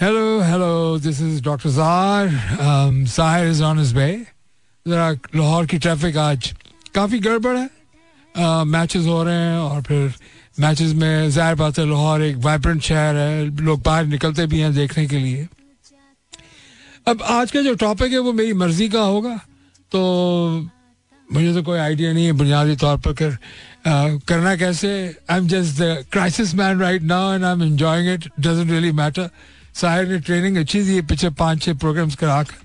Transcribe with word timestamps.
Hello, 0.00 0.40
hello. 0.40 0.96
This 0.96 1.20
is 1.20 1.42
Dr. 1.42 1.68
Zahar. 1.68 2.28
Um, 2.58 3.04
Zahir 3.06 3.44
is 3.46 3.60
on 3.60 3.76
his 3.76 3.92
way. 3.92 4.26
जरा 4.86 5.10
लाहौर 5.34 5.66
की 5.66 5.78
traffic 5.78 6.16
आज 6.16 6.50
काफ़ी 6.94 7.18
गड़बड़ 7.18 7.56
है 7.56 8.64
मैचेस 8.66 9.04
हो 9.06 9.22
रहे 9.22 9.34
हैं 9.34 9.58
और 9.58 9.82
फिर 9.82 10.14
मैचेस 10.60 10.92
में 11.02 11.30
ज़ाहिर 11.30 11.54
बात 11.54 11.78
है 11.78 11.84
लाहौर 11.88 12.22
एक 12.22 12.36
वाइब्रेंट 12.46 12.80
शहर 12.82 13.16
है 13.16 13.44
लोग 13.60 13.82
बाहर 13.82 14.06
निकलते 14.06 14.46
भी 14.46 14.60
हैं 14.60 14.72
देखने 14.74 15.06
के 15.06 15.18
लिए 15.18 15.46
अब 17.06 17.22
आज 17.36 17.50
का 17.50 17.62
जो 17.62 17.74
टॉपिक 17.84 18.12
है 18.12 18.18
वो 18.18 18.32
मेरी 18.40 18.52
मर्ज़ी 18.64 18.88
का 18.88 19.02
होगा 19.02 19.36
तो 19.92 20.00
मुझे 21.28 21.54
तो 21.54 21.62
कोई 21.62 21.78
आइडिया 21.78 22.12
नहीं 22.12 22.26
है 22.26 22.32
बुनियादी 22.40 22.76
तौर 22.78 22.96
पर 22.96 23.12
कर 23.12 23.36
आ, 23.86 24.08
करना 24.28 24.56
कैसे 24.56 24.96
I 25.30 25.38
am 25.38 25.46
just 25.48 25.80
the 25.82 26.04
crisis 26.12 26.54
man 26.54 26.80
right 26.80 27.02
now 27.14 27.32
and 27.34 27.44
I 27.44 27.52
am 27.52 27.62
enjoying 27.62 28.12
it 28.14 28.30
doesn't 28.40 28.70
really 28.70 28.92
matter 29.04 29.30
Sahir 29.80 30.08
ने 30.08 30.18
ट्रेनिंग 30.20 30.56
अच्छी 30.56 30.82
दी 30.84 31.00
पीछे 31.10 31.30
पाँच 31.40 31.62
छः 31.62 31.74
प्रोग्राम्स 31.78 32.14
करा 32.22 32.42
कर। 32.42 32.58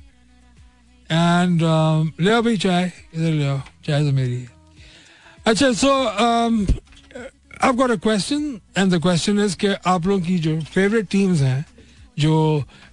एंड 1.09 1.61
ले 2.21 2.31
आओ 2.31 2.41
भाई 2.41 2.57
चाय 2.57 2.91
इधर 3.15 3.31
ले 3.31 3.45
आओ 3.47 3.59
चाय 3.85 4.01
तो 4.01 4.11
मेरी 4.11 4.35
है। 4.35 4.49
अच्छा 5.47 5.71
सो 5.83 5.91
I've 7.63 7.77
got 7.77 7.91
a 7.91 7.97
question 7.97 8.41
and 8.75 8.91
the 8.91 8.99
question 8.99 9.37
is 9.39 9.53
कि 9.55 9.67
आप 9.87 10.07
लोगों 10.07 10.21
की 10.21 10.37
जो 10.39 10.59
फेवरेट 10.73 11.07
टीम्स 11.11 11.41
हैं 11.41 11.65
जो 12.19 12.33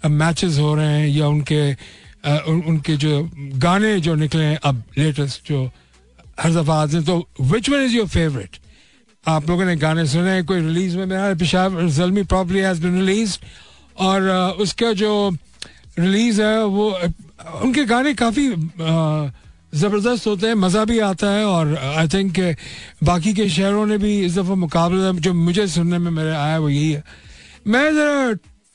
मैचेस 0.07 0.59
हो 0.59 0.75
रहे 0.75 0.87
हैं 0.87 1.09
या 1.09 1.27
उनके 1.29 1.75
uh, 1.75 2.41
उन, 2.49 2.61
उनके 2.69 2.97
जो 2.97 3.31
गाने 3.65 3.99
जो 4.01 4.15
निकले 4.15 4.45
हैं 4.45 4.59
अब 4.65 4.83
लेटेस्ट 4.99 5.49
जो 5.49 5.65
हर 6.41 6.53
दफ़ा 6.55 6.75
आते 6.83 6.97
हैं 6.97 7.05
तो 7.05 7.29
which 7.41 7.71
one 7.71 7.83
is 7.85 7.97
your 7.97 8.07
favourite 8.09 8.57
आप 9.27 9.49
लोगों 9.51 9.65
ने 9.65 9.77
गाने 9.77 10.07
सुने 10.07 10.43
कोई 10.43 10.61
रिलीज़ 10.61 10.97
में 10.99 11.07
मेरा 11.07 11.35
पेशाब 11.43 11.87
जलमी 11.89 12.23
प्रॉपरली 12.33 12.61
हैज़ 12.61 12.83
बीन 12.83 12.99
रिलीज़ 13.01 13.39
और 13.97 14.57
उसका 14.61 14.93
जो 14.95 15.13
रिलीज़ 15.99 16.43
है, 16.43 16.65
वो 16.65 16.91
उनके 17.63 17.85
गाने 17.85 18.15
काफ़ी 18.15 18.49
ज़बरदस्त 19.73 20.27
होते 20.27 20.47
हैं, 20.47 20.55
मज़ा 20.57 20.85
भी 20.85 20.99
आता 21.01 21.31
है 21.31 21.45
और 21.45 21.77
आई 21.77 22.09
थिंक 22.09 22.39
बाकी 23.03 23.33
के 23.35 23.49
शहरों 23.49 23.87
ने 23.87 23.99
भी 23.99 24.13
इस 24.21 24.39
दफ़ा 24.39 24.55
मुकाबला, 24.57 25.13
जो 25.13 25.33
मुझे 25.35 25.67
सुनने 25.69 25.99
में 25.99 26.11
मेरे 26.11 26.31
आया 26.31 26.59
वो 26.59 26.69
यही 26.69 26.91
है। 26.93 27.03
मैं 27.65 27.93
ज़रा 27.95 28.33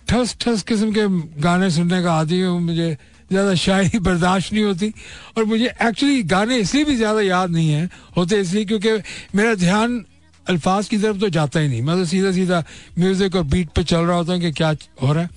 ठस 0.07 0.35
ठस 0.41 0.63
किस्म 0.63 0.91
के 0.91 1.07
गाने 1.41 1.69
सुनने 1.71 2.01
का 2.03 2.13
आदि 2.13 2.41
हूँ, 2.41 2.59
मुझे 2.61 2.97
ज़्यादा 3.29 3.53
शायरी 3.55 3.99
बर्दाश्त 4.07 4.53
नहीं 4.53 4.63
होती 4.63 4.93
और 5.37 5.45
मुझे 5.45 5.65
एक्चुअली 5.65 6.21
गाने 6.25 6.57
इसलिए 6.57 6.83
भी 6.85 6.95
ज़्यादा 6.95 7.21
याद 7.21 7.49
नहीं 7.51 7.69
है, 7.69 7.89
होते 8.17 8.39
इसलिए 8.39 8.65
क्योंकि 8.65 8.89
मेरा 9.35 9.53
ध्यान 9.55 10.03
अल्फाज 10.49 10.87
की 10.87 10.97
तरफ़ 10.97 11.17
तो 11.17 11.29
जाता 11.29 11.59
ही 11.59 11.67
नहीं। 11.67 11.81
मैं 11.81 11.95
तो 11.97 12.05
सीधा 12.05 12.31
सीधा 12.31 12.63
म्यूज़िक 12.99 13.35
और 13.35 13.43
बीट 13.45 13.69
पे 13.69 13.83
चल 13.83 13.99
रहा 13.99 14.17
होता 14.17 14.33
हूँ 14.33 14.41
कि 14.41 14.51
क्या 14.51 14.69
हो 15.01 15.13
रहा 15.13 15.23
है। 15.23 15.29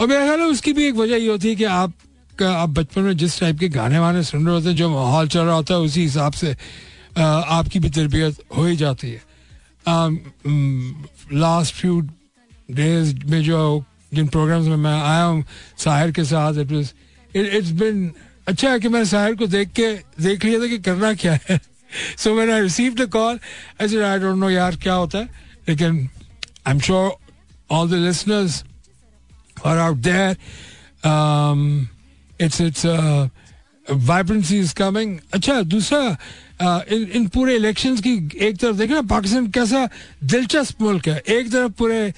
और 0.00 0.06
मेरा 0.06 0.24
ख्याल 0.24 0.40
है 0.40 0.46
उसकी 0.48 0.72
भी 0.72 0.86
एक 0.86 0.94
वजह 0.94 1.16
ये 1.16 1.28
होती 1.28 1.48
है 1.48 1.54
कि 1.54 1.64
आप 1.64 1.92
का, 2.38 2.50
आप 2.52 2.68
बचपन 2.70 3.02
में 3.02 3.16
जिस 3.16 3.38
टाइप 3.40 3.58
के 3.58 3.68
गाने 3.68 3.98
वाने 3.98 4.22
सुन 4.22 4.46
रहे 4.46 4.54
होते 4.54 4.68
हैं, 4.68 4.76
जो 4.76 4.88
माहौल 4.90 5.28
चल 5.28 5.40
रहा 5.40 5.54
होता 5.54 5.74
है, 5.74 5.80
उसी 5.80 6.02
हिसाब 6.02 6.32
से 6.32 6.56
आपकी 7.18 7.78
भी 7.80 7.90
तरबियत 7.90 8.36
हो 8.56 8.64
ही 8.64 8.76
जाती 8.76 9.10
है। 9.10 9.22
लास्ट 11.34 11.74
फ्यू 11.74 12.00
डेज़ 12.70 13.14
में 13.26 13.42
जो, 13.42 13.84
जिन 14.14 14.28
प्रोग्राम्स 14.28 14.66
में 14.66 14.76
मैं 14.76 14.92
आया 14.92 15.22
हूँ, 15.22 15.44
साहिर 15.78 16.10
के 16.12 16.24
साथ 16.24 16.58
इट 16.60 16.72
इट्स 17.34 17.70
बिन 17.72 18.10
अच्छा 18.48 18.70
है 18.70 18.80
कि 18.80 18.88
मैंने 18.88 19.06
साहिर 19.06 19.34
को 19.34 19.46
देख 19.46 19.68
के, 19.70 19.92
देख 20.22 20.44
लिया 20.44 20.60
था 20.60 20.66
कि 20.66 20.78
करना 20.80 21.12
क्या 21.14 21.38
है। 21.48 21.60
सो 22.18 22.34
मैंने 22.34 22.52
आई 22.52 22.60
रिसीव्ड 22.60 23.00
अ 23.00 23.06
कॉल 23.12 23.38
ऐसे 23.80 24.02
आई 24.02 24.18
डोंट 24.18 24.38
नो 24.38 24.50
यार 24.50 24.76
क्या 24.82 24.94
होता 24.94 25.18
है 25.18 25.28
लेकिन 25.68 26.08
I 26.66 26.72
am 26.72 26.80
sure 26.80 27.10
all 27.70 27.90
the 27.90 28.04
listeners 28.04 28.62
are 29.66 29.78
out 29.78 29.96
there 30.08 30.36
it's 32.40 32.60
it's 32.60 32.84
vibrancy 33.86 34.58
is 34.58 34.74
coming 34.74 35.18
अच्छा 35.34 35.60
दूसरा 35.74 36.16
इन 36.92 37.04
इन 37.14 37.26
पूरे 37.34 37.54
इलेक्शंस 37.56 38.00
की 38.00 38.16
एक 38.38 38.56
तरफ़ 38.58 38.76
देखना 38.76 39.02
पाकिस्तान 39.10 39.46
कैसा 39.50 39.88
दिलचस्प 40.24 40.82
मुल्क 40.82 41.08
है 41.08 41.22
एक 41.28 41.52
तरफ़ 41.52 41.72
पूरे 41.78 42.12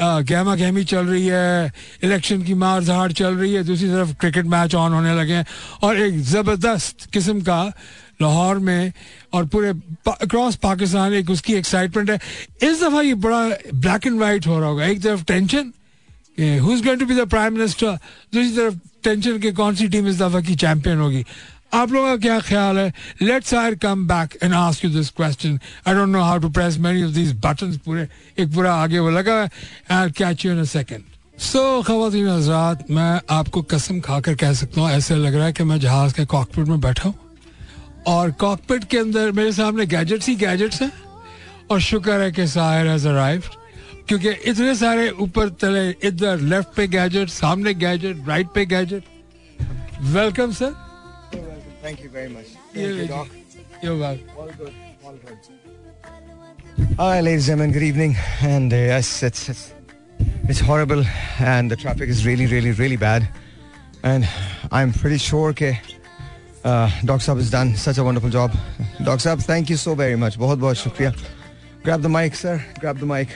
गहमा 0.00 0.54
गहमी 0.56 0.84
चल 0.84 1.06
रही 1.06 1.26
है 1.26 1.72
इलेक्शन 2.04 2.42
की 2.42 2.54
मार 2.54 2.84
धाड़ 2.84 3.12
चल 3.12 3.34
रही 3.34 3.52
है 3.54 3.62
दूसरी 3.64 3.88
तरफ़ 3.88 4.12
क्रिकेट 4.20 4.46
मैच 4.46 4.74
ऑन 4.74 4.92
होने 4.92 5.14
लगे 5.14 5.34
हैं 5.34 5.46
और 5.82 6.00
एक 6.00 6.18
ज़बरदस्त 6.22 7.08
किस्म 7.12 7.40
का 7.40 7.62
लाहौर 8.20 8.58
में 8.58 8.92
और 9.32 9.44
पूरे 9.46 9.70
अक्रॉस 10.08 10.56
पाकिस्तान, 10.58 11.14
एक 11.14 11.30
उसकी 11.30 11.54
एक्साइटमेंट 11.54 12.10
है। 12.10 12.18
इस 12.62 12.82
दफ़ा 12.82 13.00
ये 13.00 13.14
बड़ा 13.16 13.48
ब्लैक 13.74 14.06
एंड 14.06 14.20
वाइट 14.20 14.46
हो 14.46 14.58
रहा 14.58 14.68
होगा। 14.68 14.84
एक 14.86 15.02
तरफ़ 15.02 15.24
tension 15.24 15.72
going 16.38 16.98
to 16.98 17.06
be 17.06 17.14
the 17.14 17.28
prime 17.28 17.54
minister 17.54 17.98
दूसरी 18.34 18.56
तरफ़ 18.56 18.74
टेंशन 19.04 19.38
के 19.38 19.52
कौन 19.52 19.74
सी 19.74 19.88
टीम 19.88 20.08
इस 20.08 20.18
दफ़ा 20.18 20.40
की 20.40 20.54
चैंपियन 20.56 20.98
होगी? 20.98 21.24
आप 21.74 21.92
लोगों 21.92 22.08
का 22.08 22.16
क्या 22.16 22.38
ख्याल 22.40 22.78
है? 22.78 22.92
Let's 23.22 23.54
I 23.54 23.74
come 23.76 24.06
back 24.08 24.38
and 24.42 24.54
ask 24.54 24.84
you 24.84 24.90
this 24.90 25.10
question 25.10 25.58
I 25.88 25.94
don't 25.94 26.08
know 26.08 26.22
how 26.22 26.38
to 26.38 26.48
press 26.50 26.78
many 26.78 27.02
of 27.04 27.12
these 27.12 27.32
button 27.44 27.76
पूरे। 27.84 28.06
एक 28.38 28.54
पूरा 28.54 28.74
आगे 28.74 28.98
वो 28.98 29.10
लगा 29.10 29.40
है। 29.40 30.10
Catch 30.10 30.44
you 30.46 30.52
in 30.52 30.60
a 30.60 30.64
second 30.66 31.02
so 31.42 31.82
खातन 31.82 32.28
हजरात, 32.28 32.90
मैं 32.90 33.20
आपको 33.30 33.62
कसम 33.64 34.00
खाकर 34.00 34.34
कह 34.34 34.52
सकता 34.54 34.80
हूँ, 34.80 34.90
ऐसे 34.90 35.16
लग 35.16 35.34
रहा 35.34 35.46
है 35.46 35.52
कि 35.52 35.64
मैं 35.64 35.78
जहाज़ 35.80 36.14
के 36.14 36.24
कॉकपिट 36.26 36.66
में 36.66 36.80
बैठा 36.80 37.08
हूँ। 37.08 37.14
और 38.06 38.30
कॉकपिट 38.40 38.84
के 38.90 38.98
अंदर 38.98 39.30
मेरे 39.32 39.52
सामने 39.52 39.86
गैजेट्स 39.86 40.28
ही 40.28 40.34
गैजेट्स 40.36 40.82
हैं 40.82 40.92
और 41.70 41.80
शुक्र 41.80 42.20
है 42.20 42.30
कि 42.32 42.46
साहिर 42.46 42.86
हैज़ 42.88 43.08
अराइव्ड 43.08 43.54
क्योंकि 44.08 44.30
इतने 44.50 44.74
सारे 44.74 45.08
ऊपर 45.26 45.48
तले 45.60 45.88
इधर 46.08 46.40
लेफ़्ट 46.52 46.76
पे 46.76 46.86
गैजेट 46.88 47.28
सामने 47.28 47.74
गैजेट 47.74 48.28
राइट 48.28 48.48
पे 48.54 48.66
gadget 48.74 49.04
welcome 50.16 50.52
sir 50.60 50.74
good. 54.58 54.72
All 55.06 55.14
good. 55.14 55.40
All 56.98 57.10
right, 57.10 57.20
ladies 57.20 57.48
and 57.48 57.58
gentlemen, 57.58 57.72
good 57.72 57.82
evening. 57.82 58.16
And 58.42 58.72
uh, 58.72 58.76
yes, 58.76 59.22
it's, 59.22 59.48
it's 59.48 59.72
it's 60.48 60.60
horrible, 60.60 61.04
and 61.40 61.70
the 61.70 61.76
traffic 61.76 62.08
is 62.08 62.24
really, 62.26 62.46
really, 62.46 62.72
really 62.72 62.96
bad. 62.96 63.28
And 64.02 64.28
I'm 64.70 64.92
pretty 64.92 65.18
sure 65.18 65.52
that 65.52 65.95
uh, 66.65 66.89
Doc 67.05 67.21
Saab 67.21 67.37
has 67.37 67.49
done 67.51 67.75
such 67.75 67.97
a 67.97 68.03
wonderful 68.03 68.29
job. 68.29 68.51
Doc 69.03 69.19
Saab, 69.19 69.41
thank 69.43 69.69
you 69.69 69.77
so 69.77 69.95
very 69.95 70.15
much. 70.15 70.37
बहुत 70.37 70.59
बहुत 70.59 70.77
शुक्रिया. 70.77 71.13
Grab 71.83 72.01
the 72.01 72.09
mic, 72.09 72.35
sir. 72.35 72.63
Grab 72.79 72.99
the 72.99 73.05
mic. 73.05 73.29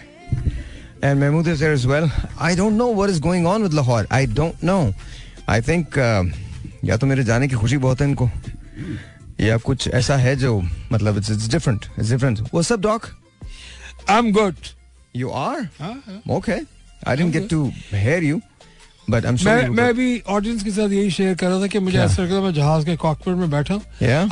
And 1.01 1.19
Mahmood 1.19 1.47
is 1.47 1.59
there 1.59 1.73
as 1.73 1.85
well. 1.87 2.09
I 2.39 2.55
don't 2.55 2.77
know 2.77 2.89
what 2.89 3.09
is 3.09 3.19
going 3.19 3.45
on 3.45 3.63
with 3.63 3.73
Lahore. 3.73 4.05
I 4.11 4.25
don't 4.25 4.61
know. 4.63 4.93
I 5.47 5.59
think 5.61 5.97
uh, 5.97 6.23
या 6.85 6.97
तो 6.97 7.07
मेरे 7.07 7.23
जाने 7.23 7.47
की 7.47 7.55
खुशी 7.55 7.77
बहुत 7.77 8.01
है 8.01 8.07
इनको 8.07 8.29
या 9.41 9.57
कुछ 9.65 9.87
ऐसा 9.87 10.15
है 10.17 10.35
जो 10.35 10.61
मतलब 10.91 11.17
it's 11.17 11.31
it's 11.31 11.47
different 11.51 11.85
it's 11.99 12.09
different 12.09 12.39
what's 12.39 12.71
up 12.71 12.79
doc 12.79 13.07
I'm 14.09 14.31
good. 14.37 14.55
You 15.15 15.29
are 15.29 15.61
हाँ, 15.79 15.93
हाँ. 16.05 16.21
Okay 16.35 16.51
I 16.51 17.15
didn't 17.15 17.33
get 17.33 17.49
to 17.49 17.65
hear 17.93 18.23
you 18.23 18.39
but 19.10 19.26
I 19.26 19.32
am 19.32 19.38
मैं 19.44 19.68
मैं 19.76 19.94
भी 19.94 20.08
ऑडियंस 20.28 20.62
के 20.64 20.70
साथ 20.70 20.90
यही 20.90 21.10
शेयर 21.10 21.34
कर 21.34 21.48
रहा 21.48 21.60
था 21.60 21.66
कि 21.66 21.78
मुझे 21.78 21.98
ऐसा 21.98 22.22
लगता 22.22 22.34
है 22.34 22.40
मैं 22.42 22.52
जहाज़ 22.54 22.84
के 22.86 22.96
कॉकपिट 22.96 23.34
में 23.36 23.50
बैठा 23.50 23.74
हूँ? 23.74 23.82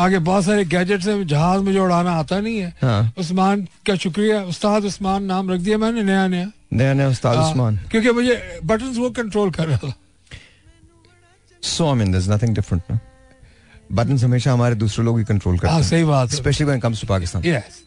आगे 0.00 0.19
बहुत 0.21 0.44
सारे 0.44 0.65
गैजेट्स 0.66 1.09
हैं 1.09 1.27
जहाज़ 1.27 1.62
मुझे 1.62 1.78
उड़ाना 1.78 2.12
आता 2.15 2.41
नहीं 2.41 2.59
है। 2.59 2.75
हाँ. 2.83 3.12
उस्मान 3.19 3.67
का 3.87 3.94
शुक्रिया। 3.97 4.43
उस्ताद 4.44 4.84
उस्मान 4.84 5.25
नाम 5.25 5.50
रख 5.50 5.61
दिया 5.61 5.78
मैंने 5.78 6.03
नया 6.03 6.27
नया। 6.28 6.50
नया 6.72 6.93
नया 6.94 7.09
उस्ताद 7.09 7.37
हाँ, 7.37 7.50
उस्मान। 7.50 7.81
क्योंकि 7.91 8.11
मुझे 8.12 8.61
बटन्स 8.65 8.97
वो 8.99 9.11
कंट्रोल 9.12 9.50
कर 9.50 9.67
रहा 9.69 9.78
था। 9.78 9.93
So 11.62 11.88
I 11.88 11.94
mean 11.99 12.15
is 12.17 12.31
nothing 12.33 12.55
different 12.55 12.83
ना 12.91 12.99
बटन 13.93 14.19
हमेशा 14.19 14.53
हमारे 14.53 14.75
दूसरे 14.75 15.05
लोग 15.05 15.19
ही 15.19 15.25
कंट्रोल 15.25 15.59
करते 15.59 15.72
हाँ। 15.72 15.81
हैं। 15.81 15.88
सही 15.88 16.05
बात 16.05 16.31
specially 16.31 16.67
when 16.67 16.81
comes 16.81 17.00
to 17.00 17.06
Pakistan 17.06 17.44
yes 17.47 17.83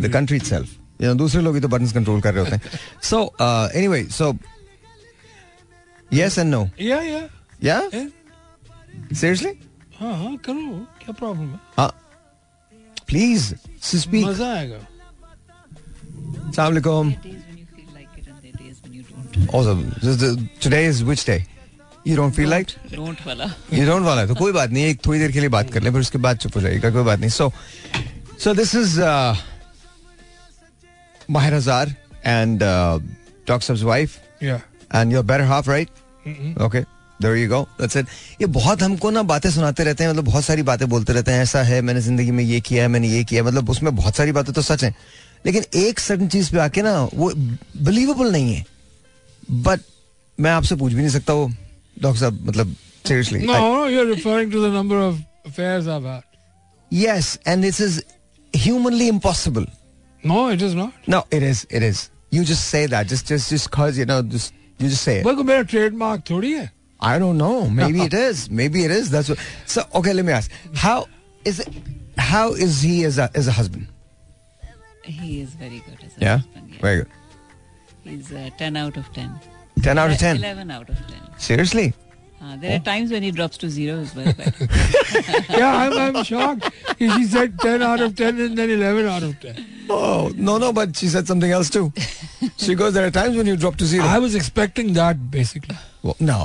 the 0.00 0.10
country 0.12 0.36
itself 0.36 0.68
दूसरे 1.16 1.42
लोग 1.42 1.54
ही 1.54 1.60
तो 1.60 1.68
बटन्स 1.68 1.92
कंट्रोल 1.92 2.20
कर 2.20 2.34
रहे 2.34 2.44
होते 2.44 2.56
हैं। 2.56 2.78
So 3.02 3.18
anyway 3.74 4.02
so 4.10 4.32
yes 6.14 6.38
and 6.38 6.50
no 6.54 6.68
yeah 6.80 7.00
yeah 7.02 7.22
yeah 7.64 7.80
Yeah. 7.92 8.08
Seriously 9.20 9.50
हाँ 10.00 10.12
हाँ 10.22 10.36
करो 10.44 10.76
क्या 11.04 11.12
प्रॉब्लम 11.18 11.48
है 11.50 11.58
हाँ 11.76 11.88
प्लीज़ 13.08 13.54
स्पीक 13.90 14.26
मज़ा 14.26 14.52
आएगा 14.58 14.80
Assalamu 16.50 16.72
alaikum. 16.72 17.10
days 17.22 17.42
when 17.48 17.58
you 17.58 17.66
feel 17.76 17.90
like 17.94 18.18
it 18.18 18.26
and 18.28 18.42
there 18.42 18.52
are 18.52 18.58
days 18.62 18.76
when 18.82 18.92
you 18.94 19.02
don't. 19.02 19.54
Also, 19.54 19.74
this, 20.04 20.16
the, 20.22 20.48
today 20.60 20.84
is 20.92 21.02
which 21.04 21.24
day? 21.30 21.38
You 22.04 22.16
don't 22.20 22.32
feel 22.38 22.48
like? 22.48 22.70
Don't 22.94 23.24
wala. 23.26 23.48
You 23.70 23.84
don't 23.90 24.04
वाला 24.04 24.20
है 24.20 24.26
तो 24.28 24.34
कोई 24.34 24.52
बात 24.52 24.70
नहीं 24.70 24.84
एक 24.84 25.04
थोड़ी 25.06 25.18
देर 25.18 25.32
के 25.32 25.40
लिए 25.40 25.48
बात 25.56 25.70
कर 25.72 25.82
ले 25.82 25.90
फिर 25.90 26.00
उसके 26.00 26.18
बाद 26.28 26.38
चुप 26.44 26.56
हो 26.56 26.60
जाएगा 26.60 26.90
कोई 26.96 27.04
बात 27.10 27.18
नहीं 27.20 27.30
so 27.38 27.50
so 28.44 28.54
this 28.60 28.74
is 28.82 28.98
uh, 29.10 29.36
Mahir 31.28 31.52
Azhar 31.60 31.86
and 32.36 32.62
uh, 32.62 32.98
Doc 33.52 33.62
Sab's 33.68 33.84
wife 33.92 34.18
yeah 34.42 34.60
and 34.92 35.12
okay 36.66 36.80
there 37.22 37.36
you 37.36 37.48
go 37.48 37.62
that's 37.80 37.96
it 37.96 38.06
ये 38.40 38.46
बहुत 38.46 38.82
हमको 38.82 39.10
ना 39.10 39.22
बातें 39.22 39.50
सुनाते 39.50 39.84
रहते 39.84 40.04
हैं 40.04 40.10
मतलब 40.10 40.24
बहुत 40.24 40.44
सारी 40.44 40.62
बातें 40.62 40.88
बोलते 40.88 41.12
रहते 41.12 41.32
हैं 41.32 41.42
ऐसा 41.42 41.62
है 41.62 41.80
मैंने 41.82 42.00
ज़िंदगी 42.00 42.30
में 42.30 42.44
ये 42.44 42.60
किया 42.60 42.82
है 42.82 42.88
मैंने 42.88 43.08
ये 43.08 43.24
किया 43.24 43.44
मतलब 43.44 43.70
उसमें 43.70 43.94
बहुत 43.96 44.16
सारी 44.16 44.32
बातें 44.32 44.52
तो 44.54 44.62
सच 44.62 44.84
है। 44.84 44.94
लेकिन 45.46 45.64
एक 45.74 46.00
सडन 46.00 46.28
चीज़ 46.28 46.50
पे 46.52 46.58
आके 46.58 46.82
ना 46.82 46.92
वो 47.14 47.32
बिलीवेबल 47.82 48.32
नहीं 48.32 48.54
है। 48.54 48.64
बट 49.50 49.80
मैं 50.38 50.50
आपसे 50.50 50.76
पूछ 50.76 50.92
भी 50.92 51.00
नहीं 51.00 51.10
सकता 51.10 51.32
वो 51.32 51.48
डॉक्टर 52.02 52.20
साहब 52.20 52.44
मतलब 52.48 52.74
seriously 53.08 53.40
no 53.40 53.86
you 53.88 54.00
are 54.00 54.06
referring 54.06 54.52
to 54.52 54.66
the 54.66 54.72
number 54.74 54.96
of 54.96 55.20
affairs 55.46 55.88
I 55.88 56.00
have 56.02 56.22
yes 56.92 57.38
and 57.48 57.62
this 57.62 57.80
is 57.80 58.00
humanly 58.54 59.08
impossible 59.08 59.66
no 60.24 60.50
it 60.50 60.62
is 60.62 60.76
not 60.76 61.08
no 61.08 61.26
it 61.32 61.42
is 61.42 61.64
it 61.72 61.82
is 61.82 62.02
you 62.34 62.44
just 62.44 62.62
say 62.62 62.86
that 62.88 63.06
just 63.06 63.26
just 63.26 63.54
just 63.54 63.70
cause 63.76 63.98
you 63.98 64.06
know 64.06 64.20
just 64.36 64.54
you 64.79 64.89
just 64.89 65.03
say 65.03 65.19
it 65.19 65.25
Well, 65.25 65.43
मेरा 65.43 65.67
trademark 65.69 66.23
थोड़ी 66.29 66.51
है. 66.59 66.69
I 66.99 67.17
don't 67.19 67.37
know. 67.37 67.67
Maybe 67.69 68.01
it 68.01 68.13
is. 68.13 68.49
Maybe 68.51 68.83
it 68.85 68.91
is. 68.91 69.09
That's 69.09 69.29
what. 69.29 69.39
So 69.65 69.83
okay, 70.01 70.13
let 70.13 70.25
me 70.25 70.33
ask. 70.33 70.51
How 70.75 71.07
is 71.51 71.59
it? 71.59 71.69
How 72.17 72.53
is 72.53 72.81
he 72.81 73.03
as 73.05 73.17
a 73.17 73.29
as 73.41 73.47
a 73.47 73.51
husband? 73.51 73.87
He 75.03 75.41
is 75.41 75.55
very 75.61 75.79
good 75.87 76.03
as 76.05 76.17
a 76.17 76.21
Yeah, 76.25 76.37
husband. 76.37 76.69
Yeah. 76.73 76.81
very 76.81 76.97
good. 76.97 77.07
He's 78.03 78.31
uh, 78.31 78.49
10 78.59 78.77
out 78.77 78.97
of 78.97 79.11
10. 79.13 79.31
Ten 79.83 79.97
out 79.97 80.11
of 80.11 80.17
ten. 80.17 80.37
11 80.37 80.69
out 80.71 80.89
of 80.89 80.95
10. 81.07 81.39
Seriously? 81.39 81.93
Uh, 82.43 82.55
there 82.61 82.75
are 82.75 82.79
times 82.85 83.11
when 83.11 83.21
he 83.21 83.29
drops 83.29 83.57
to 83.61 83.67
zero 83.69 83.95
as 84.03 84.15
well. 84.15 84.33
But 84.37 84.61
Yeah, 85.49 85.73
I'm, 85.81 85.93
I'm 86.03 86.23
shocked. 86.23 86.69
She 87.01 87.25
said 87.25 87.59
10 87.59 87.83
out 87.83 88.01
of 88.05 88.15
10 88.15 88.39
and 88.45 88.57
then 88.57 88.71
11 88.75 89.05
out 89.15 89.21
of 89.27 89.35
10. 89.39 89.59
Oh 89.91 90.31
no 90.47 90.57
no, 90.63 90.71
but 90.73 90.95
she 91.01 91.07
said 91.07 91.27
something 91.27 91.51
else 91.51 91.69
too. 91.75 91.83
she 92.57 92.73
goes. 92.79 92.93
There 92.95 93.05
are 93.05 93.11
times 93.11 93.37
when 93.41 93.45
you 93.51 93.55
drop 93.57 93.75
to 93.83 93.85
zero. 93.91 94.05
I 94.05 94.17
was 94.25 94.33
expecting 94.39 94.93
that 94.93 95.21
basically. 95.35 95.77
Well, 96.01 96.15
no 96.19 96.39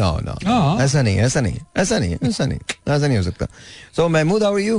no 0.00 0.10
no. 0.28 0.34
हाँ. 0.44 0.78
ऐसा 0.86 1.02
नहीं 1.08 1.18
ऐसा 1.28 1.40
नहीं 1.40 1.58
ऐसा 1.84 1.98
नहीं 1.98 2.16
ऐसा 2.30 2.46
नहीं 2.46 2.58
ऐसा 2.96 3.06
नहीं 3.06 3.16
हो 3.16 3.22
सकता. 3.30 3.48
So 3.96 4.08
Mahmood 4.16 4.42
how 4.42 4.52
are 4.58 4.64
you? 4.66 4.78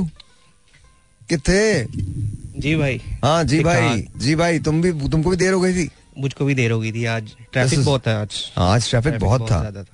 कितने? 1.32 2.60
जी 2.62 2.74
भाई 2.76 3.00
हाँ 3.24 3.42
जी 3.44 3.56
ठीक 3.56 3.64
भाई 3.66 3.80
ठाक। 4.02 4.18
जी 4.22 4.34
भाई 4.44 4.58
तुम 4.68 4.80
भी 4.82 4.92
तुमको 5.08 5.30
भी 5.30 5.36
देर 5.42 5.52
हो 5.52 5.60
गई 5.60 5.74
थी. 5.74 5.90
मुझको 6.18 6.44
भी 6.44 6.54
देर 6.54 6.70
हो 6.70 6.80
गई 6.80 6.92
थी 6.92 7.04
आज 7.16 7.22
This 7.24 7.52
ट्रैफिक 7.52 7.78
is- 7.78 7.86
बहुत 7.86 8.06
है 8.06 8.14
आज 8.22 8.44
हाँ, 8.56 8.70
आज 8.74 8.90
ट्रैफिक 8.90 9.18
बहुत 9.18 9.50
था. 9.50 9.84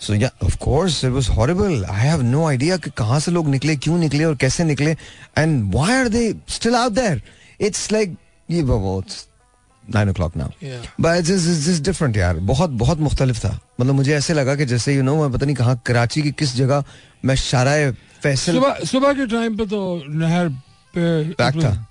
so 0.00 0.14
yeah 0.14 0.30
of 0.44 0.56
course 0.56 1.04
it 1.04 1.10
was 1.10 1.28
horrible 1.28 1.84
I 1.84 2.06
have 2.06 2.22
no 2.22 2.48
idea 2.48 2.76
कि 2.76 2.90
कहाँ 2.90 3.20
से 3.20 3.30
लोग 3.30 3.48
निकले 3.48 3.76
क्यों 3.76 3.98
निकले 3.98 4.24
और 4.24 4.36
कैसे 4.36 4.64
निकले। 4.64 4.96
And 5.38 5.74
why 5.74 5.92
are 5.92 6.08
they 6.08 6.34
still 6.48 6.74
out 6.74 6.92
there 6.92 7.22
it's 7.60 7.92
like 7.92 8.16
ये 8.50 8.62
बहुत 8.62 9.06
बहुत 12.70 12.70
बहुत 12.70 13.22
मतलब 13.80 13.94
मुझे 13.94 14.14
ऐसे 14.14 14.34
लगा 14.34 14.54
कि 14.54 14.66
जैसे 14.66 14.94
यू 14.94 15.02
नो 15.02 15.22
मैं 15.22 15.32
पता 15.32 15.46
नहीं 15.46 15.56
कहाँ 15.56 15.82
कराची 15.86 16.22
की 16.22 16.30
किस 16.30 16.56
जगह 16.56 16.84
मैं 17.24 17.34
शराय 17.34 17.92
फैसल 17.92 18.74
सुबह 18.84 19.12
के 19.12 19.26
टाइम 19.26 19.56
पे 19.56 19.66
तो 19.66 20.02
नहर 20.08 20.48
पे 20.98 21.32
था। 21.34 21.86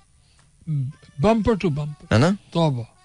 बम्पर 1.20 1.56
टू 1.56 1.70
बम्पर 1.70 2.14
है 2.14 2.20
ना? 2.20 2.30
तोबा। 2.30 2.97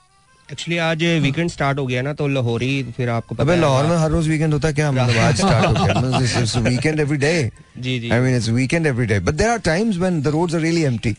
एक्चुअली 0.52 0.78
आज 0.78 1.04
वीकेंड 1.22 1.50
स्टार्ट 1.50 1.80
हो 1.80 1.86
गया 1.88 2.02
ना 2.02 2.14
तो 2.14 2.28
लाहौरी 2.28 2.72
फिर 2.98 3.10
आपको 3.10 3.36
पता 3.36 3.44
अबे 3.44 3.56
लाहौर 3.56 3.86
में 3.86 3.96
हर 3.98 4.10
रोज 4.12 4.28
वीकेंड 4.28 4.54
होता 4.54 4.72
क्या 4.72 4.92
मतलब 4.92 5.18
आज 5.18 5.38
स्टार्ट 5.42 5.66
हो 5.68 5.86
गया? 5.86 6.18
This 6.20 6.38
is 6.38 6.58
weekend 6.60 7.00
every 7.00 7.18
day 7.18 7.52
ji 7.78 8.00
ji. 8.00 8.10
I 8.10 8.20
mean 8.20 8.36
it's 8.36 8.50
weekend 8.50 8.88
every 8.88 9.06
day 9.06 9.20
but 9.20 9.34
there 9.34 9.50
are 9.50 9.60
times 9.66 9.98
when 9.98 10.22
the 10.22 10.28
roads 10.28 10.56
are 10.56 10.62
really 10.62 10.84
empty 10.84 11.16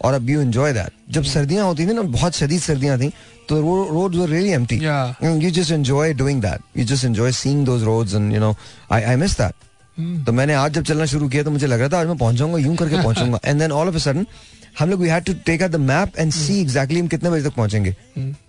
और 0.00 0.14
अब 0.14 0.30
यू 0.30 0.40
एंजॉय 0.40 0.72
दैट 0.72 0.92
जब 1.10 1.22
hmm. 1.22 1.32
सर्दियाँ 1.32 1.64
होती 1.66 1.86
थी 1.86 1.92
ना 1.92 2.02
बहुत 2.02 2.36
शदीद 2.36 2.60
सर्दियाँ 2.60 2.98
थी 2.98 3.08
तो 3.48 3.60
roads 3.90 4.18
were 4.18 4.28
really 4.28 4.50
empty 4.50 4.76
you 5.44 5.50
just 5.50 5.72
enjoy 5.72 6.12
doing 6.12 6.42
that 6.42 6.78
you 6.78 6.84
just 6.84 7.04
enjoy 7.04 7.32
seeing 7.32 7.64
those 7.66 7.82
roads 7.82 8.14
and 8.14 8.32
you 8.34 8.40
know 8.40 8.54
I 8.92 9.02
I 9.02 9.16
miss 9.16 9.38
that 9.40 10.24
तो 10.26 10.32
मैंने 10.32 10.54
आज 10.54 10.72
जब 10.72 10.84
चलना 10.84 11.04
शुरू 11.06 11.28
किया 11.28 11.42
तो 11.42 11.50
मुझे 11.50 11.66
लग 11.66 11.80
रहा 11.80 11.88
था 11.88 12.00
आज 12.00 12.06
मैं 12.06 12.16
पहुंचाऊँगा 12.16 12.58
यूँ 12.58 12.76
करके 12.76 13.02
पहुंचाऊँगा 13.02 13.38
and 13.44 13.60
then 13.60 13.72
all 13.72 13.88
of 13.88 13.94
a 13.94 13.98
sudden 13.98 14.26
हम 14.78 14.90
लोग 14.90 15.00
we 15.00 15.08
had 15.08 15.24
to 15.24 15.32
take 15.46 15.62
the 15.62 15.76
map 15.76 16.18
and 16.18 16.32
see 16.32 16.60
exactly 16.60 17.00
हम 17.00 17.06
कितने 17.08 17.30
बजे 17.30 17.48
तक 17.48 17.54
पहुँचेंगे। 17.54 17.94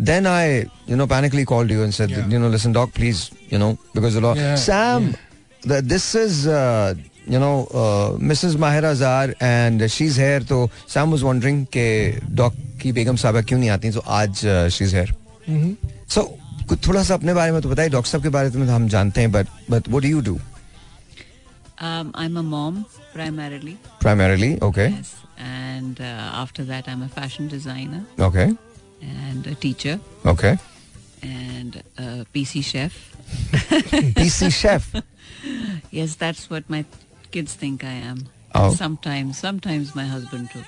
Then 0.01 0.27
I 0.27 0.57
you 0.89 0.95
know 0.95 1.05
panickly 1.07 1.43
called 1.43 1.71
you 1.71 1.83
and 1.83 2.33
you 2.33 2.39
know 2.39 2.49
listen 2.49 2.73
Doug 2.73 2.91
please 2.91 3.23
you 3.53 3.59
know 3.59 3.71
because 3.97 4.17
Sam 4.61 5.09
this 5.67 6.15
is 6.15 6.47
you 7.29 7.39
know 7.39 8.17
Mrs 8.21 8.55
Mahira 8.55 8.93
Jar 8.93 9.35
and 9.41 9.87
she 9.87 10.05
is 10.05 10.19
here 10.21 10.43
तो 10.43 10.69
Sam 10.89 11.11
was 11.11 11.21
wondering 11.23 11.65
के 11.65 11.89
dog 12.35 12.55
की 12.81 12.91
बेगम 12.91 13.15
साहबा 13.15 13.41
क्यों 13.41 13.59
नहीं 13.59 13.69
आती 13.69 13.91
सो 13.91 13.99
आज 14.19 14.45
she 14.71 14.85
is 14.85 14.95
here 14.95 15.15
so 16.09 16.23
कुछ 16.69 16.87
थोड़ा 16.87 17.03
सा 17.03 17.13
अपने 17.13 17.33
बारे 17.33 17.51
में 17.51 17.61
तो 17.61 17.69
बताइए। 17.69 17.89
डॉक्टर 17.89 18.09
साहब 18.09 18.23
के 18.23 18.29
बारे 18.29 18.49
में 18.49 18.67
तो 18.67 18.73
हम 18.73 18.87
जानते 18.89 19.21
हैं 19.21 19.31
but 19.31 19.47
but 19.71 19.89
what 19.89 20.03
do 20.03 20.09
you 20.09 20.21
do 20.21 20.39
I 21.81 22.25
am 22.25 22.37
a 22.37 22.41
mom 22.41 22.83
primarily. 23.15 23.71
Primarily 24.01 24.49
okay. 24.65 24.83
Yes. 24.91 25.07
And 25.43 25.99
uh, 25.99 26.03
after 26.43 26.63
that, 26.65 26.87
I'm 26.87 27.01
a 27.01 27.07
fashion 27.09 27.47
designer 27.47 28.05
okay 28.19 28.53
and 29.01 29.47
a 29.47 29.55
teacher 29.55 29.99
okay 30.25 30.57
and 31.23 31.81
a 31.97 32.25
PC 32.33 32.63
chef. 32.63 32.93
PC 34.17 34.51
chef 34.51 34.93
Yes, 35.91 36.15
that's 36.15 36.49
what 36.49 36.69
my 36.69 36.85
kids 37.31 37.53
think 37.55 37.83
I 37.83 37.93
am. 38.11 38.27
Oh. 38.53 38.73
Sometimes, 38.73 39.37
sometimes 39.39 39.95
my 39.95 40.05
husband 40.05 40.49
too. 40.51 40.63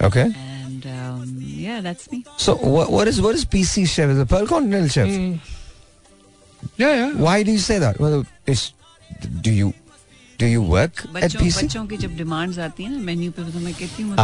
okay 0.00 0.32
And 0.66 0.86
um, 0.86 1.36
yeah, 1.40 1.80
that's 1.80 2.10
me. 2.10 2.24
so 2.36 2.56
what, 2.56 2.90
what 2.90 3.06
is 3.08 3.20
what 3.20 3.34
is 3.34 3.44
PC 3.44 3.86
chef 3.86 4.08
is 4.10 4.18
a 4.18 4.26
pearl 4.26 4.46
continental 4.46 4.88
chef 4.88 5.08
Yeah, 6.76 6.94
yeah. 7.00 7.10
why 7.14 7.42
do 7.42 7.50
you 7.52 7.58
say 7.58 7.78
that 7.78 7.98
well 8.00 8.24
is 8.46 8.72
do 9.42 9.50
you 9.52 9.72
do 10.40 10.46
you 10.46 10.62
work 10.62 11.00
at 11.02 11.14
बच्चों 11.14 11.46
बच्चों 11.46 11.84
की 11.86 11.96
जब 11.96 12.16
demands 12.16 12.58
आती 12.58 12.84
है 12.84 12.90
ना 12.90 12.98
menu 13.04 13.30
पे 13.36 13.42
तो 13.52 13.58
मैं 13.60 13.72
कहती 13.74 14.02
हूँ. 14.02 14.16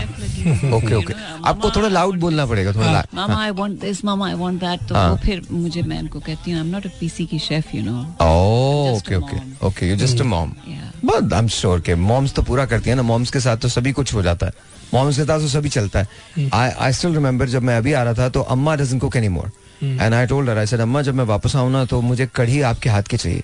शेफ 0.00 0.20
लगी। 0.20 0.72
ओके 0.76 0.94
ओके 0.94 1.14
आपको 1.48 1.70
थोड़ा 1.76 1.88
लाउड 1.88 2.18
बोलना 2.20 2.46
पड़ेगा 2.46 2.72
थोड़ा. 2.72 3.04
Mama 3.14 3.42
I 3.42 3.50
want 3.60 3.78
this 3.80 4.04
mama 4.04 4.26
I 4.28 4.34
want 4.42 4.60
that 4.60 4.88
तो 4.88 4.94
हाँ. 4.94 5.10
वो 5.10 5.16
फिर 5.24 5.42
मुझे 5.50 5.82
मैं 5.82 5.98
उनको 5.98 6.20
कहती 6.20 6.50
हूँ 6.50 6.60
I 6.60 6.66
am 6.66 6.72
not 6.74 6.86
a 6.86 6.90
PC 7.00 7.26
की 7.26 7.38
chef 7.48 7.74
you 7.74 7.82
know 7.84 7.98
Oh, 8.20 8.96
okay, 8.96 9.18
mom. 9.18 9.54
okay. 9.70 9.88
You're 9.88 10.02
just 10.06 10.20
a 10.20 10.28
mom. 10.32 10.56
Yeah. 10.66 10.88
But 11.10 11.32
I'm 11.38 11.48
sure 11.60 11.80
के 11.86 11.94
moms 12.08 12.34
तो 12.34 12.42
पूरा 12.42 12.66
करती 12.72 12.90
है 12.90 12.96
ना 12.96 13.02
moms 13.12 13.30
के 13.30 13.40
साथ 13.40 13.56
तो 13.56 13.68
सभी 13.68 13.92
कुछ 13.92 14.14
हो 14.14 14.22
जाता 14.22 14.46
है 14.46 14.52
moms 14.94 15.16
के 15.16 15.24
साथ 15.24 15.38
तो 15.38 15.48
सभी 15.48 15.68
चलता 15.78 15.98
है 15.98 16.48
I 16.50 16.66
I 16.88 16.92
still 17.00 17.16
remember 17.20 17.46
जब 17.56 17.62
मैं 17.62 17.76
अभी 17.78 17.92
आ 17.92 18.02
रहा 18.02 18.14
था 18.14 18.28
तो 18.28 18.40
अम्मा 18.56 18.76
doesn't 18.76 19.02
cook 19.04 19.16
anymore 19.22 19.50
and 19.82 20.14
I 20.14 20.26
told 20.26 20.48
her 20.48 20.56
I 20.62 20.64
said 20.72 20.80
अम्मा 20.80 21.02
जब 21.02 21.14
मैं 21.14 21.24
वापस 21.24 21.56
आऊँ 21.56 21.70
ना 21.72 21.84
तो 21.92 22.00
मुझे 22.00 22.26
कढ़ी 22.36 22.60
आपके 22.72 22.90
हाथ 22.90 23.02
की 23.10 23.16
चाहिए. 23.16 23.42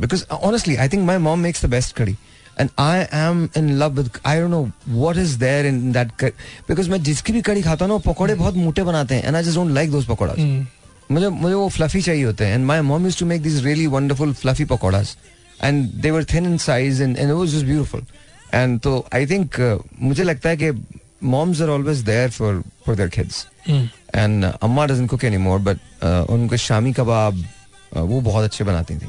because 0.00 0.24
uh, 0.30 0.38
honestly 0.48 0.76
I 0.78 0.88
think 0.88 1.06
my 1.10 1.18
mom 1.28 1.42
makes 1.46 1.64
the 1.66 1.70
best 1.74 1.94
curry 2.00 2.16
and 2.58 2.70
I 2.84 3.06
am 3.18 3.42
in 3.60 3.78
love 3.78 3.98
with 3.98 4.18
I 4.24 4.34
don't 4.40 4.50
know 4.50 4.64
what 5.02 5.20
is 5.24 5.38
there 5.38 5.64
in 5.70 5.80
that 5.92 6.12
because 6.68 6.88
मैं 6.88 7.02
जिसकी 7.02 7.32
भी 7.32 7.42
कढ़ी 7.42 7.62
खाता 7.62 7.84
हूँ 7.84 7.88
ना 7.88 7.94
वो 7.94 8.12
पकौड़े 8.12 8.34
बहुत 8.34 8.54
मोटे 8.66 8.82
बनाते 8.90 9.14
हैं 9.14 9.24
and 9.28 9.40
I 9.40 9.42
just 9.48 9.60
don't 9.60 9.74
like 9.78 9.92
those 9.96 10.08
pakoras. 10.08 10.38
मुझे 11.10 11.28
मुझे 11.28 11.54
वो 11.54 11.68
फ्लफी 11.68 12.00
चाहिए 12.02 12.24
होते 12.24 12.44
हैं. 12.44 12.54
And 12.54 12.64
my 12.66 12.80
mom 12.82 13.04
used 13.04 13.18
to 13.18 13.26
make 13.26 13.42
this 13.42 13.62
really 13.64 13.86
wonderful 13.94 14.32
fluffy 14.40 14.64
pakoras. 14.72 15.16
And 15.62 15.84
they 16.02 16.10
were 16.10 16.24
thin 16.32 16.46
in 16.46 16.56
size 16.58 17.02
and 17.02 17.16
and 17.16 17.28
it 17.28 17.34
was 17.36 17.48
just 17.54 17.66
beautiful 17.66 18.04
and 18.54 18.78
तो 18.80 19.04
I 19.14 19.26
think 19.26 19.80
मुझे 20.02 20.24
लगता 20.24 20.48
है 20.48 20.56
कि 20.56 20.70
moms 21.32 21.60
are 21.62 21.68
always 21.68 21.98
there 22.02 22.30
for 22.30 22.62
for 22.86 22.96
their 22.96 23.08
kids 23.16 23.46
and 24.14 24.44
अम्मा 24.44 24.86
doesn't 24.86 25.10
cook 25.10 25.24
anymore 25.24 25.58
but 25.58 25.78
उनके 26.30 26.56
शामी 26.58 26.92
कबाब 26.92 27.44
uh, 27.92 27.98
वो 27.98 28.20
बहुत 28.20 28.44
अच्छे 28.44 28.64
बनाती 28.64 28.96
थी। 28.96 29.08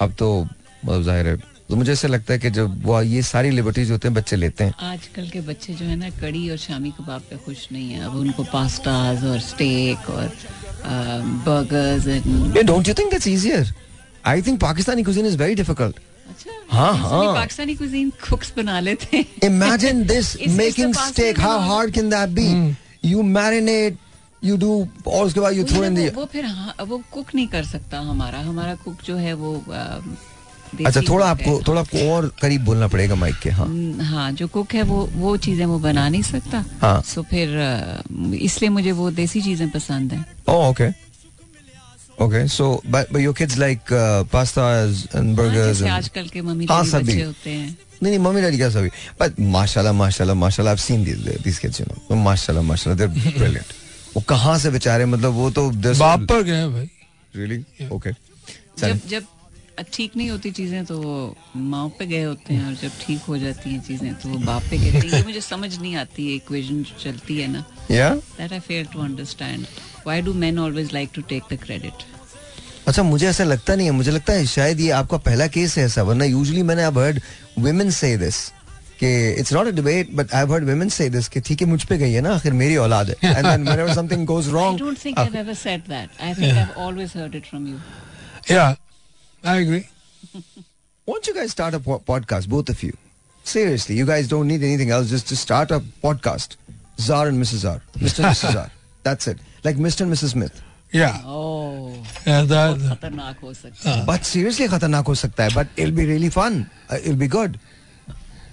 अब 0.00 0.12
तो 0.18 0.28
मतलब 0.84 1.02
ज़ाहिर 1.02 1.26
है 1.26 1.36
तो 1.70 1.76
मुझे 1.76 1.92
ऐसा 1.92 2.08
लगता 2.08 2.32
है 2.32 2.38
कि 2.38 2.50
जब 2.50 2.84
वो 2.86 3.00
ये 3.02 3.22
सारी 3.22 3.50
लिबर्टीज 3.50 3.90
होते 3.90 4.08
हैं 4.08 4.14
बच्चे 4.14 4.36
लेते 4.36 4.64
हैं। 4.64 4.74
आजकल 4.82 5.28
के 5.28 5.40
बच्चे 5.40 5.74
जो 5.74 5.84
है 5.86 5.96
ना 5.96 6.10
कड़ी 6.10 6.48
और 6.50 6.56
शामी 6.56 6.90
कबाब 6.90 7.20
पे 7.30 7.36
खुश 7.44 7.66
नहीं 7.72 7.92
है। 7.92 8.04
अब 8.04 8.16
उनको 8.16 8.44
पास्ताज 8.52 9.24
और 9.24 9.38
स्टेक 9.40 10.10
और 10.10 10.32
burgers 11.46 12.06
and 12.06 12.58
don't 12.66 12.88
you 12.88 12.94
think 12.94 13.10
that's 13.10 13.26
easier 13.26 13.74
I 14.26 14.42
think 14.42 14.60
Pakistani 14.60 15.02
cuisine 15.02 15.26
is 15.26 15.36
very 15.36 15.54
difficult 15.54 16.00
हाँ, 16.70 16.92
हाँ। 16.98 17.34
पाकिस्तानी 17.34 17.74
कुजीन 17.74 18.10
कुक्स 18.28 18.52
बना 18.56 18.80
लेते 18.80 19.16
हैं। 19.16 19.24
Imagine 19.48 20.02
this 20.10 20.28
It's- 20.34 20.46
it's 20.46 20.56
making 20.58 20.92
the 20.92 20.98
pasta 20.98 21.12
steak. 21.12 21.38
How 21.38 21.54
and 21.90 22.14
all. 23.68 24.09
You 24.42 24.56
do 24.56 24.72
और 25.06 25.26
उसके 25.26 25.40
बाद 25.40 25.54
you 25.54 25.64
throw 25.64 25.84
in 25.88 25.98
वो, 25.98 26.20
वो 26.20 26.26
फिर 26.32 26.44
हाँ, 26.44 26.74
वो 26.86 27.02
कुक 27.12 27.34
नहीं 27.34 27.46
कर 27.48 27.64
सकता 27.64 28.00
हमारा। 28.10 28.38
हमारा 28.48 28.74
कुक 28.84 29.02
जो 29.06 29.16
है 29.16 29.34
वो 29.34 29.52
अच्छा 30.86 31.00
थोड़ा 31.08 31.26
आपको 31.26 31.52
थोड़ा 31.66 31.80
आपको 31.80 31.98
और 32.10 32.30
करीब 32.40 32.64
बोलना 32.64 32.88
पड़ेगा 32.88 33.14
माइक 33.14 33.38
के 33.42 33.50
हाँ। 33.50 33.66
हाँ 34.06 34.30
जो 34.38 34.46
कुक 34.48 34.74
है 34.74 34.82
वो 34.86 34.98
वो 35.14 35.36
चीज़ें 35.36 35.64
वो 35.66 35.78
बना 35.78 36.08
नहीं 36.08 36.22
सकता। 36.22 36.64
हाँ। 36.80 37.00
सो 37.02 37.22
फिर 37.30 37.48
इसलिए 38.38 38.70
मुझे 38.70 38.92
वो 38.92 39.10
देसी 39.10 39.42
चीज़ें 39.42 39.70
पसंद 39.70 40.12
हैं। 40.12 40.24
Oh 40.48 40.70
okay. 40.70 40.92
Okay, 42.20 42.46
so 42.48 42.82
but 42.84 43.10
but 43.10 43.20
your 43.22 43.32
kids 43.34 43.58
like 43.58 43.90
uh, 43.90 44.22
pastas 44.24 45.06
and 45.14 45.26
हाँ, 45.26 45.36
burgers 45.36 45.66
जैसे 45.66 45.84
and 45.84 45.92
आजकल 45.92 46.28
के 46.28 46.42
मम्मी 46.42 46.66
हाँ। 46.70 46.84
बच्चे 46.84 47.22
होते 47.22 47.50
हैं। 47.50 47.76
नहीं 48.02 48.10
नहीं 48.12 48.18
मम्मी 48.24 48.40
डैडी 48.40 48.58
का 48.58 48.68
सभी? 48.70 48.90
But 49.20 49.40
माशाल्लाह 49.40 49.92
माशाल्लाह 49.92 50.36
माशाल्लाह 50.36 50.74
I've 50.74 50.84
seen 50.86 51.04
these 51.04 51.42
these 51.44 51.58
kids 51.58 51.80
you 51.80 51.86
know 51.90 52.16
माशाल्लाह 52.16 52.64
माशाल्लाह 52.64 52.96
they're 53.00 53.34
brilliant 53.38 53.72
वो 54.14 54.20
कहाँ 54.28 54.58
से 54.58 54.70
बेचारे 54.70 55.04
मतलब 55.06 55.32
वो 55.32 55.50
तो 55.50 55.70
बाप 55.70 56.20
पर 56.30 56.42
गए 56.42 56.66
भाई। 56.68 56.88
Really? 57.34 57.60
Okay. 57.90 58.14
जब 58.78 59.00
जब 59.08 59.26
ठीक 59.92 60.16
नहीं 60.16 60.30
होती 60.30 60.50
चीज़ें 60.52 60.84
तो 60.84 60.96
माओ 61.56 61.88
पे 61.98 62.06
गए 62.06 62.22
होते 62.22 62.54
हैं 62.54 62.66
और 62.66 62.74
जब 62.80 62.90
ठीक 63.00 63.20
हो 63.28 63.38
जाती 63.38 63.70
हैं 63.70 63.80
चीज़ें 63.82 64.14
तो 64.14 64.28
वो 64.28 64.38
बाप 64.38 64.62
पे 64.70 64.78
कहती 64.78 65.08
हैं। 65.08 65.16
ये 65.16 65.22
मुझे 65.24 65.40
समझ 65.40 65.78
नहीं 65.78 65.94
आती 65.96 66.26
है 66.28 66.34
इक्वेशन 66.36 66.82
जो 66.82 66.98
चलती 67.02 67.38
है 67.40 67.46
ना। 67.52 67.64
Yeah? 67.90 68.20
That 68.38 68.52
I 68.52 68.60
fail 68.60 68.86
to 68.94 69.00
understand. 69.00 69.68
Why 70.04 70.20
do 70.20 70.34
men 70.34 70.58
always 70.58 70.92
like 70.92 71.12
to 71.12 71.22
take 71.32 71.48
the 71.48 71.58
credit? 71.66 72.04
अच्छा 72.88 73.02
मुझे 73.02 73.26
ऐसा 73.28 73.44
लगता 73.44 73.74
नहीं 73.76 73.86
है। 73.86 73.92
मुझे 73.92 74.10
लगता 74.10 74.32
है 74.32 74.46
शायद 74.46 74.80
ये 74.80 74.90
आपका 74.98 75.16
पहला 75.16 75.46
केस 75.56 75.78
है 75.78 75.84
ऐसा 75.84 76.02
वरना 76.02 76.24
यूजुअली 76.24 76.62
मैंने 76.62 76.84
अब 76.84 76.98
हर्ड 76.98 77.20
वुमेन 77.58 77.90
से 77.90 78.16
दिस 78.18 78.36
कि 78.99 79.07
it's 79.39 79.53
not 79.53 79.67
a 79.67 79.71
debate 79.77 80.11
but 80.15 80.33
I 80.33 80.39
have 80.39 80.53
heard 80.53 80.69
women 80.69 80.89
say 80.97 81.09
this 81.09 81.27
कि 81.29 81.39
ठीक 81.47 81.61
है 81.61 81.67
मुझ 81.67 81.83
पे 81.85 81.97
गई 81.97 82.11
है 82.11 82.21
ना 82.21 82.33
आखिर 82.35 82.53
मेरी 82.63 82.75
औलाद 82.83 83.09
है 83.09 83.15
and 83.35 83.45
then 83.47 83.63
whenever 83.67 83.93
something 83.93 84.25
goes 84.27 84.47
I 84.47 84.51
wrong 84.51 84.79
don't 84.79 85.01
think 85.05 85.19
I've 85.23 85.35
ever 85.43 85.55
said 85.63 85.89
that. 85.93 86.21
I 86.29 86.33
think 86.39 86.59
I've 86.63 86.77
always 86.85 87.15
heard 87.21 87.35
it 87.41 87.49
from 87.53 87.65
you. 87.71 87.79
Yeah, 88.51 88.75
I 89.43 89.57
agree. 89.65 89.83
Why 91.07 91.13
don't 91.15 91.27
you 91.27 91.33
guys 91.39 91.51
start 91.55 91.75
a 91.77 91.79
po- 91.87 92.01
podcast, 92.11 92.49
both 92.55 92.69
of 92.75 92.83
you? 92.85 92.93
Seriously, 93.45 93.95
you 93.97 94.05
guys 94.11 94.29
don't 94.29 94.47
need 94.53 94.63
anything 94.69 94.93
else. 94.97 95.09
Just 95.15 95.33
just 95.33 95.47
start 95.47 95.73
a 95.77 95.79
podcast. 96.05 96.55
Czar 97.07 97.19
and 97.31 97.41
Mrs. 97.43 97.65
Czar, 97.65 97.81
Mr. 98.05 98.23
and 98.23 98.29
Mrs. 98.31 98.53
Czar. 98.57 98.69
That's 99.07 99.27
it. 99.33 99.43
Like 99.67 99.81
Mr. 99.87 100.05
and 100.07 100.13
Mrs. 100.15 100.31
Smith. 100.37 100.61
Yeah, 100.93 101.17
Oh, 101.25 101.93
yeah 102.25 102.43
that, 102.51 102.77
खतरनाक 102.89 103.39
हो 103.43 103.53
सकता 103.53 103.89
है. 103.91 104.05
But 104.09 104.25
seriously 104.31 104.67
खतरनाक 104.73 105.07
हो 105.13 105.15
सकता 105.21 105.43
है. 105.43 105.49
But 105.59 105.67
it'll 105.83 105.95
be 105.99 106.05
really 106.11 106.29
fun. 106.37 106.59
Uh, 106.89 106.99
it'll 107.01 107.21
be 107.23 107.29
good. 107.37 107.59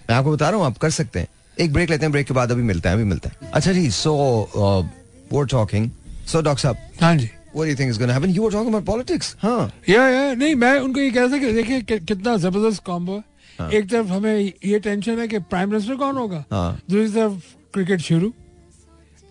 मैं 0.09 0.15
आपको 0.15 0.31
बता 0.31 0.49
रहा 0.49 0.59
हूँ 0.59 0.65
आप 0.65 0.77
कर 0.77 0.89
सकते 0.89 1.19
हैं. 1.19 1.27
एक 1.59 1.73
ब्रेक 1.73 1.89
लेते 1.89 2.05
हैं 2.05 2.11
ब्रेक 2.11 2.27
के 2.27 2.33
बाद 2.33 2.51
अभी 2.51 2.63
मिलता 2.63 2.89
है 2.89 2.95
अभी 2.95 3.03
मिलता 3.03 3.29
है. 3.29 3.51
अच्छा 3.53 3.71
जी 3.71 3.87
uh, 3.89 4.83
we're 5.31 5.47
talking. 5.55 5.89
So 6.31 6.43
doctor 6.43 6.61
साहब 6.61 6.77
हाँ 7.01 7.15
जी 7.15 7.29
what 7.55 7.65
do 7.65 7.71
you 7.71 7.77
think 7.77 7.91
is 7.91 7.97
going 7.97 8.09
to 8.09 8.13
happen? 8.13 8.33
You 8.33 8.43
were 8.43 8.51
talking 8.51 8.73
about 8.73 8.85
politics. 8.85 9.35
हाँ. 9.41 9.71
या 9.89 10.07
या 10.09 10.33
नहीं 10.33 10.55
मैं 10.55 10.79
उनको 10.79 10.99
ये 10.99 11.11
कह 11.11 11.21
रहा 11.21 11.31
था 11.31 11.37
कि 11.37 11.51
देखिए 11.53 11.81
कि, 11.81 11.99
कितना 11.99 12.35
ज़बरदस्त 12.37 12.83
कॉम्बो 12.85 13.21
है 13.59 13.69
एक 13.77 13.89
तरफ़ 13.89 14.07
हमें 14.07 14.53
ये 14.65 14.79
टेंशन 14.79 15.19
है 15.19 15.27
कि 15.27 15.39
प्राइम 15.51 15.69
मिनिस्टर 15.69 15.95
कौन 15.95 16.17
होगा 16.17 16.43
हाँ. 16.51 16.79
दूसरी 16.89 17.13
तरफ़ 17.13 17.53
क्रिकेट 17.73 18.01
शुरू 18.01 18.33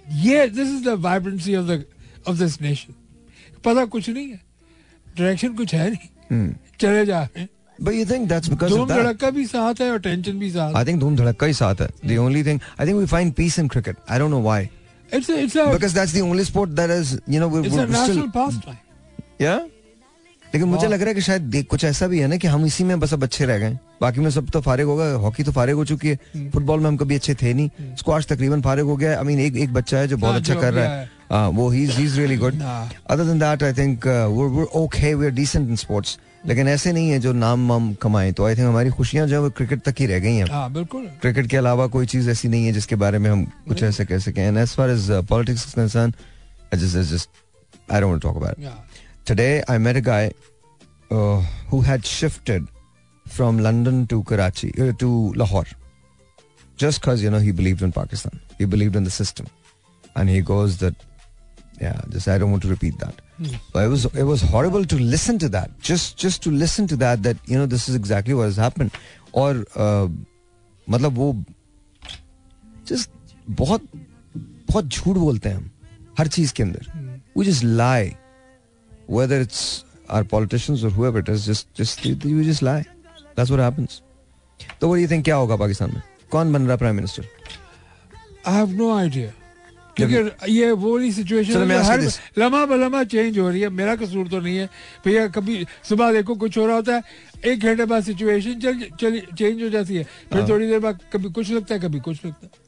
ये 0.06 0.46
this 0.48 0.68
is 0.68 0.84
the 0.84 0.98
vibrancy 1.00 1.56
of 1.56 1.66
the 1.66 1.84
of 2.28 2.36
this 2.38 2.60
nation 2.62 2.94
पता 3.64 3.84
कुछ 3.84 4.08
नहीं 4.08 4.28
है 4.28 4.40
डायरेक्शन 5.18 5.54
कुछ 5.54 5.74
है 5.74 5.90
नहीं 5.90 6.52
चले 6.80 7.04
जा 7.06 7.22
रहे 7.22 7.40
हैं 7.40 7.48
But 7.78 7.94
you 7.94 8.04
think 8.06 8.28
that's 8.28 8.48
because 8.48 8.70
धूम? 8.70 8.88
धड़का 8.88 9.30
भी 9.30 9.46
साथ 9.46 9.80
है 9.80 9.90
और 9.92 9.98
टेंशन 10.00 10.38
भी 10.38 10.50
साथ 10.50 10.74
I 10.74 10.84
think 10.84 11.00
धूम 11.00 11.16
धड़का 11.16 11.46
ही 11.46 11.52
साथ 11.52 11.80
है. 11.80 11.88
The 12.06 12.18
only 12.18 12.42
thing 12.42 12.60
I 12.78 12.86
think 12.86 13.00
we 13.00 13.06
find 13.06 13.36
peace 13.36 13.58
in 13.58 13.68
cricket. 13.68 13.96
I 14.08 14.18
don't 14.18 14.30
know 14.30 14.44
why. 14.48 14.60
It's 15.14 15.30
it's 15.30 15.56
a 15.56 15.64
Because 15.72 15.94
that's 15.94 16.12
the 16.12 16.22
only 16.22 16.44
sport 16.44 16.76
that 16.76 16.90
is 16.90 17.14
you 17.28 17.40
know 17.40 17.48
we're, 17.48 17.64
uh 17.64 17.68
we're 17.68 17.72
still 17.72 17.90
national 17.90 18.28
pastime 18.66 18.76
Yeah? 19.40 19.58
लेकिन 20.46 20.68
मुझे 20.68 20.86
हाँ। 20.86 20.90
लग 20.92 21.00
रहा 21.00 21.08
है 21.08 21.14
कि 21.14 21.20
शायद 21.20 21.64
कुछ 21.70 21.84
ऐसा 21.84 22.06
भी 22.08 22.18
है 22.20 22.26
ना 22.28 22.36
कि 22.36 22.48
हम 22.48 22.64
इसी 22.66 22.84
में 22.84 22.98
बस 23.00 23.12
अब 23.14 23.22
अच्छे 23.22 23.44
रह 23.46 23.58
गए 23.58 23.78
बाकी 24.00 24.20
में 24.20 24.28
सब 24.30 24.48
तो 24.50 24.60
फारिग 24.60 24.86
हो 24.86 24.96
गए 24.96 25.12
हॉकी 25.24 25.42
तो 25.42 25.52
फारिग 25.52 25.74
हो 25.76 25.84
चुकी 25.84 26.10
हम्म। 26.10 26.44
है 26.44 26.50
फुटबॉल 26.50 26.80
में 26.80 26.86
हम 26.86 26.96
कभी 26.96 27.14
अच्छे 27.14 27.34
थे 27.42 27.52
नहीं 27.54 27.94
स्क्वाश 27.98 28.26
तकरीबन 28.26 28.62
फारिग 28.62 28.84
हो 28.86 28.96
गया 28.96 29.18
आई 29.18 29.24
मीन 29.24 29.40
एक 29.40 29.56
एक 29.56 29.72
बच्चा 29.72 29.98
है 29.98 30.08
जो 30.08 30.16
बहुत 30.16 30.32
हाँ, 30.32 30.40
अच्छा 30.40 30.54
कर 30.54 30.72
रहा 30.72 30.84
है 30.84 31.10
हाँ, 31.32 31.48
वो 31.48 31.68
ही 31.70 31.82
is 31.84 32.18
really 32.18 32.36
good. 32.36 32.62
Other 32.62 33.24
than 33.24 33.38
that 33.38 33.62
I 33.62 33.72
think 33.72 34.06
we 34.06 34.64
okay 34.80 35.14
we 35.14 35.26
are 35.26 35.32
decent 35.32 35.68
in 35.68 35.76
sports 35.76 36.18
लेकिन 36.46 36.68
ऐसे 36.68 36.92
नहीं 36.92 37.10
है 37.10 37.18
जो 37.18 37.32
नाम 37.32 37.68
वाम 37.68 37.94
कमाए। 37.94 38.32
तो 38.32 38.46
आई 38.46 38.56
थिंक 38.56 38.66
हमारी 38.66 38.90
खुशियाँ 38.90 39.26
जो 39.26 39.34
है 39.34 39.40
वो 39.40 39.50
क्रिकेट 39.50 39.82
तक 39.82 39.94
ही 39.98 40.06
रह 40.06 40.18
गई 40.18 40.34
हैं। 40.34 40.46
हाँ, 40.46 40.72
बिल्कुल। 40.72 41.06
क्रिकेट 41.06 41.46
के 41.46 41.56
अलावा 41.56 41.86
कोई 41.86 42.06
चीज़ 42.06 42.30
ऐसी 42.30 42.48
नहीं 42.48 42.66
है 42.66 42.72
जिसके 42.72 42.94
बारे 42.94 43.18
में 43.18 43.30
हम 43.30 43.44
कुछ 43.44 43.82
ऐसे 43.82 44.04
कह 44.04 44.18
सकें। 44.18 44.42
And 44.42 44.58
from 53.28 53.58
London 53.58 54.06
to 54.06 54.22
Karachi 54.22 54.92
to 54.92 55.34
Lahore 55.36 55.66
just 56.80 57.04
cause 57.04 57.24
you 57.24 57.30
know 57.30 57.38
he 57.38 57.52
believe 57.52 57.78
in 57.82 57.90
Pakistan 57.90 58.40
he 58.60 58.66
believe 58.66 58.96
in 58.96 59.04
the 59.04 59.08
and 60.18 60.28
he 60.28 60.42
goes 60.42 60.84
that 60.84 62.28
I 62.28 62.38
don't 62.38 62.62
to 62.62 62.68
repeat 62.68 62.94
that 62.94 63.25
But 63.72 63.84
it 63.84 63.88
was 63.88 64.04
it 64.06 64.22
was 64.22 64.42
horrible 64.42 64.84
to 64.86 64.98
listen 64.98 65.38
to 65.40 65.48
that, 65.50 65.70
just 65.88 66.16
just 66.16 66.42
to 66.44 66.50
listen 66.50 66.86
to 66.92 66.96
that 66.96 67.22
that 67.22 67.36
you 67.46 67.58
know 67.58 67.66
this 67.66 67.88
is 67.88 67.94
exactly 67.94 68.34
what 68.34 68.46
has 68.46 68.56
happened, 68.56 68.90
और 69.34 69.64
uh, 69.76 70.08
मतलब 70.90 71.18
वो 71.18 71.44
just 72.90 73.10
बहुत 73.62 73.88
बहुत 74.68 74.84
झूठ 74.84 75.16
बोलते 75.16 75.48
हैं 75.48 75.56
हम 75.56 75.70
हर 76.18 76.28
चीज़ 76.36 76.52
के 76.54 76.62
अंदर 76.62 76.86
we 77.36 77.44
just 77.44 77.64
lie 77.80 78.16
whether 79.18 79.40
it's 79.46 79.84
our 80.08 80.24
politicians 80.24 80.82
or 80.84 80.90
whoever 80.90 81.18
it 81.18 81.28
is, 81.28 81.46
just 81.46 81.72
just 81.74 82.04
you, 82.04 82.14
you 82.24 82.44
just 82.44 82.62
lie. 82.62 82.84
That's 83.36 83.50
what 83.50 83.60
happens. 83.60 84.00
तो 84.80 84.88
what 84.88 84.96
do 84.96 85.02
you 85.02 85.08
think 85.08 85.24
क्या 85.24 85.36
होगा 85.36 85.56
पाकिस्तान 85.56 85.94
में 85.94 86.02
कौन 86.30 86.52
बन 86.52 86.66
रहा 86.66 86.76
prime 86.76 86.96
minister 86.96 87.26
I 88.46 88.54
have 88.54 88.70
no 88.76 88.94
idea 88.96 89.32
क्योंकि 89.96 90.52
ये 90.52 90.70
वो 90.72 90.92
वाली 90.92 91.12
सिचुएशन 91.12 91.70
हर 91.72 92.00
लम्हा 92.38 92.64
बलमा 92.66 93.02
चेंज 93.04 93.38
हो 93.38 93.48
रही 93.48 93.60
है 93.60 93.68
मेरा 93.72 93.94
कसूर 93.96 94.28
तो 94.28 94.40
नहीं 94.40 94.56
है 94.56 94.68
भैया 95.04 95.26
कभी 95.32 95.66
सुबह 95.88 96.12
देखो 96.12 96.34
कुछ 96.36 96.58
हो 96.58 96.66
रहा 96.66 96.76
होता 96.76 96.94
है 96.94 97.50
एक 97.52 97.62
घंटे 97.62 97.84
बाद 97.84 98.02
सिचुएशन 98.04 98.60
चल 98.60 98.80
चल 99.00 99.20
चेंज 99.32 99.62
हो 99.62 99.68
जाती 99.68 99.96
है 99.96 100.04
फिर 100.04 100.38
हाँ। 100.38 100.48
थोड़ी 100.48 100.66
देर 100.66 100.78
बाद 100.80 101.00
कभी 101.12 101.30
कुछ 101.32 101.50
लगता 101.52 101.74
है 101.74 101.80
कभी 101.80 102.00
कुछ 102.00 102.24
लगता 102.26 102.46
है 102.46 102.64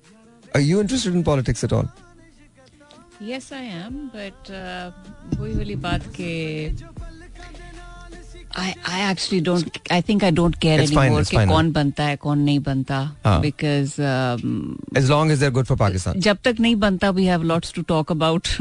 Are 0.53 0.61
you 0.61 0.81
interested 0.81 1.15
in 1.15 1.23
politics 1.25 1.63
at 1.63 1.73
all? 1.73 1.89
Yes, 3.21 3.53
I 3.53 3.65
am, 3.79 4.11
but 4.13 4.51
uh, 4.51 4.91
वही 5.35 5.55
वाली 5.55 5.75
बात 5.77 6.07
के 6.17 6.33
I 8.58 8.66
I 8.86 9.00
actually 9.10 9.40
don't 9.42 9.78
I 9.96 10.00
think 10.08 10.24
I 10.24 10.30
don't 10.40 10.58
care 10.64 10.80
It's 10.82 10.92
fine, 10.94 11.06
anymore 11.08 11.22
it's 11.22 11.30
कि 11.30 11.38
fine. 11.38 11.50
कौन 11.50 11.72
बनता 11.74 12.04
है 12.04 12.16
कौन 12.26 12.40
नहीं 12.40 12.60
बनता 12.68 12.98
हाँ. 13.26 13.42
because 13.46 13.94
um, 14.10 14.52
As 15.02 15.10
long 15.10 15.32
as 15.36 15.40
they're 15.44 15.54
good 15.58 15.68
for 15.72 15.78
Pakistan. 15.82 16.20
जब 16.28 16.38
तक 16.44 16.60
नहीं 16.60 16.76
बनता 16.84 17.12
we 17.20 17.26
have 17.32 17.44
lots 17.52 17.72
to 17.78 17.84
talk 17.92 18.12
about 18.16 18.52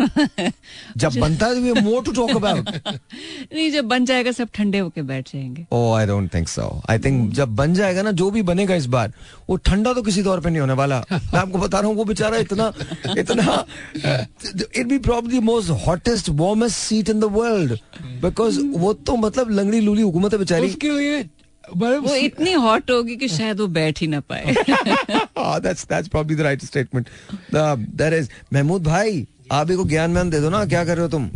जब 1.05 1.19
बनता 1.21 1.47
है 1.47 1.62
we 1.62 1.75
have 1.75 1.85
more 1.88 2.02
to 2.09 2.14
talk 2.21 2.33
about. 2.41 2.73
नहीं 2.87 3.71
जब 3.73 3.88
बन 3.88 4.05
जाएगा 4.12 4.33
सब 4.41 4.49
ठंडे 4.55 4.79
होके 4.79 5.02
बैठ 5.12 5.33
जाएंगे 5.33 5.67
Oh, 5.73 5.91
I 6.00 6.07
don't 6.12 6.33
think 6.37 6.49
so. 6.55 6.69
I 6.88 6.99
think 7.07 7.33
जब 7.41 7.55
बन 7.57 7.75
जाएगा 7.75 8.02
ना 8.02 8.11
जो 8.23 8.31
भी 8.31 8.43
बनेगा 8.52 8.75
इस 8.85 8.87
बार 8.97 9.12
वो 9.49 9.57
ठंडा 9.69 9.93
तो 9.93 10.02
किसी 10.02 10.23
तौर 10.23 10.41
पे 10.41 10.50
नहीं 10.50 10.61
होने 10.61 10.73
वाला 10.83 11.02
मैं 11.12 11.38
आपको 11.41 11.59
बता 11.59 11.79
रहा 11.81 11.88
हूँ 11.88 11.97
वो 11.97 12.05
बेचारा 12.12 12.37
इतना 12.49 12.73
इतना 13.19 13.64
it 14.07 14.87
be 14.88 14.99
probably 15.11 15.41
most 15.52 15.71
hottest 15.87 16.29
warmest 16.43 16.76
seat 16.76 17.09
in 17.11 17.21
the 17.21 17.25
world 17.38 17.79
because 18.23 18.59
वो 18.85 18.93
तो 19.09 19.17
मतलब 19.26 19.50
लंगड़ी 19.50 19.81
लूली 19.88 20.01
हुकूमत 20.01 20.34
है 20.34 20.39
बेचारी। 20.39 20.67
उसके 20.67 20.89
लिए 20.89 21.25
वो 21.75 22.15
इतनी 22.15 22.51
हॉट 22.53 22.91
होगी 22.91 23.15
कि 23.15 23.27
शायद 23.27 23.60
वो 23.60 23.67
बैठ 23.67 24.01
ही 24.01 24.08
ना 24.08 24.20
पाए। 24.20 24.53
ah, 24.53 25.56
that's 25.65 25.86
that's 25.86 26.12
probably 26.13 26.36
the 26.36 26.46
right 26.46 26.62
statement. 26.67 27.10
The, 27.56 28.13
is 28.13 28.29
Mahmood 28.53 28.84
भाई 28.84 29.27
आप 29.51 29.72
ही 29.72 29.75
को 29.75 29.84
ज्ञान 29.84 30.12
म्यान 30.12 30.29
दे 30.29 30.39
दो 30.39 30.50
ना 30.50 30.65
क्या 30.65 30.86
कर 30.86 30.96
रहे 30.96 31.01
हो 31.01 31.10
तुम? 31.10 31.29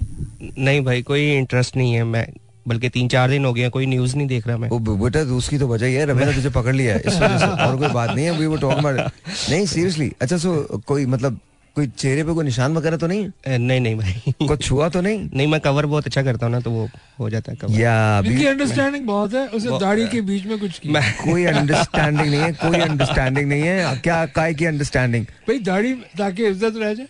नहीं 0.57 0.81
भाई 0.81 1.01
कोई 1.01 1.31
इंटरेस्ट 1.37 1.77
नहीं 1.77 1.93
है 1.93 2.03
मैं 2.03 2.27
बल्कि 2.67 2.89
तीन 2.89 3.07
चार 3.07 3.29
दिन 3.29 3.45
हो 3.45 3.53
गए 3.53 3.69
कोई 3.69 3.85
न्यूज़ 3.85 4.15
नहीं 4.15 4.27
देख 4.27 4.47
रहा 4.47 4.57
मैं। 4.57 4.69
बेटा 4.73 5.23
तो 5.23 5.37
उसकी 5.37 5.57
तो 5.57 5.67
वजह 5.67 5.85
ही 5.85 5.93
है 5.93 6.05
रवि 6.05 6.25
ने 6.25 6.33
तुझे 6.33 6.49
पकड़ 6.49 6.75
लिया 6.75 6.93
है 6.93 6.99
इस 6.99 7.15
वजह 7.15 7.37
से 7.37 7.47
और 7.63 7.77
कोई 7.77 7.87
बात 7.87 8.15
नहीं 8.15 8.25
है 8.25 8.37
वी 8.37 8.45
वर 8.45 8.59
टॉकिंग 8.59 8.85
अबाउट 8.85 9.11
नहीं 9.49 9.65
सीरियसली 9.65 10.11
अच्छा 10.21 10.37
सो 10.37 10.81
कोई 10.87 11.05
मतलब 11.05 11.39
कोई 11.75 11.87
चेहरे 11.87 12.23
पे 12.23 12.33
कोई 12.33 12.45
निशान 12.45 12.73
वगैरह 12.77 12.97
तो 12.97 13.07
नहीं? 13.07 13.27
है 13.47 13.57
नहीं 13.57 13.79
नहीं 13.81 13.95
भाई। 13.97 14.33
कुछ 14.47 14.63
छुआ 14.63 14.87
तो 14.89 15.01
नहीं? 15.01 15.29
नहीं 15.33 15.47
मैं 15.47 15.59
कवर 15.61 15.85
बहुत 15.85 16.05
अच्छा 16.05 16.23
करता 16.23 16.45
हूँ 16.45 16.53
ना 16.53 16.59
तो 16.59 16.71
वो 16.71 16.89
हो 17.19 17.29
जाता 17.29 17.51
है 17.51 17.57
कवर 17.57 17.79
या 17.79 17.93
इनकी 18.19 18.33
अभी 18.33 18.45
अंडरस्टैंडिंग 18.45 19.05
बहुत 19.07 19.33
है 19.33 19.47
उसे 19.59 19.79
दाढ़ी 19.79 20.07
के 20.07 20.21
बीच 20.21 20.45
में 20.45 20.57
कुछ 20.59 20.79
किया। 20.79 20.93
मैं 20.93 21.13
कोई 21.23 21.45
अंडरस्टैंडिंग 21.53 22.29
नहीं 22.29 22.41
है 22.41 22.51
कोई 22.63 22.79
अंडरस्टैंडिंग 22.79 23.49
नहीं 23.49 23.61
है। 23.61 23.95
क्या 24.03 24.25
काय 24.35 24.53
की 24.53 24.65
अंडरस्टैंडिंग 24.65 25.25
भाई 25.47 25.59
दाढ़ी 25.71 25.93
ताकि 26.17 26.45
इज़्ज़त 26.47 26.77
रह 26.77 26.93
जाए। 26.93 27.07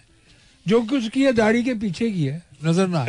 जो 0.66 0.82
कुछ 0.90 1.08
किया 1.10 1.32
दाढ़ी 1.42 1.64
के 1.64 1.74
पीछे 1.82 2.10
की 2.12 2.26
है 2.26 2.42
नज़र 2.66 2.88
ना 2.88 3.06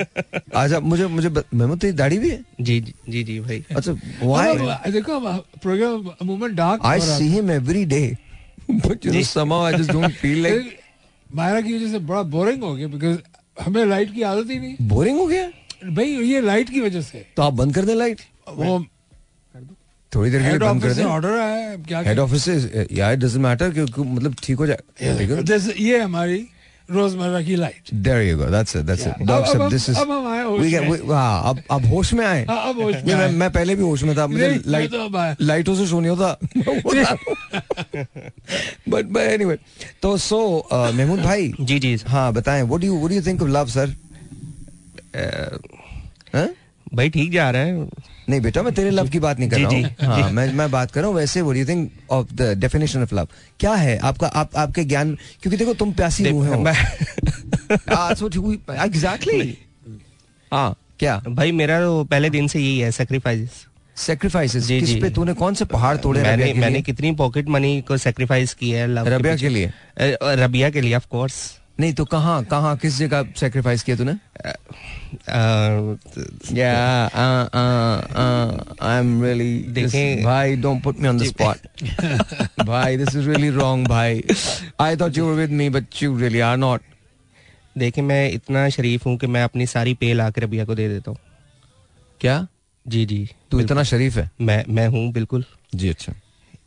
अच्छा 0.57 0.79
मुझे 0.81 1.07
मुझे 1.07 1.29
महमूद 1.29 1.79
तेरी 1.79 1.93
दाढ़ी 1.93 2.19
भी 2.19 2.31
है? 2.31 2.43
जी 2.61 2.81
जी 2.81 3.23
जी 3.25 3.41
भाई। 3.41 3.65
अच्छा 3.77 3.93
व्हाई 4.23 4.91
देखो 4.93 5.21
प्रोग्राम 5.63 6.13
अमूमन 6.21 6.55
dark 6.55 6.87
I 6.87 7.01
see 7.09 7.29
him 7.33 7.51
every 7.51 7.85
day 7.87 8.05
but 8.71 9.07
you 9.07 9.13
know 9.13 9.23
somehow 9.33 9.61
I 9.65 9.73
just 9.81 9.93
don't 9.93 10.17
feel 10.23 10.47
like 10.47 10.71
Maira 11.33 11.61
की 11.61 11.75
वजह 11.77 11.91
से 11.91 11.99
बड़ा 12.01 12.23
बोरिंग 12.31 12.63
हो 12.63 12.75
गया 12.75 12.89
बिकॉज़ 12.89 13.19
हमें 13.57 13.85
लाइट 13.87 14.13
की 14.15 14.23
आदत 14.25 14.51
ही 14.51 14.59
नहीं। 14.59 14.77
बोरिंग 14.89 15.19
हो 15.19 15.27
गया? 15.27 15.49
भाई 15.87 16.07
ये 16.07 16.41
लाइट 16.41 16.71
की 16.71 16.81
वजह 16.81 17.01
से। 17.03 17.27
तो 17.37 17.43
आप 17.43 17.53
बंद 17.53 17.75
कर 17.75 17.85
दें 17.85 17.95
लाइट 17.95 18.21
वो 18.49 18.85
थोड़ी 20.13 20.31
देर 20.31 20.43
के 20.43 20.49
लिए 20.49 20.59
बंद 20.59 20.83
कर 20.83 20.93
दें। 20.95 21.05
ऑर्डर 21.05 21.39
आया 21.39 21.69
है 21.69 21.77
क्या 21.79 22.01
हेड 22.01 22.19
ऑफ़िस 22.19 22.45
से 22.45 22.87
यार 22.93 23.13
इट 23.13 23.19
डजंट 23.19 23.43
मैटर 23.43 23.71
क्योंकि 23.71 24.03
मतलब 24.03 24.35
ठीक 24.43 24.59
हो 24.59 24.67
जाए। 24.67 24.79
ये 25.81 25.99
हमारी 26.01 26.47
रोज़मर्रा 26.93 27.43
की 27.43 27.57
light. 27.57 27.91
There 27.95 28.23
you 28.23 28.37
go 28.39 28.45
that's 28.45 28.77
it 28.77 28.83
that's 28.83 29.07
it 29.07 29.13
अब- 29.13 29.27
डॉग 29.29 29.47
सब 29.47 29.69
दिस 29.69 29.89
इज़ 29.91 29.99
अब 29.99 30.11
हम 30.11 30.27
आए 30.29 30.43
होश 30.45 30.61
वी 30.61 30.71
में। 30.79 30.91
गेट 30.91 31.11
हाँ 31.11 31.43
अब 31.51 31.61
अब 31.71 31.87
होश 31.87 32.13
में 32.15 32.25
आए। 32.27 32.45
हाँ, 32.45 32.69
अब 32.69 32.81
होश 32.81 32.95
में 32.95 33.15
मैं 33.15 33.31
मैं 33.33 33.51
पहले 33.51 33.75
भी 33.75 33.83
होश 33.83 34.03
में 34.03 34.17
था 34.17 34.27
मुझे 34.27 34.49
नहीं, 34.49 34.61
लाइट 34.67 34.91
तो। 34.91 35.45
लाइटों 35.45 35.75
से 35.75 35.87
सोने 35.87 36.09
होता। 36.09 36.37
बट 38.89 39.05
बट 39.05 39.21
एनीवे 39.21 39.59
तो 40.03 40.17
सो 40.17 40.69
महमूद 40.73 41.21
भाई। 41.21 41.53
जी 41.61 41.79
जी। 41.79 41.97
हाँ 42.09 42.33
बताएँ 42.33 42.63
what 42.63 42.81
do 42.81 42.87
you 42.87 42.97
what 42.97 43.11
do 43.11 43.17
you 43.17 43.23
think 43.23 43.43
of 43.43 43.51
love 43.51 43.67
sir 43.67 43.95
हाँ 46.35 46.49
भाई 46.95 47.09
ठीक 47.11 47.31
जा 47.33 47.51
रहा 47.51 47.63
है। 47.63 47.89
नहीं 48.29 48.41
बेटा 48.41 48.63
मैं 48.63 48.75
तेरे 48.75 48.91
लव 48.91 49.09
की 49.09 49.19
बात 49.19 49.39
नहीं 49.39 49.51
कर 49.51 49.61
रहा 49.61 49.69
हूँ। 49.69 49.83
हाँ 50.01 50.31
मैं 50.31 50.53
मैं 50.53 50.71
बात 50.71 50.91
कर 50.91 51.01
रहा 51.01 51.09
हूँ 51.09 51.17
वैसे 51.17 51.43
what 51.43 51.57
you 51.57 51.67
think 51.67 51.91
of 52.11 52.35
the 52.35 52.43
definition 52.59 53.03
of 53.03 53.15
love 53.15 53.29
क्या 53.61 53.75
है 53.75 53.99
आपका 53.99 54.27
आप 54.27 54.57
आपके 54.57 54.85
ज्ञान 54.85 55.15
क्योंकि 55.43 55.57
देखो 55.57 55.75
तुम 55.75 55.93
प्यासी 55.93 56.25
रूह 56.25 56.49
हो। 56.49 56.69
एग्जैक्टली 58.85 59.59
हाँ 60.53 60.77
क्या? 60.99 61.23
भाई 61.29 61.53
मेरा 61.53 61.81
तो 61.81 62.05
पहले 62.05 62.31
दिन 62.31 62.49
से 62.49 62.61
यही 62.61 62.79
है 62.79 62.91
सेक्रीफाइस 62.93 63.67
सेक्रीफाइसेस 63.97 64.65
जी, 64.65 64.81
जी। 64.81 65.01
पे 65.01 65.11
तूने 65.11 65.33
कौन 65.33 65.55
से 65.55 65.65
पहाड़ 65.65 65.97
तोड़े 65.97 66.23
मैंने 66.23 66.53
मैंने 66.53 66.83
कितनी 66.83 67.13
पॉकेट 67.13 67.49
मनी 67.49 67.81
को 67.81 67.97
सेक्रीफाइस 67.97 68.55
की 68.55 68.71
है 68.71 68.87
रबिया 69.05 69.37
के 69.37 69.49
लिए? 69.49 69.73
रबिया 70.25 70.71
के 70.71 70.81
लिए 70.81 70.95
ऑफ़ 70.95 71.07
कोर्स 71.11 71.59
नहीं 71.81 71.93
तो 71.95 72.05
कहाँ 72.05 72.43
कहाँ 72.45 72.77
किस 72.77 72.97
जगह 72.99 73.25
सेक्रीफाइस 73.37 73.83
किया 73.83 73.97
तूने? 73.97 74.13
या 76.59 76.73
आई 78.83 78.99
एम 78.99 79.23
रियली 79.25 80.23
भाई 80.25 80.57
don't 80.57 80.83
put 80.83 80.99
me 81.01 81.09
on 81.09 81.19
the 81.19 81.25
spot 81.25 82.65
भाई 82.67 82.97
दिस 82.97 83.17
इज़ 83.17 83.29
रियली 83.29 83.51
रॉन्ग 83.51 83.89
भाई. 83.89 84.23
I 84.81 84.97
thought 84.97 85.19
you 85.19 85.27
were 85.27 85.35
with 85.35 85.51
me 85.51 85.69
but 85.71 86.03
you 86.03 86.17
really 86.19 86.41
are 86.41 86.57
not 86.57 86.81
देखिए 87.79 88.05
मैं 88.05 88.31
इतना 88.31 88.69
शरीफ 88.69 89.07
हूँ 89.07 89.17
कि 89.19 89.27
मैं 89.27 89.43
अपनी 89.45 89.67
सारी 89.67 89.95
पे 89.95 90.13
ला 90.15 90.31
के 90.31 90.41
रबिया 90.41 90.65
को 90.65 90.75
दे 90.75 90.89
देता 90.89 91.11
हूँ। 91.11 91.19
क्या? 92.21 92.47
जी 92.87 93.05
जी 93.07 93.29
तू 93.51 93.61
इतना 93.61 93.83
शरीफ 93.83 94.17
है? 94.17 94.31
मैं 94.41 94.65
मैं 94.69 94.87
हूँ 94.89 95.11
बिल्कुल। 95.13 95.45
जी 95.75 95.89
अच्छा। 95.89 96.13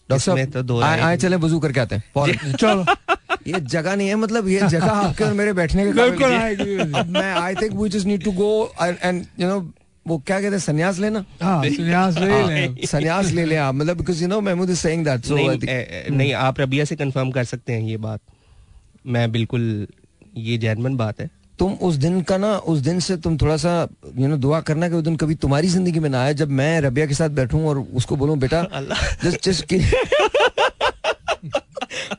डॉक्टर 0.09 0.15
इसमें 0.15 0.51
तो 0.51 0.61
दो 0.63 0.79
साहब 0.81 0.99
आए 0.99 1.17
चले 1.17 1.35
वज़ू 1.35 1.59
करके 1.59 1.79
आते 1.79 1.95
हैं। 1.95 2.03
चलो। 2.55 2.85
ये 3.47 3.59
जगह 3.59 3.95
नहीं 3.95 4.07
है 4.07 4.15
मतलब 4.15 4.47
ये 4.47 4.67
जगह 4.67 4.85
आपके 4.91 5.23
और 5.23 5.33
मेरे 5.33 5.53
बैठने 5.53 5.85
के 5.85 6.25
है। 6.25 6.91
अब 6.99 7.09
मैं 7.09 7.33
I 7.33 7.55
think 7.55 7.73
we 7.73 7.89
just 7.89 8.07
need 8.07 8.23
to 8.23 8.31
go 8.31 8.51
and 8.81 9.25
you 9.39 9.47
know 9.47 9.59
वो 10.05 10.17
क्या 10.17 10.39
कहते 10.39 10.51
हैं 10.51 10.59
संन्यास 10.59 10.99
लेना? 10.99 11.23
हाँ 11.41 11.63
संन्यास 11.63 12.17
ले 12.17 12.31
ही। 12.33 12.67
ले। 12.77 12.87
संन्यास 12.87 13.31
ले 13.31 13.45
ले 13.45 13.55
आप 13.55 13.75
मतलब 13.75 13.97
because 13.97 14.21
you 14.21 14.27
know 14.27 14.41
Mahmood 14.41 14.69
is 14.69 14.79
saying 14.79 15.05
that 15.05 15.25
so 15.25 15.35
नहीं, 15.35 16.33
आप 16.33 16.59
रबिया 16.61 16.85
से 16.85 16.95
कंफर्म 16.95 17.31
कर 17.31 17.43
सकते 17.43 17.73
हैं 17.73 17.81
ये 17.81 17.97
बात। 17.97 18.19
मैं 19.07 19.31
बिल्कुल 19.31 19.87
ये 20.37 20.57
जैनमन 20.57 20.95
बात 20.97 21.21
है। 21.21 21.29
तुम 21.59 21.73
उस 21.87 21.95
दिन 21.95 22.21
का 22.21 22.37
ना 22.37 22.55
उस 22.71 22.79
दिन 22.79 22.99
से 22.99 23.15
तुम 23.17 23.37
थोड़ा 23.37 23.57
सा 23.57 23.87
यू 24.17 24.27
नो 24.27 24.37
दुआ 24.37 24.59
करना 24.61 24.89
कि 24.89 24.95
वो 24.95 25.01
दिन 25.01 25.15
कभी 25.15 25.35
तुम्हारी 25.35 25.67
ज़िंदगी 25.67 25.99
में 25.99 26.09
ना 26.09 26.23
आए 26.23 26.33
जब 26.33 26.49
मैं 26.51 26.81
रबिया 26.81 27.05
के 27.05 27.13
साथ 27.13 27.29
बैठूं 27.29 27.63
और 27.65 27.79
उसको 27.79 28.15
बोलूँ 28.15 28.37
बेटा 28.37 28.63
जस्ट 29.23 29.49
जस्ट 29.49 29.73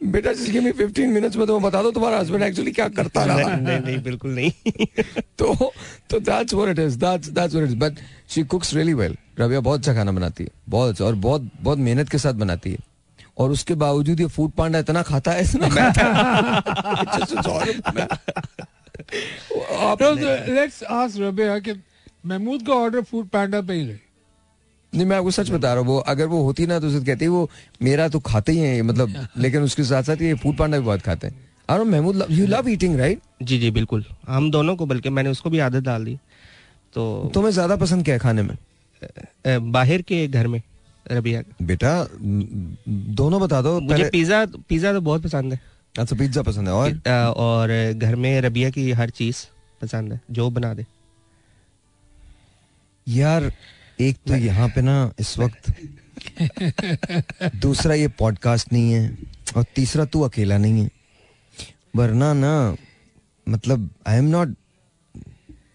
बेटा 0.05 0.33
जस्ट 0.33 0.51
गिव 0.51 0.63
मी 0.63 0.73
15 0.73 1.07
मिनट्स 1.07 1.37
में 1.37 1.47
तो 1.47 1.59
बता 1.61 1.83
दो 1.83 1.91
तुम्हारा 1.91 2.19
हस्बैंड 2.19 2.43
एक्चुअली 2.43 2.73
क्या 2.73 2.89
करता 2.89 3.25
रहा। 3.25 3.37
नहीं 3.37 3.67
नहीं 3.67 3.81
नहीं 3.81 4.03
बिल्कुल 4.03 4.31
नहीं। 4.31 4.51
तो 5.39 5.73
तो 6.11 6.21
that's 6.21 6.55
what 6.55 6.69
it 6.69 6.79
is 6.79 6.99
that's 6.99 7.29
that's 7.29 7.55
what 7.55 7.67
it 7.67 7.73
is 7.73 7.79
but 7.79 7.93
she 8.29 8.43
cooks 8.45 8.75
really 8.75 8.95
well 8.95 9.17
Rabia 9.41 9.61
बहुत 9.61 9.81
अच्छा 9.81 9.95
खाना 9.95 10.13
बनाती 10.13 10.45
है 10.45 10.51
बहुत 10.69 10.91
अच्छा 10.91 11.05
और 11.05 11.15
बहुत 11.15 11.51
बहुत 11.61 11.79
मेहनत 11.79 12.09
के 12.09 12.19
साथ 12.19 12.33
बनाती 12.33 12.71
है। 12.71 12.79
और 13.39 13.51
उसके 13.51 13.75
बावजूद 13.75 14.21
ये 14.21 14.27
फ़ूड 14.27 14.51
पांडा 14.51 14.79
इतना 14.79 15.03
खाता 15.03 15.33
है 15.33 15.43
इतना 15.43 15.69
खाता 15.69 16.05
है 20.05 20.55
लेट्स 20.55 20.83
आस्क 20.83 21.17
रबिया 21.21 21.59
कि 21.59 21.73
महमूद 22.27 22.67
का 22.67 22.73
ऑर्डर 22.73 23.01
फ़ूड 23.01 23.29
पैंडा 23.29 23.61
पे 23.61 23.73
ही 23.73 23.85
ले। 23.87 24.06
नहीं 24.97 25.07
मैं 25.07 25.17
आपको 25.17 25.31
सच 25.31 25.51
बता 25.51 25.73
रहा 25.73 25.81
हूँ 25.81 25.89
वो 25.89 25.99
अगर 26.09 26.27
वो 26.27 26.43
होती 26.43 26.67
ना 26.67 26.79
तो 26.81 26.87
उसे 26.89 27.01
कहती 27.05 27.27
वो 27.29 27.49
मेरा 27.83 28.09
तो 28.09 28.21
खाते 28.21 28.53
ही 28.53 28.59
है 28.59 28.83
मतलब 28.83 29.27
लेकिन 29.39 29.63
उसके 29.63 29.85
साथ 29.85 30.03
साथ 30.03 30.23
ये 30.23 30.35
फ़ूड 30.35 30.57
पांडा 30.57 30.79
भी 30.79 30.85
बहुत 30.85 31.03
खाते 31.03 31.27
हैं। 31.27 31.45
और 31.69 31.85
Mahmood 31.85 32.27
you 32.31 32.47
love 32.47 32.69
eating 32.69 32.97
right 32.99 33.21
जी 33.43 33.59
जी 33.59 33.71
बिल्कुल। 33.71 34.05
हम 34.29 34.51
दोनों 34.51 34.77
को 34.77 34.87
बल्कि 34.87 35.11
मैंने 35.11 35.31
उसको 35.31 35.51
भी 35.51 35.59
आदत 35.59 35.83
डाल 35.85 36.05
दी 36.05 36.17
तो 36.95 37.31
तुम्हें 37.35 37.53
ज़्यादा 37.53 37.77
पसंद 37.77 38.05
क्या 38.05 38.15
है 38.15 38.19
खाने 38.21 38.43
में? 38.43 38.57
बाहर 39.73 40.03
के 40.03 40.27
घर 40.29 40.47
में 40.47 40.61
रबिया। 41.07 41.43
बेटा 41.63 41.93
दोनों 43.17 43.41
बता 43.41 43.61
दो 43.63 43.79
मुझे 43.81 44.09
पिज्जा 44.11 44.45
पिज्जा 44.69 44.93
तो 44.93 45.01
बहुत 45.01 45.23
पसंद 45.23 45.53
है। 45.53 45.61
अच्छा 45.95 46.17
पिज्जा 46.17 46.43
पसंद 46.43 46.69
है 46.69 46.75
और? 46.75 46.99
और 47.37 47.69
घर 47.95 48.15
में 48.17 48.41
रबिया 48.41 48.71
की 48.71 48.91
हर 48.93 49.11
चीज़ 49.13 49.45
पसंद 49.81 50.13
है 50.13 50.21
जो 50.31 50.49
बना 50.51 50.73
दे। 50.75 50.87
यार 53.07 53.51
एक 54.01 54.17
तो 54.29 54.35
यहाँ 54.35 54.69
पे 54.69 54.83
ना 54.83 55.13
इस 55.19 55.39
वक्त 55.39 55.75
दूसरा 57.57 57.95
ये 57.95 58.09
पॉडकास्ट 58.09 58.73
नहीं 58.73 58.93
है 58.93 59.19
और 59.57 59.65
तीसरा 59.77 60.05
तू 60.05 60.21
अकेला 60.21 60.59
नहीं 60.59 60.83
है। 60.83 60.91
वरना 61.97 62.33
ना 62.33 62.77
मतलब 63.49 63.91
आई 64.07 64.17
एम 64.17 64.25
नॉट 64.25 64.55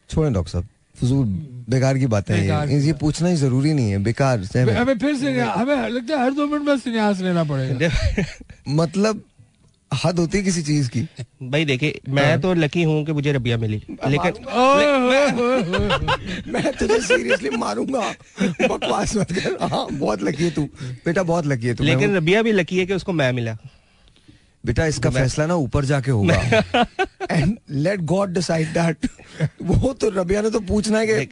छोड़ें 0.10 0.34
डॉक्टर 0.34 0.52
साहब 0.52 0.68
फजूल 1.02 1.26
बेकार 1.70 1.98
की 1.98 2.06
बातें 2.06 2.36
हैं 2.36 2.68
ये। 2.68 2.94
पूछना 2.94 3.28
ही 3.28 3.36
ज़रूरी 3.36 3.74
नहीं 3.74 3.92
है 3.92 3.98
बेकार 3.98 4.40
हमें 4.58 4.98
फिर 4.98 5.16
से 5.16 5.40
हमें 5.40 5.90
लगता 5.90 6.14
है 6.14 6.24
हर 6.24 6.32
दो 6.32 6.48
मिनट 6.48 6.62
में 6.62 6.78
संन्यास 6.78 7.20
लेना 7.22 7.44
पड़ेगा। 7.44 7.90
मतलब 8.70 9.24
हद 9.92 10.20
होती 10.20 10.38
है 10.38 10.44
किसी 10.44 10.62
चीज़ 10.64 10.90
की। 10.90 11.02
भाई 11.44 11.66
देखिए 11.66 12.00
मैं 12.10 12.40
तो 12.42 12.54
लकी 12.54 12.84
हूँ 12.84 13.04
कि 13.06 13.14
मुझे 13.14 13.32
रबिया 13.34 13.58
मिली 13.58 13.82
लेकिन। 13.90 14.34
मैं 16.54 16.72
तुझे 16.74 17.00
सीरियसली 17.00 17.50
मारूँगा। 17.58 18.10
बकवास 18.42 19.16
मत 19.18 19.32
कर। 19.32 19.58
हाँ 19.66 19.88
बहुत 19.92 20.24
लकी 20.24 20.44
है 20.44 20.52
तू। 20.52 20.64
बेटा 21.06 21.24
बहुत 21.24 21.46
लकी 21.46 21.68
है 21.68 21.74
तू। 21.74 21.84
लेकिन 21.84 22.16
रबिया 22.16 22.42
भी 22.42 22.52
लकी 22.52 22.78
है 22.80 22.86
कि 22.86 22.94
उसको 22.94 23.14
मैं 23.14 23.32
मिला। 23.34 23.58
बेटा 24.64 24.86
इसका 24.86 25.10
फैसला 25.10 25.46
ना 25.46 25.56
ऊपर 25.56 25.86
जाके 25.86 26.12
होगा। 26.12 26.36
And 27.32 27.58
let 27.70 28.02
God 28.08 28.34
decide 28.34 28.68
that 28.74 29.08
वो 29.62 29.94
तो 29.94 30.10
रबिया 30.10 30.42
ने 30.42 30.50
तो 30.50 30.60
पूछना 30.60 31.00
है 31.00 31.08
कि 31.08 31.30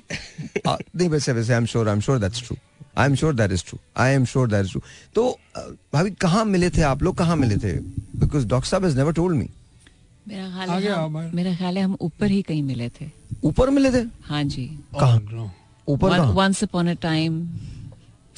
नहीं 0.67 1.09
वैसे 1.09 1.31
वैसे 1.31 1.53
I 1.53 1.57
am 1.57 1.65
sure 1.65 1.87
I 1.89 1.93
am 1.95 2.01
sure 2.01 2.19
that's 2.19 2.43
true 2.47 2.57
I 2.99 3.05
am 3.05 3.15
sure 3.15 3.33
that 3.35 3.51
is 3.51 3.63
true 3.67 3.79
I 3.97 4.13
am 4.13 4.25
sure 4.25 4.47
that 4.49 4.65
is 4.65 4.71
true 4.71 4.81
तो 5.15 5.29
भाभी 5.93 6.12
कहाँ 6.21 6.43
मिले 6.45 6.69
थे 6.69 6.81
आप 6.81 7.03
लोग? 7.03 7.17
कहाँ 7.17 7.35
मिले 7.35 7.57
थे? 7.57 7.73
बिकॉज़ 8.19 8.47
डॉक्टर 8.47 8.69
साहब 8.69 8.85
हैज़ 8.85 8.97
नेवर 8.97 9.13
टोल्ड 9.13 9.38
मी 9.38 9.49
मेरा 10.27 10.49
ख्याल 10.49 10.83
है 10.83 10.91
हम, 10.91 11.17
मेरा 11.35 11.55
ख्याल 11.55 11.77
है 11.77 11.83
हम 11.83 11.97
ऊपर 12.01 12.31
ही 12.31 12.41
कहीं 12.41 12.63
मिले 12.63 12.89
थे। 12.89 13.09
ऊपर 13.43 13.69
मिले 13.69 13.91
थे? 13.91 14.03
हाँ 14.23 14.43
जी। 14.43 14.65
कहाँ? 14.99 15.19
Oh, 15.19 15.49
ऊपर 15.88 16.19
once 16.19 16.63
upon 16.63 16.89
a 16.89 16.93
time 17.01 17.47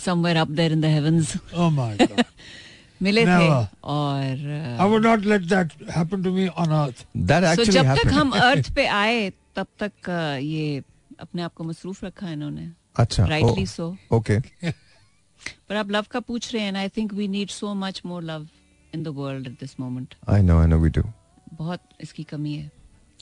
somewhere 0.05 0.37
up 0.37 0.51
there 0.59 0.71
in 0.71 0.81
the 0.81 0.85
heavens 0.85 1.35
Oh 1.37 1.69
my 1.79 1.89
God. 2.01 2.23
मिले 3.03 3.25
थे 3.25 3.47
और 3.83 4.77
I 4.79 4.85
would 4.91 5.03
not 5.03 5.25
let 5.31 5.47
that 5.49 5.71
happen 5.95 6.23
to 6.23 6.31
me 6.37 6.47
on 6.63 6.75
earth. 6.81 7.05
That 7.17 7.43
actually 7.43 7.71
जब 7.71 7.95
तक 7.95 8.13
हम 8.13 8.31
अर्थ 8.49 8.73
पे 8.75 8.85
आए 8.87 9.29
तब 9.55 9.67
तक 9.83 10.09
ये 10.41 10.83
अपने 11.19 11.41
आप 11.41 11.53
को 11.53 11.63
मसरूफ 11.63 12.03
रखा 12.03 12.27
है 12.27 12.33
इन्होंने। 12.33 12.69
अच्छा 12.95 13.25
rightly 13.27 13.65
so. 13.73 13.93
ओके 14.11 14.39
पर 14.39 15.75
आप 15.81 15.91
लव 15.91 16.05
का 16.11 16.19
पूछ 16.19 16.53
रहे 16.53 16.63
हैं 16.63 16.73
I 16.73 16.89
think 16.97 17.13
we 17.13 17.27
need 17.27 17.49
so 17.49 17.73
much 17.73 18.01
more 18.05 18.23
love 18.23 18.47
in 18.95 19.03
the 19.03 19.07
world 19.07 19.47
at 19.47 19.53
this 19.59 19.79
moment 19.79 20.15
I 20.29 20.41
know 20.41 20.59
I 20.59 20.67
know 20.67 20.77
we 20.79 20.89
do 20.89 21.03
बहुत 21.53 21.79
इसकी 22.01 22.23
कमी 22.23 22.53
है। 22.53 22.69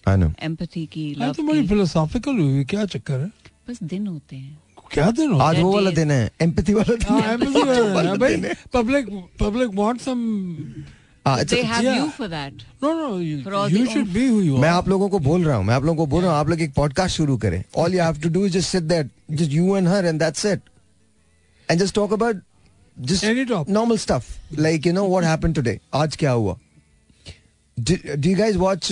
आई 0.08 0.17
नो 0.17 0.32
एम्पथी 0.43 0.86
की 0.86 1.13
हाँ 1.13 1.27
लव 1.27 1.34
तो 1.34 1.43
बड़ी 1.43 1.67
फिलोसॉफिकल 1.67 2.39
हुई 2.39 2.63
क्या 2.63 2.86
चक्कर 2.86 3.19
है? 3.19 3.32
बस 3.69 3.84
दिन 3.84 4.08
होते 4.08 4.36
हैं। 4.36 4.58
क्या 4.91 5.10
दिन 5.12 5.34
आज 5.41 5.60
वो 5.60 5.73
वाला 5.73 5.91
दिन 5.91 6.12
है 6.12 6.29
एम्पैथी 6.41 6.73
वाला 6.73 6.95
दिन 6.95 7.08
हाँ, 7.13 8.17
दिन 8.29 8.45
है। 8.45 8.53
पब्लिक 8.73 9.10
पब्लिक 9.39 9.69
वांट 9.73 10.01
सम 10.01 10.21
हाँ, 11.30 11.44
मैं 14.62 14.70
आप 14.70 14.88
लोगों 14.89 15.10
को 15.10 15.20
बोल 15.20 15.44
रहा 15.44 15.56
हूँ 15.58 15.65
मैं 15.65 15.76
आप 15.76 15.84
लोगों 15.86 15.98
को 15.98 16.06
बोल 16.12 16.24
रहा 16.24 16.32
हूँ 16.32 16.39
आप 16.39 16.50
लोग 16.50 16.62
एक 16.62 16.74
पॉडकास्ट 16.74 17.18
शुरू 17.18 17.38
करें। 17.38 17.63
All 17.78 17.96
you 17.96 18.02
have 18.04 18.20
to 18.22 18.30
do 18.30 18.46
is 18.46 18.54
just 18.54 18.70
sit 18.70 18.84
that 18.84 19.10
just 19.32 19.52
you 19.52 19.76
and 19.78 19.88
her 19.88 20.06
and 20.06 20.20
that's 20.20 20.46
it 20.46 20.62
and 21.70 21.80
just 21.80 21.96
talk 21.96 22.13
about 22.13 22.42
just 22.98 23.26
Any 23.26 23.46
topic. 23.50 23.70
Normal 23.70 23.98
stuff 23.98 24.26
like 24.60 24.88
you 24.88 24.94
know 24.94 25.08
what 25.10 25.24
happened 25.24 25.56
today 25.56 25.80
आज 25.94 26.15
क्या 26.15 26.32
हुआ? 26.32 26.58
Do 27.78 28.30
you 28.30 28.38
guys 28.38 28.56
watch 28.56 28.88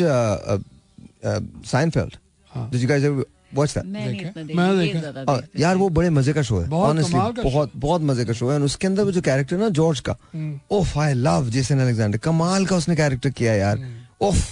Seinfeld 1.65 2.15
हाँ। 2.51 2.69
Did 2.71 2.81
you 2.81 2.87
guys? 2.87 3.03
इतना 3.51 3.83
मैं 3.83 4.77
देखी, 4.77 4.87
ये 4.87 4.93
देखा। 4.93 4.99
ज़्यादा 4.99 5.23
और 5.23 5.39
देखते 5.41 5.61
यार 5.61 5.77
वो 5.77 5.89
बड़े 5.89 6.09
मज़े 6.11 6.33
का 6.33 6.41
शो 6.41 6.59
है। 6.59 6.69
ऑनेस्टली 6.69 7.43
बहुत 7.43 7.71
बहुत 7.77 8.01
मज़े 8.03 8.25
का 8.25 8.33
शो 8.33 8.49
है। 8.49 8.55
और 8.55 8.63
उसके 8.63 8.87
अंदर 8.87 9.03
वो 9.03 9.11
जो 9.11 9.21
कैरेक्टर 9.21 9.57
ना 9.57 9.69
जॉर्ज 9.71 9.99
का 9.99 10.17
ओफ 10.71 10.97
आई 10.97 11.13
लव 11.15 11.49
जेसन 11.49 11.79
अलेक्जेंडर 11.79 12.17
कमाल 12.19 12.65
का 12.65 12.75
उसने 12.75 12.95
कैरेक्टर 12.95 13.29
किया 13.31 13.53
यार। 13.55 13.87
ओफ 14.21 14.45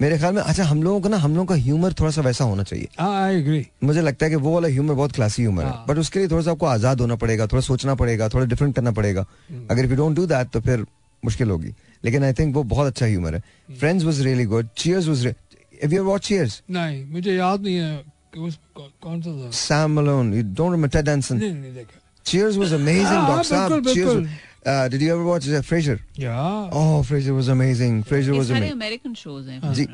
मेरे 0.00 0.16
ख्याल 0.18 0.34
में 0.34 0.40
अच्छा 0.42 0.64
हम 0.64 0.82
लोगों 0.82 1.00
का 1.00 1.08
ना 1.08 1.16
हम 1.18 1.34
लोगों 1.34 1.46
का 1.46 1.54
ह्यूमर 1.56 1.92
थोड़ा 1.92 2.10
सा 2.10 2.22
वैसा 2.22 2.44
होना 2.44 2.62
चाहिए। 2.62 2.88
आई 3.00 3.36
एग्री 3.36 3.66
मुझे 3.84 4.00
लगता 4.00 4.26
है 4.26 4.30
कि 4.30 4.36
वो 4.38 4.54
वाला 4.54 4.68
ह्यूमर 4.68 4.94
बहुत 4.94 5.12
क्लासी 5.12 5.42
ह्यूमर 5.42 5.64
है। 5.64 5.70
हाँ। 5.70 5.84
बट 5.88 5.98
उसके 5.98 6.18
लिए 6.18 6.28
थोड़ा 6.28 6.42
सा 6.42 6.50
आपको 6.50 6.66
आज़ाद 6.66 7.00
होना 7.00 7.16
पड़ेगा 7.16 7.46
थोड़ा 7.46 7.60
सोचना 7.62 7.94
पड़ेगा 7.94 8.28
थोड़ा 8.28 8.44
डिफरेंट 8.46 8.74
करना 8.76 8.90
पड़ेगा। 8.92 9.24
अगर 9.70 9.84
if 9.84 9.90
you 9.90 9.96
don't 9.96 10.16
do 10.16 10.26
that 10.26 10.48
तो 10.48 10.60
फिर 10.60 10.84
मुश्किल 11.22 11.50
होगी। 11.50 11.74
लेकिन 12.04 12.24
आई 12.24 12.32
थिंक 12.32 12.54
वो 12.54 12.62
बहुत 12.64 12.86
अच्छा 12.86 13.06
ह्यूमर 13.06 13.34
है। 13.34 13.42
Friends 13.70 14.04
was 14.04 14.20
really 14.20 14.44
good 14.46 14.68
Cheers 14.76 15.06
was 15.08 15.26
if 15.26 15.92
you 15.92 16.04
watch 16.04 16.26
Cheers 16.26 16.62
नहीं 16.70 17.04
मुझे 17.06 17.34
याद 17.34 17.62
नहीं 17.62 17.76
है। 17.76 18.02
उस 18.38 18.58
कौ- 18.76 18.90
कौन 19.02 19.20
सा 19.22 19.30
था 19.44 19.50
Sam 19.56 19.98
Malone 20.00 20.32
you 20.34 20.42
don't 20.42 20.70
remember 20.72 20.88
Ted 20.88 21.04
Danson 21.04 21.36
नहीं 21.36 21.52
नहीं 21.54 21.74
देखा 21.74 21.98
Cheers 22.26 22.56
was 22.58 22.72
amazing, 22.74 23.06
हाँ, 23.06 23.28
Doc 23.28 23.46
Saab. 23.46 23.70
बिल्कुल, 23.70 23.94
Cheers. 23.94 24.14
बिल्कुल। 24.14 24.28
Uh, 24.72 24.88
did 24.90 25.00
you 25.04 25.08
ever 25.12 25.24
watch 25.28 25.46
uh, 25.48 25.60
Frasier? 25.68 25.96
या 26.20 26.34
Oh, 26.80 26.98
Frasier 27.08 27.32
was 27.38 27.48
amazing. 27.54 27.96
Frasier 28.10 28.34
ये 28.34 28.38
was 28.38 28.46
सारे 28.48 28.58
amazing. 28.60 28.72
अमेरिकन 28.72 29.14
शोज़ 29.22 29.48
हैं 29.50 29.72
जी. 29.74 29.86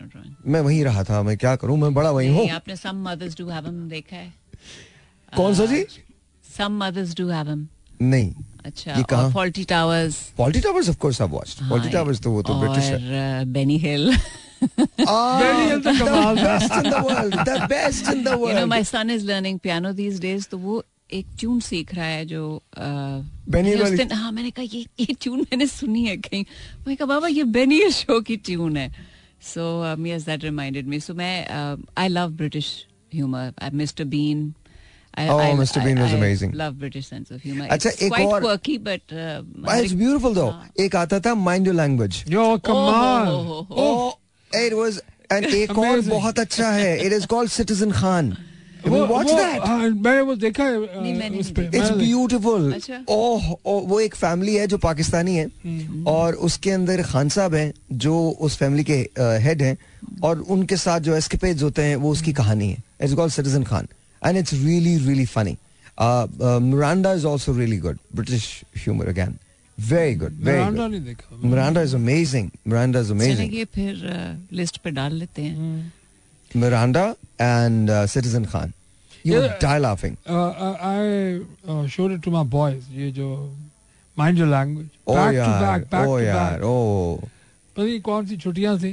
मैं 0.47 0.61
वहीं 0.61 0.83
रहा 0.85 1.05
था 1.11 1.23
मैं 1.29 1.37
क्या 1.45 1.55
करूँ 1.63 1.77
मैं 1.79 1.93
बड़ा 1.95 2.11
वहीं 2.11 2.29
हूँ 2.29 2.39
नहीं, 2.39 2.51
आपने 2.51 2.77
some 2.77 3.03
mothers 3.09 3.37
do 3.39 3.49
have 3.49 3.67
him 3.67 3.89
देखा 3.89 4.17
है 4.17 4.33
कौन 5.37 5.55
सा 5.55 5.67
जी 5.73 5.85
some 6.57 6.79
mothers 6.85 7.15
do 7.21 7.29
have 7.29 7.49
him 7.51 7.67
नहीं 8.01 8.33
अच्छा 8.67 8.95
ये 8.97 9.03
कहाँ? 9.11 9.31
Faulty 9.33 9.65
towers 9.73 10.21
Faulty 10.41 10.63
Towers 10.67 10.89
of 10.95 10.99
course 11.07 11.21
I've 11.25 11.39
watched. 11.39 11.65
Faulty 11.71 11.95
Towers 11.97 12.21
तो 12.25 12.31
वो 12.33 12.43
तो 12.51 12.61
ब्रिटिश 12.61 12.85
है 12.85 13.39
और 13.39 13.45
बेनी 13.57 13.79
हिल 13.87 14.13
Ah, 15.07 15.39
Benny 15.41 15.81
the 15.83 15.93
the 15.93 16.37
best 16.43 16.73
in 16.79 16.91
the 16.91 17.03
world. 17.03 17.33
The 17.33 17.67
best 17.69 18.09
in 18.13 18.25
the 18.25 18.37
You 18.39 18.55
know, 18.55 18.67
my 18.67 18.83
son 18.83 19.11
is 19.11 19.25
learning 19.25 19.59
piano 19.59 19.93
these 19.93 20.19
days, 20.21 20.47
तो 20.51 20.59
वो 20.59 20.83
एक 21.11 21.27
tune 21.41 21.61
सीख 21.61 21.95
रहा 21.95 22.07
है 22.07 22.25
जो 22.27 22.41
uh, 22.77 23.83
उस 23.83 23.91
दिन 23.91 24.13
हाँ 24.13 24.33
मैंने 24.33 24.51
कहा 24.51 24.65
ये 24.73 24.85
ये 25.01 25.15
ट्यून 25.21 25.41
मैंने 25.41 25.67
सुनी 25.67 26.05
है 26.07 26.17
कहीं 26.17 26.45
मैं 26.87 26.97
कहा 26.97 27.07
बाबा 27.07 27.29
ये 27.29 27.45
बेनी 27.57 27.81
शो 27.91 28.21
की 28.21 28.37
ट्यून 28.37 28.77
है 28.77 28.91
so 29.55 29.65
yes 30.07 30.27
that 30.27 30.45
reminded 30.45 30.87
me 30.89 31.01
so 31.01 31.15
मैं 31.15 31.33
I 31.99 32.09
love 32.09 32.31
British 32.37 32.73
humour 33.15 33.71
mister 33.75 34.05
Bean 34.05 34.53
I, 35.19 35.29
Oh, 35.31 35.39
I, 35.39 35.47
Mr. 35.59 35.83
Bean 35.85 35.99
I, 35.99 36.03
was 36.03 36.13
amazing. 36.13 36.53
Love 36.55 36.73
British 36.79 37.07
sense 37.07 37.33
of 37.33 37.41
humour 37.45 37.69
अच्छा, 37.69 37.91
एक 37.91 38.13
क्वाइट 38.15 38.27
और- 38.27 38.79
but 38.83 39.15
But 39.65 39.85
it's 39.85 39.95
beautiful 40.03 40.35
though. 40.35 40.53
एक 40.81 40.97
आता 40.97 41.19
था 41.21 41.33
Mind 41.47 41.71
Your 41.71 41.75
Language. 41.75 42.19
Yo, 42.35 42.45
Kamal. 42.69 43.67
Oh, 43.71 44.13
it 44.53 44.75
was 44.75 45.01
and 45.31 45.45
एक 45.63 45.79
और 45.79 46.01
बहुत 46.01 46.39
अच्छा 46.39 46.71
है. 46.71 46.99
It 47.05 47.13
is 47.13 47.27
called 47.27 47.51
Citizen 47.51 47.93
Khan. 47.93 48.37
Have 48.83 48.93
वो- 48.93 49.09
watched 49.11 49.31
वो- 49.31 49.39
that? 49.41 49.67
हाँ, 49.67 49.79
मैंने 49.89 50.21
वो 50.21 50.35
देखा 50.37 50.65
है 50.65 51.03
नहीं, 51.03 51.15
मैंने 51.15 51.39
उस 51.39 51.51
नहीं 51.59 51.71
पे 51.71 51.79
It's 51.79 51.91
beautiful. 52.01 52.73
अच्छा। 52.75 53.01
ओह 53.11 53.49
वो 53.89 54.01
एक 54.01 54.15
फैमिली 54.15 54.55
है 54.55 54.67
जो 54.67 54.79
पाकिस्तानी 54.79 55.35
है 55.37 56.05
और 56.13 56.35
उसके 56.49 56.71
अंदर 56.71 57.03
खान 57.11 57.29
साहब 57.37 57.55
हैं 57.55 57.73
जो 58.05 58.15
उस 58.49 58.57
फैमिली 58.57 58.85
के 58.91 58.99
हेड 59.47 59.63
हैं 59.63 59.77
और 60.25 60.41
उनके 60.57 60.77
साथ 60.77 61.01
जो 61.09 61.17
एस्केपेज 61.17 61.63
होते 61.63 61.83
हैं 61.83 61.97
वो 62.05 62.11
उसकी 62.13 62.33
कहानी 62.41 62.69
है 62.71 62.83
it's 63.03 63.15
called 63.15 63.33
citizen 63.33 63.65
Khan 63.73 63.89
and 64.23 64.39
it's 64.39 64.53
really 64.55 64.97
really 65.07 65.25
funny 65.35 65.57
Miranda 66.01 67.13
is 67.13 67.27
also 67.27 67.57
really 67.59 67.79
good 67.79 67.99
British 68.15 68.51
humour 68.85 69.09
again 69.09 69.37
very 69.79 70.15
good 70.15 70.33
very 70.45 70.59
Miranda 70.59 70.83
good 70.83 70.91
नहीं 70.91 71.05
देखा 71.05 71.37
Miranda 71.49 71.83
is 71.83 71.95
amazing 71.97 72.49
Miranda 72.67 73.01
is 73.01 73.13
amazing 73.13 73.37
चलेंगे 73.37 73.65
फिर 73.75 74.49
लिस्ट 74.53 74.79
पे 74.85 74.91
डाल 74.91 75.13
लेते 75.15 75.43
हैं। 75.43 75.93
Miranda 76.51 77.05
and 77.41 77.91
citizen 78.15 78.45
Khan 78.55 78.73
you 79.27 79.41
Yeah. 79.41 79.63
Die 79.63 79.79
laughing 79.81 80.17
Uh, 80.27 80.75
I 80.89 80.99
uh, 81.73 81.87
showed 81.95 82.13
it 82.17 82.23
to 82.27 82.31
my 82.37 82.43
boys. 82.57 82.83
ये 82.99 83.11
जो 83.13 83.29
mind 84.17 84.39
your 84.43 84.49
language. 84.53 84.91
O 85.07 85.15
Back 85.17 85.29
to 85.31 85.35
यार 85.37 85.61
back, 85.63 85.91
back 85.91 86.07
ओ 86.07 86.19
to 86.19 86.25
यार 86.25 86.53
back. 86.59 86.65
ओ 86.65 87.17
पता 87.77 87.83
नहीं 87.83 88.01
कौन 88.09 88.27
सी 88.27 88.37
छुट्टियाँ 88.37 88.79
थी? 88.79 88.93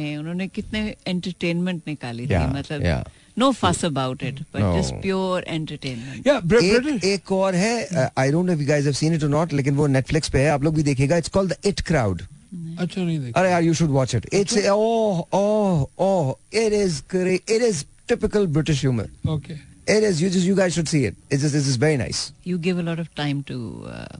उन्होंने 0.17 0.47
कितने 0.57 0.79
एंटरटेनमेंट 1.07 1.81
निकाली 1.87 2.27
थी 2.27 2.33
Yeah, 2.33 2.53
मतलब. 2.55 3.03
No 3.37 3.51
fuss 3.51 3.83
about 3.85 4.23
it 4.23 4.39
but. 4.55 4.61
Just 4.77 4.93
pure 5.01 5.43
entertainment 5.47 7.03
एक 7.05 7.31
और 7.31 7.55
है 7.55 8.09
I 8.17 8.31
don't 8.31 8.45
know 8.45 8.53
if 8.53 8.61
you 8.61 8.67
guys 8.67 8.85
have 8.85 8.93
seen 8.93 9.13
it 9.15 9.23
और 9.23 9.29
नॉट 9.29 9.53
लेकिन 9.53 9.75
वो 9.75 9.87
नेटफ्लिक्स 9.87 10.29
पे 10.29 10.39
है 10.41 10.49
आप 10.51 10.63
लोग 10.63 10.75
भी 10.75 10.83
देखिएगा 10.83 11.17
it's 11.17 11.29
called 11.37 11.53
the 11.53 11.57
it 11.67 11.81
crowd 11.87 12.21
अच्छा 12.79 13.01
नहीं 13.01 13.19
देखा 13.19 13.39
अरे 13.39 13.49
यार 13.49 13.63
you 13.63 13.73
should 13.81 13.89
watch 13.89 14.15
it 14.15 14.27
it's 14.33 14.57
oh 14.71 15.23
oh 15.39 16.03
oh 16.05 16.33
it 16.63 16.73
is 16.73 17.01
great 17.11 17.51
it 17.51 17.61
is 17.69 17.83
typical 18.09 18.47
British 18.57 18.81
humour 18.81 19.09
okay 19.35 19.71
It 19.87 20.03
is. 20.07 20.19
You 20.21 20.27
just 20.33 20.45
you 20.47 20.55
guys 20.57 20.75
should 20.75 20.89
see 20.89 20.99
it. 21.05 21.15
It's 21.29 21.41
just, 21.43 21.55
it's 21.59 21.65
just 21.67 21.79
very 21.83 21.95
nice. 22.01 22.19
you 22.49 22.57
give 22.65 22.77
a 22.81 22.83
lot 22.89 22.99
of 23.03 23.07
time 23.15 23.39
to 23.47 23.55
uh, 23.93 24.17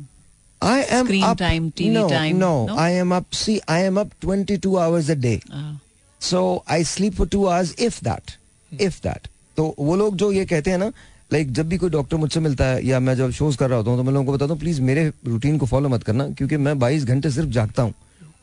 I 0.62 0.84
am 0.95 1.06
Screen 1.08 1.24
up, 1.24 1.38
time, 1.38 1.71
TV 1.71 1.91
no, 1.91 2.08
time, 2.10 2.38
No, 2.39 2.65
no? 2.67 2.76
I 2.76 2.89
am 3.04 3.12
up. 3.12 3.34
See, 3.34 3.60
I 3.67 3.80
am 3.82 3.97
up 3.97 4.10
22 4.21 4.78
hours 4.78 5.10
a 5.10 5.15
day. 5.15 5.41
uh, 5.52 5.74
So 6.21 6.63
I 6.67 6.84
sleep 6.84 7.15
for 7.15 7.26
two 7.26 7.47
hours, 7.50 7.74
if 7.80 8.00
that, 8.02 8.36
hmm. 8.71 8.78
if 8.89 9.02
that. 9.02 9.28
तो 9.58 9.74
वो 9.80 9.95
लोग 9.95 10.15
जो 10.17 10.32
ये 10.32 10.45
कहते 10.45 10.71
हैं 10.71 10.78
ना 10.78 10.91
like 11.34 11.52
जब 11.54 11.67
भी 11.69 11.78
कोई 11.78 11.89
डॉक्टर 11.89 12.17
मुझसे 12.17 12.39
मिलता 12.39 12.65
है 12.65 12.86
या 12.86 13.00
मैं 13.00 13.15
जब 13.15 13.32
शोज़ 13.39 13.58
कर 13.58 13.69
रहा 13.69 13.78
होता 13.78 13.89
हूँ 13.91 13.97
तो 14.00 14.04
मैं 14.04 14.13
लोगों 14.13 14.26
को 14.26 14.34
बताता 14.34 14.54
हूँ 14.54 14.60
प्लीज़ 14.60 14.82
मेरे 14.89 15.12
रूटीन 15.28 15.58
को 15.58 15.65
फॉलो 15.65 15.89
मत 15.89 16.04
करना 16.04 16.28
क्योंकि 16.38 16.58
मैं 16.67 16.74
22 16.80 17.06
घंटे 17.06 17.30
सिर्फ़ 17.32 17.50
जागता 17.58 17.84
हूँ 17.84 17.93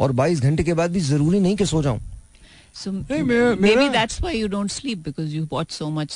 और 0.00 0.12
22 0.20 0.40
घंटे 0.42 0.64
के 0.64 0.74
बाद 0.80 0.92
भी 0.92 1.00
ज़रूरी 1.08 1.40
नहीं 1.40 1.56
कि 1.56 1.66
सो 1.66 1.82
जाऊँ 1.82 2.00
so 2.82 2.92
नहीं, 2.92 3.22
मे- 3.22 3.56
maybe 3.60 3.76
मेरा- 3.76 3.92
that's 3.94 4.20
why 4.26 4.32
you 4.40 4.48
don't 4.56 4.74
sleep 4.76 5.02
because 5.08 5.32
you 5.38 5.46
watch 5.56 5.70
so 5.80 5.90
much 6.00 6.14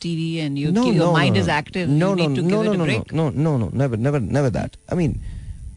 TV 0.00 0.40
and 0.40 0.58
you 0.58 0.72
no, 0.72 0.84
your 0.86 0.94
no, 0.94 1.12
mind 1.12 1.34
no, 1.34 1.40
is 1.40 1.48
active. 1.48 1.88
No, 1.88 2.10
you 2.10 2.16
no, 2.16 2.26
need 2.26 2.36
to 2.36 2.42
no, 2.42 2.48
give 2.48 2.66
no, 2.66 2.72
it 2.72 2.76
no, 2.76 2.84
a 2.84 2.86
break. 2.86 3.12
no, 3.12 3.30
no, 3.30 3.56
no, 3.56 3.56
no, 3.58 3.68
never, 3.72 3.96
never, 3.96 4.20
never 4.20 4.50
that. 4.50 4.76
I 4.90 4.94
mean, 4.94 5.20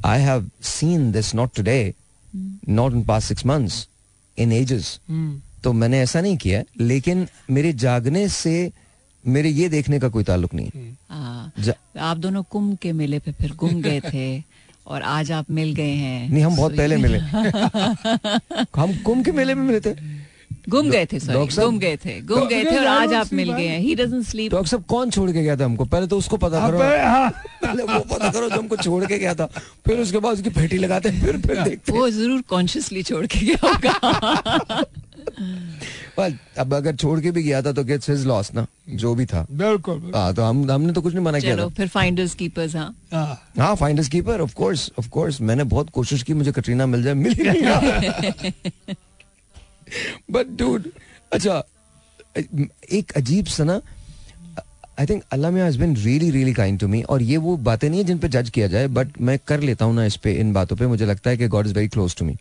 I 0.03 0.17
have 0.17 0.45
seen 0.62 1.12
this 1.12 1.34
not 1.34 1.53
today, 1.53 1.95
mm. 2.38 2.58
not 2.67 2.91
in 2.93 3.05
past 3.05 3.27
six 3.27 3.45
months, 3.45 3.88
in 4.38 4.51
ages. 4.51 4.99
Mm. 5.10 5.41
तो 5.63 5.71
मैंने 5.73 5.99
ऐसा 6.01 6.21
नहीं 6.21 6.38
किया 6.38 6.63
लेकिन 6.79 7.27
मेरे 7.51 7.71
जागने 7.84 8.27
से 8.29 8.71
मेरे 9.23 9.49
ये 9.49 9.67
देखने 9.69 9.99
का 9.99 10.10
कोई 10.10 10.23
ताल्लुक 10.23 10.53
नहीं 10.53 10.69
है 10.75 10.97
हाँ, 11.12 11.51
आप 11.99 12.17
दोनों 12.17 12.43
कुंभ 12.51 12.77
के 12.82 12.93
मेले 12.93 13.19
पे 13.19 13.32
फिर 13.41 13.53
गुम 13.60 13.82
गए 13.82 13.99
थे 14.05 14.43
और 14.88 15.01
आज 15.01 15.32
आप 15.32 15.51
मिल 15.51 15.73
गए 15.75 15.91
हैं 15.91 16.29
नहीं 16.29 16.43
हम 16.43 16.55
बहुत 16.55 16.77
पहले 16.77 16.97
मिले 16.97 17.17
हम 18.77 18.95
कुंभ 19.05 19.25
के 19.25 19.32
मेले 19.32 19.55
में 19.55 19.63
मिले 19.63 19.79
थे 19.79 19.93
गुम 20.69 20.89
गए 20.89 21.05
थे 21.12 21.19
सॉरी 21.19 21.55
गुम 21.55 21.79
गए 21.79 21.97
थे 22.05 22.19
गुम 22.23 22.47
गए 22.47 22.63
थे 22.65 22.77
और 22.77 22.86
आज 22.88 23.13
आप 23.13 23.34
मिल 23.34 23.51
गए 23.53 23.67
हैं। 23.67 23.79
ही 23.79 23.95
डजंट 23.95 24.25
स्लीप 24.25 24.51
डॉक्टर 24.51 24.69
साहब 24.69 24.84
कौन 24.89 25.10
छोड़ 25.10 25.29
के 25.32 25.41
गया 25.41 25.55
था 25.58 25.65
हमको? 25.65 25.86
पहले 25.86 26.08
तो 26.08 26.17
उसको 26.17 26.38
पता 26.38 26.67
करो। 26.67 26.79
पहले 26.79 27.84
वो 27.84 27.99
पता 28.13 28.29
करो 28.29 28.49
जो 28.49 28.60
हमको 28.60 28.77
छोड़ 28.77 29.03
के 29.05 29.17
गया 29.17 29.34
था। 29.34 29.45
फिर 29.86 29.99
उसके 29.99 30.17
बाद 30.19 30.34
उसकी 30.34 30.49
फेटी 30.49 30.77
लगाते 30.77 31.12
फिर 31.21 31.38
फिर 31.41 31.62
देखते 31.62 31.91
वो 31.91 32.10
ज़रूर 32.10 32.41
कॉन्शियसली 32.49 33.03
छोड़ 33.03 33.25
के 33.25 33.45
गया 33.45 33.67
होगा। 33.67 34.84
Well, 36.19 36.34
अब 36.60 36.73
अगर 36.73 36.95
छोड़ 36.95 37.19
के 37.21 37.32
भी 37.32 37.41
गया 37.43 37.62
था 37.62 37.71
तो 37.71 37.84
गेट्स 37.84 38.10
हिज 38.10 38.25
लॉस 38.27 38.53
ना 38.55 38.65
जो 39.01 39.13
भी 39.15 39.25
था। 39.25 39.45
बिल्कुल। 39.51 40.12
हाँ 40.15 40.34
तो 40.34 40.43
हम 40.43 40.69
हमने 40.71 40.93
तो 40.93 41.01
कुछ 41.01 41.13
नहीं 41.13 41.23
मना 41.25 41.39
किया 41.39 41.55
चलो 41.55 41.65
था। 41.65 41.73
फिर 41.73 41.88
फाइंडर्स 41.88 42.34
कीपर्स 42.36 42.75
हाँ। 42.75 42.93
हाँ, 43.13 43.41
हाँ 43.60 43.75
finders 43.75 44.08
keeper 44.08 44.41
of 44.41 44.53
course 44.55 44.91
of 44.99 45.10
course 45.10 45.41
मैंने 45.41 45.63
बहुत 45.73 45.89
कोशिश 45.89 46.23
की 46.23 46.34
मुझे 46.34 46.51
कटरीना 46.51 46.86
मिल 46.86 47.03
जाए 47.03 47.13
मिल 47.13 47.34
ही 47.34 47.49
नहीं 47.49 48.93
बट 50.32 50.58
डूड 50.58 50.89
अच्छा 51.34 51.63
एक 52.91 53.12
अजीब 53.17 53.45
सा 53.47 53.63
ना 53.63 53.82
आई 54.99 55.06
थिंक 55.06 55.23
अल्लाह 55.32 55.52
मियाँ 55.52 55.71
been 55.78 55.95
really 55.95 56.30
really 56.32 56.54
kind 56.54 56.80
to 56.80 56.88
me 56.88 57.02
और 57.10 57.21
ये 57.23 57.38
वो 57.38 57.56
बातें 57.65 57.89
नहीं 57.89 57.99
है 57.99 58.06
जिन 58.06 58.17
पे 58.19 58.30
जज 58.30 58.49
किया 58.49 58.67
जाए 58.67 58.88
बट 58.89 59.21
मैं 59.21 59.38
कर 59.47 59.60
लेता 59.62 59.86
हूँ 59.86 59.95
ना 59.95 60.06
इस 60.06 60.15
पे 60.23 60.34
इन 60.39 60.54
बातों 60.54 60.75
पे 60.75 60.88
मुझे 60.88 61.06
लगता 61.06 61.30
है 61.30 61.38
कि 61.38 61.47
God 61.47 61.67
is 61.67 61.73
very 61.73 61.88
close 61.88 62.15
to 62.15 62.25
me 62.25 62.38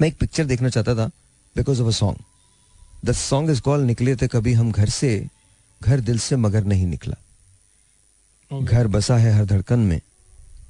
मैं 0.00 0.08
एक 0.08 0.16
पिक्चर 0.18 0.44
देखना 0.44 0.68
चाहता 0.68 0.94
था 0.94 1.10
because 1.56 1.82
of 1.82 1.88
a 1.88 1.96
song 1.98 2.18
the 3.04 3.12
song 3.14 3.50
is 3.50 3.60
call 3.60 3.82
निकले 3.84 4.16
थे 4.16 4.28
कभी 4.28 4.52
हम 4.52 4.70
घर 4.72 4.88
से 4.90 5.10
घर 5.80 6.00
दिल 6.00 6.18
से 6.18 6.36
मगर 6.36 6.64
नहीं 6.64 6.86
निकला 6.86 7.16
okay. 8.50 8.66
घर 8.66 8.86
बसा 8.86 9.16
है 9.16 9.32
हर 9.32 9.44
धड़कन 9.44 9.78
में 9.80 10.00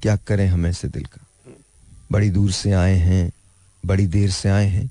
क्या 0.01 0.15
करें 0.27 0.47
हमें 0.47 0.71
से 0.73 0.87
दिल 0.87 1.03
का 1.05 1.25
बड़ी 2.11 2.29
दूर 2.29 2.51
से 2.51 2.71
आए 2.77 2.95
हैं 2.99 3.31
बड़ी 3.83 4.07
देर 4.07 4.29
से 4.31 4.49
आए 4.49 4.67
हैं 4.67 4.89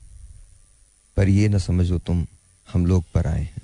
पर 1.17 1.29
ये 1.29 1.49
न 1.49 1.59
समझो 1.59 1.99
तुम 1.99 2.27
हम 2.73 2.87
लोग 2.87 3.05
पर 3.15 3.27
आए 3.27 3.43
हैं। 3.43 3.63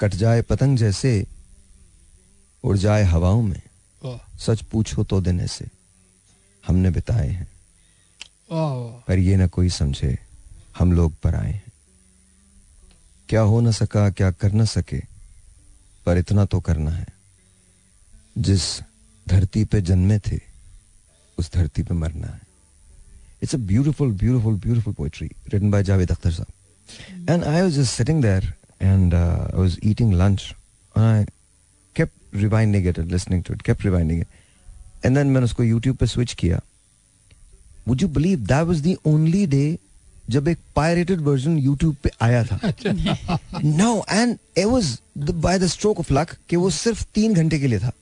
कट 0.00 0.14
जाए 0.14 0.42
पतंग 0.42 0.78
जैसे 0.78 1.26
उड़ 2.64 2.76
जाए 2.76 3.02
हवाओं 3.04 3.42
में। 3.42 3.62
सच 4.38 4.62
पूछो 4.62 5.04
तो 5.04 5.20
दिन 5.20 5.40
ऐसे 5.40 5.66
हमने 6.66 6.90
बिताए 6.90 7.28
हैं। 7.28 7.48
पर 9.08 9.18
ये 9.18 9.36
न 9.36 9.48
कोई 9.48 9.68
समझे 9.68 10.18
हम 10.78 10.92
लोग 10.92 11.14
पर 11.14 11.34
आए 11.34 11.52
हैं। 11.52 11.72
क्या 13.28 13.40
हो 13.40 13.60
न 13.60 13.72
सका 13.72 14.10
क्या 14.10 14.30
कर 14.30 14.52
न 14.52 14.64
सके 14.64 15.00
पर 16.06 16.18
इतना 16.18 16.44
तो 16.44 16.60
करना 16.60 16.90
है। 16.90 17.06
जिस 18.38 18.80
धरती 19.28 19.64
पे 19.64 19.80
जन्मे 19.80 20.18
थे 20.18 20.38
उस 21.38 21.52
धरती 21.52 21.82
पे 21.82 21.94
मरना 21.94 22.26
है। 22.26 22.49
It's 23.42 23.54
a 23.54 23.58
beautiful 23.58 24.12
beautiful 24.12 24.54
beautiful 24.54 24.94
poetry 24.94 25.26
written 25.26 25.70
by 25.70 25.82
Javed 25.82 26.10
Akhtar 26.10 26.30
साहब 26.32 27.30
and 27.30 27.44
I 27.44 27.62
was 27.62 27.82
sitting 27.88 28.22
there 28.22 28.52
and 28.82 29.14
I 29.14 29.58
was 29.58 29.78
eating 29.84 30.14
lunch 30.14 30.54
उसको 35.42 35.62
यूट्यूब 35.62 35.96
पर 35.96 36.06
स्विच 36.06 36.32
किया. 36.34 36.60
Would 37.88 38.02
you 38.02 38.08
believe 38.08 38.38
that 38.38 38.66
was 38.66 38.82
the 38.82 38.96
only 39.06 39.46
day 39.46 39.78
जब 40.30 40.48
एक 40.48 40.58
पायरेटेड 40.76 41.20
वर्जन 41.20 41.58
यूट्यूब 41.58 41.96
पे 42.02 42.10
आया 42.22 42.44
था? 42.44 42.72
Now 43.64 44.02
and 44.10 44.36
it 44.58 44.64
was 44.64 44.96
by 45.18 45.58
the 45.58 45.66
stroke 45.66 45.98
of 46.00 46.12
luck 46.12 46.36
कि 46.48 46.56
वो 46.56 46.70
सिर्फ़ 46.70 47.04
तीन 47.14 47.34
घंटे 47.34 47.58
के 47.58 47.66
लिए 47.66 47.78
था. 47.78 47.92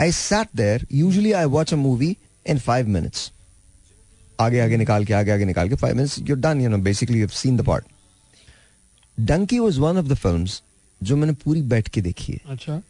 I 0.00 0.12
sat 0.12 0.48
there 0.56 0.86
usually 0.92 1.32
I 1.32 1.44
watch 1.44 1.72
a 1.72 1.76
movie 1.76 2.16
in 2.46 2.58
five 2.58 2.88
minutes 2.88 3.30
आगे 4.44 4.60
आगे 4.60 4.76
निकाल 4.76 5.04
के 5.04 5.14
आगे 5.14 5.30
आगे 5.32 5.44
निकाल 5.44 5.68
के 5.68 5.74
five 5.82 5.96
minutes 5.96 6.18
you 6.28 6.36
done 6.46 6.60
you 6.60 6.68
know 6.70 6.78
basically 6.88 7.20
you 7.20 7.28
seen 7.42 7.56
the 7.56 7.64
part 7.66 7.84
Dunki 9.18 9.58
was 9.58 9.78
one 9.78 9.98
of 9.98 10.06
the 10.06 10.14
films 10.24 10.62
जो 11.00 11.16
मैंने 11.16 11.32
पूरी 11.44 11.62
बैठ 11.74 11.88
के 11.96 12.00
देखी 12.00 12.32
है 12.32 12.40
अच्छा 12.52 12.80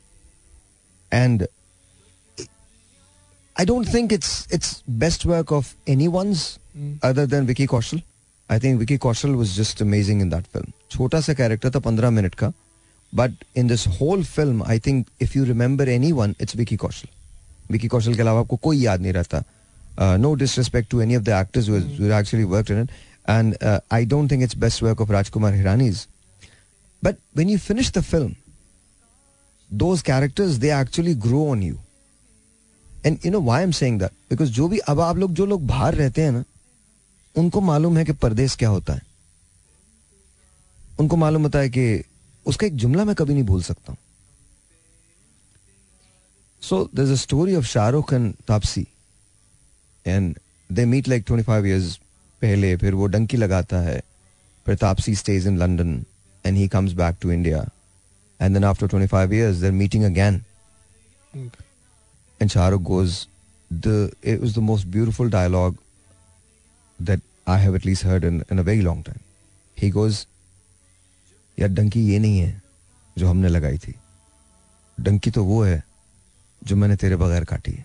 I 3.56 3.64
don't 3.68 3.88
think 3.94 4.12
it's 4.16 4.28
it's 4.56 4.68
best 5.04 5.24
work 5.34 5.50
of 5.60 5.74
anyone's 5.96 6.44
Mm. 6.74 6.92
other 7.06 7.24
than 7.32 7.44
Vicky 7.48 7.64
Kaushal. 7.70 7.98
I 8.50 8.56
think 8.58 8.78
Vicky 8.82 8.96
Kaushal 8.98 9.34
was 9.38 9.50
just 9.56 9.80
amazing 9.86 10.20
in 10.24 10.30
that 10.34 10.46
film. 10.52 10.70
छोटा 10.90 11.20
सा 11.26 11.32
कैरेक्टर 11.40 11.70
था 11.74 11.78
पंद्रह 11.86 12.10
मिनट 12.18 12.34
का 12.42 12.52
but 13.12 13.44
in 13.62 13.66
this 13.68 13.86
whole 14.00 14.22
film 14.24 14.62
I 14.72 14.78
think 14.86 15.06
if 15.22 15.36
you 15.38 15.44
remember 15.44 15.88
any 15.88 16.12
one 16.20 16.34
it's 16.40 16.56
Vicky 16.56 16.76
Kaushal 16.84 17.08
Vicky 17.70 17.88
Kaushal 17.94 18.14
के 18.14 18.22
अलावा 18.22 18.40
आपको 18.40 18.56
कोई 18.68 18.78
याद 18.84 19.00
नहीं 19.00 19.12
रहता 19.12 19.42
no 19.98 20.34
disrespect 20.34 20.90
to 20.90 21.00
any 21.00 21.16
of 21.16 21.22
the 21.22 21.28
actors 21.40 21.68
actually 21.68 22.44
work 22.44 22.70
in 22.70 22.88
and 23.28 23.56
I 23.92 24.04
don't 24.06 24.30
think 24.30 24.42
it's 24.42 24.56
best 24.56 24.82
work 24.82 25.00
of 25.00 25.10
Rajkumar 25.12 25.54
Hirani's 25.54 26.06
but 27.02 27.16
when 27.36 27.48
you 27.50 27.58
finish 27.58 27.92
the 27.92 28.00
film 28.02 28.34
those 29.70 30.02
characters 30.02 30.56
they 30.56 30.72
actually 30.80 31.14
grow 31.26 31.46
on 31.50 31.62
you 31.62 31.78
and 33.06 33.18
you 33.26 33.32
know 33.32 33.40
why 33.42 33.62
am 33.62 33.70
saying 33.72 33.98
that 34.00 34.10
because 34.30 34.50
जो 34.52 34.68
भी, 34.68 34.78
अब 34.78 35.00
आप 35.00 35.16
लोग 35.16 35.32
जो 35.34 35.46
लोग 35.46 35.66
बाहर 35.66 35.94
रहते 35.94 36.22
हैं 36.22 36.32
ना, 36.32 36.44
उनको 37.34 37.60
मालूम 37.60 37.96
है 37.98 38.04
कि 38.04 38.12
परदेश 38.12 38.54
क्या 38.56 38.68
होता 38.68 38.94
है। 38.94 39.02
उनको 41.00 41.16
मालूम 41.16 41.42
होता 41.42 41.58
है 41.58 41.68
कि 41.70 42.04
उसका 42.46 42.66
एक 42.66 42.76
जुमला 42.76 43.04
मैं 43.04 43.14
कभी 43.14 43.34
नहीं 43.34 43.44
भूल 43.44 43.62
सकता 43.62 43.92
हूँ। 43.92 43.98
So 46.62 46.88
there's 46.94 47.10
a 47.10 47.14
story 47.14 47.54
of 47.56 47.64
Shahrukh 47.66 48.12
and 48.12 48.34
Taapsee 48.48 48.86
and 50.06 50.38
they 50.70 50.84
meet 50.86 51.08
like 51.08 51.24
twenty 51.26 51.44
five 51.44 51.66
years 51.66 51.96
पहले, 52.42 52.76
फिर 52.76 52.94
वो 52.94 53.06
डंकी 53.06 53.36
लगाता 53.36 53.80
है। 53.80 54.00
फिर 54.66 54.74
Taapsee 54.76 55.14
stays 55.16 55.46
in 55.46 55.58
London 55.58 56.04
and 56.44 56.56
he 56.56 56.66
comes 56.68 56.92
back 56.94 57.16
to 57.22 57.30
India 57.32 57.64
and 58.40 58.54
then 58.54 58.64
after 58.64 58.88
twenty 58.88 59.06
five 59.08 59.34
years 59.34 59.56
their 59.56 59.72
meeting 59.72 60.04
again 60.04 60.42
and 61.34 62.50
Shahrukh 62.50 62.82
goes 62.82 63.26
the 63.70 64.10
it 64.24 64.40
was 64.40 64.54
the 64.54 64.62
most 64.62 64.86
beautiful 64.88 65.30
dialogue 65.30 65.76
that 66.98 67.20
I 67.48 67.62
have 67.62 67.76
at least 67.76 68.04
heard 68.04 68.24
in 68.24 68.42
in 68.52 68.58
a 68.58 68.62
very 68.62 68.80
long 68.80 69.04
time 69.04 69.18
he 69.78 69.90
goes 69.90 70.26
यार, 71.58 71.68
डंकी 71.70 72.00
ये 72.08 72.18
नहीं 72.18 72.38
है 72.38 72.60
जो 73.16 73.28
हमने 73.28 73.48
लगाई 73.48 73.78
थी। 73.78 73.94
डंकी 74.98 75.30
तो 75.30 75.44
वो 75.44 75.62
है 75.62 75.82
जो 76.62 76.76
मैंने 76.76 76.96
तेरे 76.96 77.16
बगैर 77.16 77.44
काटी 77.44 77.72
है। 77.72 77.84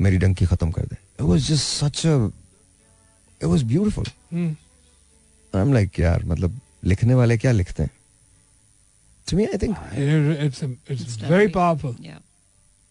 मेरी 0.00 0.18
डंकी 0.18 0.46
खत्म 0.46 0.70
कर 0.70 0.82
दे। 0.82 0.96
It 1.20 1.28
was 1.30 1.50
just 1.50 1.66
such 1.82 2.04
a 2.06 2.32
it 3.44 3.50
was 3.54 3.62
beautiful. 3.72 4.08
Hmm. 4.34 4.50
I'm 5.56 5.74
like 5.74 6.00
यार 6.00 6.24
मतलब 6.24 6.60
लिखने 6.84 7.14
वाले 7.14 7.38
क्या 7.38 7.52
लिखते 7.52 7.82
हैं? 7.82 7.90
To 9.28 9.34
me 9.34 9.46
I 9.54 9.58
think 9.58 9.74
It- 9.74 10.40
it's 10.46 10.62
it's, 10.62 11.02
It's 11.02 11.16
very 11.30 11.48
powerful, 11.52 11.94
Yeah. 12.00 12.20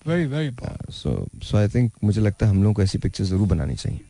very 0.07 0.25
very 0.35 0.51
powerful. 0.61 0.93
so 1.03 1.11
so 1.49 1.67
I 1.67 1.67
think 1.75 1.89
मुझे 2.03 2.21
लगता 2.21 2.45
है 2.45 2.49
हम 2.51 2.63
लोगों 2.63 2.73
को 2.73 2.81
ऐसी 2.81 2.97
पिक्चर 2.97 3.23
ज़रूर 3.23 3.47
बनानी 3.47 3.75
चाहिए। 3.75 4.01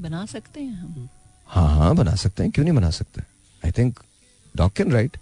बना 0.00 0.26
सकते 0.26 0.60
हैं 0.60 0.72
हम। 0.72 1.08
हाँ 1.46 1.76
हाँ 1.76 1.94
बना 1.96 2.14
सकते 2.14 2.42
हैं। 2.42 2.52
क्यों 2.52 2.64
नहीं 2.64 2.74
बना 2.76 2.90
सकते? 2.90 3.22
I 3.64 3.70
think 3.78 4.00
dog 4.56 4.72
can 4.72 4.92
write 4.92 5.16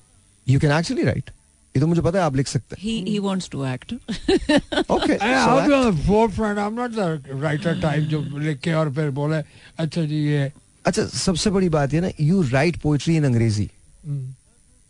you 0.48 0.60
can 0.60 0.72
actually 0.72 1.02
write 1.02 1.30
ये 1.78 1.80
तो 1.80 1.86
मुझे 1.86 2.02
पता 2.02 2.18
है 2.18 2.24
आप 2.24 2.36
लिख 2.36 2.48
सकते 2.48 2.76
he 2.84 2.94
he 3.08 3.18
wants 3.24 3.46
to 3.50 3.58
act. 3.72 3.92
हैं 3.92 5.34
I'll 5.46 5.66
be 5.66 5.74
on 5.76 5.84
the 5.88 5.96
forefront. 6.06 6.58
I'm 6.62 6.78
not 6.78 6.96
the 6.96 7.06
writer 7.42 7.74
type 7.84 8.08
जो 8.12 8.20
लिख 8.38 8.58
के 8.64 8.72
और 8.72 8.92
फिर 8.94 9.10
बोले 9.18 9.36
अच्छा 9.78 10.02
जी 10.02 10.24
ये 10.26 10.50
अच्छा 10.86 11.04
सबसे 11.18 11.50
बड़ी 11.50 11.68
बात 11.68 11.94
ये 11.94 12.00
ना 12.00 12.10
यू 12.20 12.42
राइट 12.50 12.76
पोइट्री 12.82 13.16
इन 13.16 13.24
अंग्रेज़ी. 13.24 13.68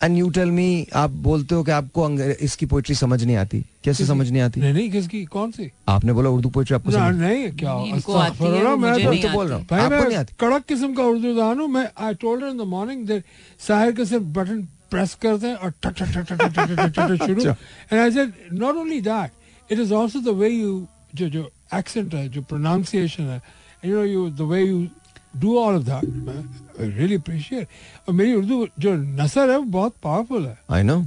एंड 0.03 0.17
यू 0.17 0.29
टेल 0.31 0.51
मी 0.51 0.87
आप 0.95 1.11
बोलते 1.27 1.55
हो 1.55 1.63
कि 1.65 1.71
आपको 1.73 2.09
इसकी 2.47 2.67
पोइट्री 2.73 2.95
समझ 2.95 3.23
नहीं 3.25 3.37
आती। 3.37 3.61
कैसे 3.85 4.07
समझ 4.07 4.31
नहीं 4.31 4.43
आती? 4.43 4.61
नहीं 4.61 4.73
नहीं 4.75 4.91
किसकी? 4.91 5.25
कौन 5.25 5.51
सी? 5.51 5.71
आपने 5.89 6.13
बोला 6.13 6.31
उर्दू 6.31 6.49
पोइट्री 6.57 6.75
आपको 6.75 6.91
समझ 6.91 7.15
नहीं 7.15 7.51
क्या 7.59 7.73
इनको 7.95 8.13
आती 8.15 8.45
है, 8.45 8.51
मैं 8.51 8.75
मुझे 8.75 9.03
तो- 9.03 9.11
नहीं 9.11 9.23
तो 9.23 9.29
बोल 9.29 9.47
रहा 9.49 9.59
हूँ। 9.59 9.67
आपको 9.79 10.05
नहीं 10.09 10.17
आती। 10.17 10.35
कड़क 10.41 10.65
किस्म 10.69 10.95
का 10.95 11.03
उर्दू 11.05 11.35
दान 11.37 11.61
हूँ 11.61 11.69
मैं 11.69 11.89
I 12.07 12.15
told 12.25 12.45
in 12.45 12.59
the 12.59 12.69
morning 12.75 13.21
Sahir 13.69 13.93
के 13.93 14.05
सिर्फ़ 14.05 14.25
बटन 14.39 14.67
प्रेस 14.91 15.15
करते 15.23 15.47
हैं 15.47 15.55
और 15.55 15.71
टक 15.83 15.95
टक 15.99 16.13
टक 16.17 16.33
टक 16.33 16.43
टक 16.57 16.71
टक 16.79 16.99
टक 16.99 17.27
शुरू। 17.27 17.43
And 17.43 18.01
I 18.01 18.11
said 18.11 18.33
not 18.61 18.77
only 18.77 19.01
that 19.01 19.73
it 19.73 19.79
is 19.79 19.95
also 19.95 20.21
the 20.21 20.37
way 20.39 20.49
you 20.49 20.87
जो 21.15 21.29
जो 21.29 21.51
एक्सेंट 21.75 22.15
है 22.15 22.29
जो 22.29 22.43
प्रोनाउंसिएशन 22.43 23.23
है 23.25 23.41
you 23.85 23.97
know 23.97 24.05
you 24.05 24.29
the 24.31 24.49
way 24.51 24.63
you 24.63 24.87
do 25.37 25.59
all 25.59 25.75
of 25.77 25.85
that 25.85 26.81
I 26.81 26.89
really 26.89 27.15
appreciate 27.17 27.69
और 28.09 28.15
मेरी 28.15 28.35
उर्दू 28.35 28.67
जो 28.81 28.95
नसर 29.23 29.51
है 29.51 29.57
वो 29.57 29.65
बहुत 29.79 29.95
पावरफुल 30.03 30.47
है। 30.47 30.59
आई 30.71 30.83
नो 30.83 31.05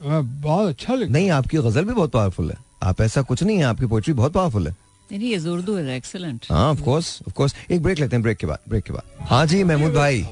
बहुत 0.00 0.68
अच्छा 0.68 0.94
लगता 0.94 1.12
नहीं 1.12 1.30
आपकी 1.30 1.56
गज़ल 1.58 1.84
भी 1.84 1.92
बहुत 1.92 2.10
पावरफुल 2.12 2.50
है। 2.50 2.56
आप 2.82 3.00
ऐसा 3.00 3.22
कुछ 3.22 3.42
नहीं 3.42 3.56
है 3.58 3.64
आपकी 3.64 3.86
पोएट्री 3.86 4.12
बहुत 4.14 4.32
पावरफुल 4.32 4.68
है। 4.68 4.76
नहीं 5.12 5.30
ये 5.30 5.38
उर्दू 5.50 5.74
है 5.76 5.96
एक्सीलेंट 5.96 6.46
हाँ 6.50 6.70
ऑफ़ 6.70 6.82
कोर्स 6.82 7.18
ऑफ़ 7.28 7.34
कोर्स 7.34 7.54
एक 7.70 7.82
ब्रेक 7.82 7.98
लेते 7.98 8.16
हैं 8.16 8.22
ब्रेक 8.22 8.38
के 8.38 8.46
बाद 8.46 8.58
ब्रेक 8.68 8.84
के 8.84 8.92
बाद। 8.92 9.26
हाँ 9.28 9.44
जी 9.46 9.62
महमूद 9.64 9.92
भाई। 9.92 10.26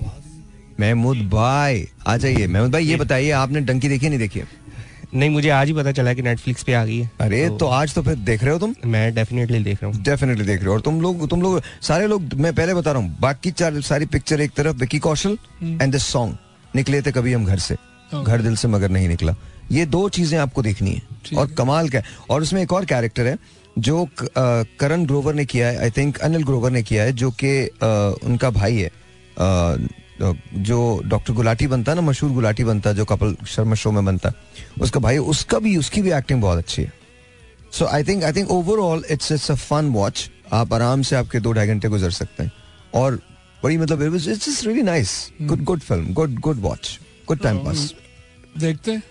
महमूद 0.81 1.19
भाई 1.31 1.87
आ 2.07 2.17
जाइए। 2.17 2.47
महमूद 2.47 2.73
भाई 2.73 2.85
ये 2.85 2.97
बताइए 2.97 3.31
आपने 3.33 3.61
डंकी 3.63 3.89
देखी 3.89 4.09
नहीं 4.09 4.19
देखी? 4.19 4.43
नहीं 5.15 5.31
मुझे 5.31 5.49
आज 5.51 5.67
ही 5.67 5.73
पता 5.73 5.93
चला 5.93 6.13
कि 6.15 6.23
नेटफ्लिक्स 6.23 6.63
पे 6.63 6.73
आ 6.73 6.85
गई 6.85 6.99
है। 6.99 7.11
अरे 7.21 7.49
तो 7.49 7.57
तो 7.57 7.67
आज 7.69 7.95
तो 7.95 8.03
फिर 8.03 8.15
देख 8.17 8.43
रहे 8.45 8.53
हो 8.53 8.59
तुम? 8.59 8.75
मैं 8.87 9.15
डेफिनेटली 9.15 9.59
देख 9.65 9.83
रहा 9.83 9.91
हूँ। 9.91 10.03
डेफिनेटली 10.05 10.45
देख 10.45 10.59
रहे 10.59 10.69
हो। 10.69 10.75
और 10.75 10.81
तुम 10.81 11.01
लोग 11.01 11.29
तुम 11.31 11.43
लोग 11.43 11.61
सारे 11.83 12.07
लोग 12.07 12.35
मैं 12.37 12.55
पहले 12.55 12.75
बता 12.75 12.93
रहा 12.93 13.03
हूँ 13.03 13.17
बाकी 13.21 13.51
चार 13.53 13.81
सारी 13.83 14.07
पिक्चर 14.07 14.41
एक 14.41 14.53
तरफ़ 14.57 14.77
Vicky 14.77 14.99
Kaushal 14.99 15.39
and 15.63 15.93
this 15.93 16.07
song 16.07 16.37
निकले 16.77 17.03
थे 17.03 17.13
कभी 17.13 17.33
हम 17.33 17.45
घर 17.45 17.59
से। 17.59 17.77
घर 18.15 18.43
दिल 18.43 18.57
से 18.57 18.69
मगर 18.69 18.91
नहीं 18.91 19.09
निकला। 19.09 19.35
ये 19.73 19.87
दो 19.87 20.09
चीज़ें 20.09 20.39
आपको 20.39 20.63
देखनी 20.63 20.91
है। 20.91 21.37
और 21.39 21.47
कमाल 21.59 21.89
का 21.89 22.03
और 22.31 22.43
उसमें 22.43 22.63
एक 22.63 22.73
और 22.73 22.85
कैरेक्टर 22.85 23.27
है 23.27 23.37
जो 23.79 24.07
करण 24.19 25.05
ग्रोवर 25.07 25.35
ने 25.35 25.45
किया 25.45 25.69
है 25.69 25.79
आई 25.79 25.91
थिंक 25.91 26.19
अनिल 26.19 26.45
ग्रोवर 26.45 26.71
ने 26.71 26.83
किया 26.83 27.05
है 27.05 27.13
जो 27.13 27.31
कि 27.43 27.63
उनका 28.27 28.51
भाई 28.51 28.77
है 28.77 28.91
जो 30.21 31.03
डॉक्टर 31.07 31.33
गुलाटी 31.33 31.67
बनता 31.67 31.93
है 31.93 31.97
ना 31.97 32.03
मशहूर 32.03 32.31
गुलाटी 32.33 32.65
बनता 32.65 32.91
है 32.91 32.97
जो 32.97 33.05
कपिल 33.05 33.37
शर्मा 33.47 33.75
शो 33.75 33.91
में 33.93 34.05
बनता 34.05 34.29
है 34.29 34.35
उसका 34.81 35.01
भाई 35.01 35.19
उसका 35.33 35.59
भी 35.59 35.77
उसकी 35.77 36.03
भी 36.03 36.13
एक्टिंग 36.13 36.41
बहुत 36.43 36.59
अच्छी 36.59 36.83
है। 36.83 36.93
So 37.73 37.87
I 37.87 38.05
think 38.05 38.25
I 38.25 38.33
think 38.33 38.51
overall 38.51 39.05
it's 39.11 39.33
it's 39.33 39.51
a 39.51 39.55
fun 39.55 39.91
watch 39.93 40.31
आप 40.53 40.73
आराम 40.75 41.03
से 41.03 41.17
आपके 41.17 41.41
दो 41.41 41.53
ढाई 41.53 41.67
घंटे 41.67 41.89
गुजर 41.89 42.11
सकते 42.11 42.43
हैं। 42.43 42.53
और 42.95 43.21
बड़ी 43.63 43.77
मतलब 43.77 44.03
it's 44.05 44.25
just 44.25 44.67
really 44.67 44.83
nice 44.83 45.13
good 45.43 45.65
good 45.65 45.81
film 45.81 46.13
good 46.15 46.39
good 46.41 46.61
watch 46.61 46.99
good 47.29 47.43
time 47.43 47.59
pass 47.65 47.93
देखते 48.59 48.93
हैं। 48.93 49.03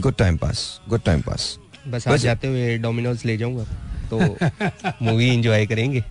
Good 0.00 0.14
time 0.14 0.36
pass 0.36 0.68
good 0.88 1.02
time 1.02 1.20
pass 1.20 1.56
बस 1.88 2.08
आज 2.08 2.20
जाते 2.20 2.48
हुए 2.48 2.76
डोमिनोज 2.78 3.24
ले 3.24 3.36
जाऊँगा। 3.36 3.64
तो 4.10 4.18
मूवी 5.04 5.28
एंजॉय 5.28 5.66
करेंगे। 5.66 6.02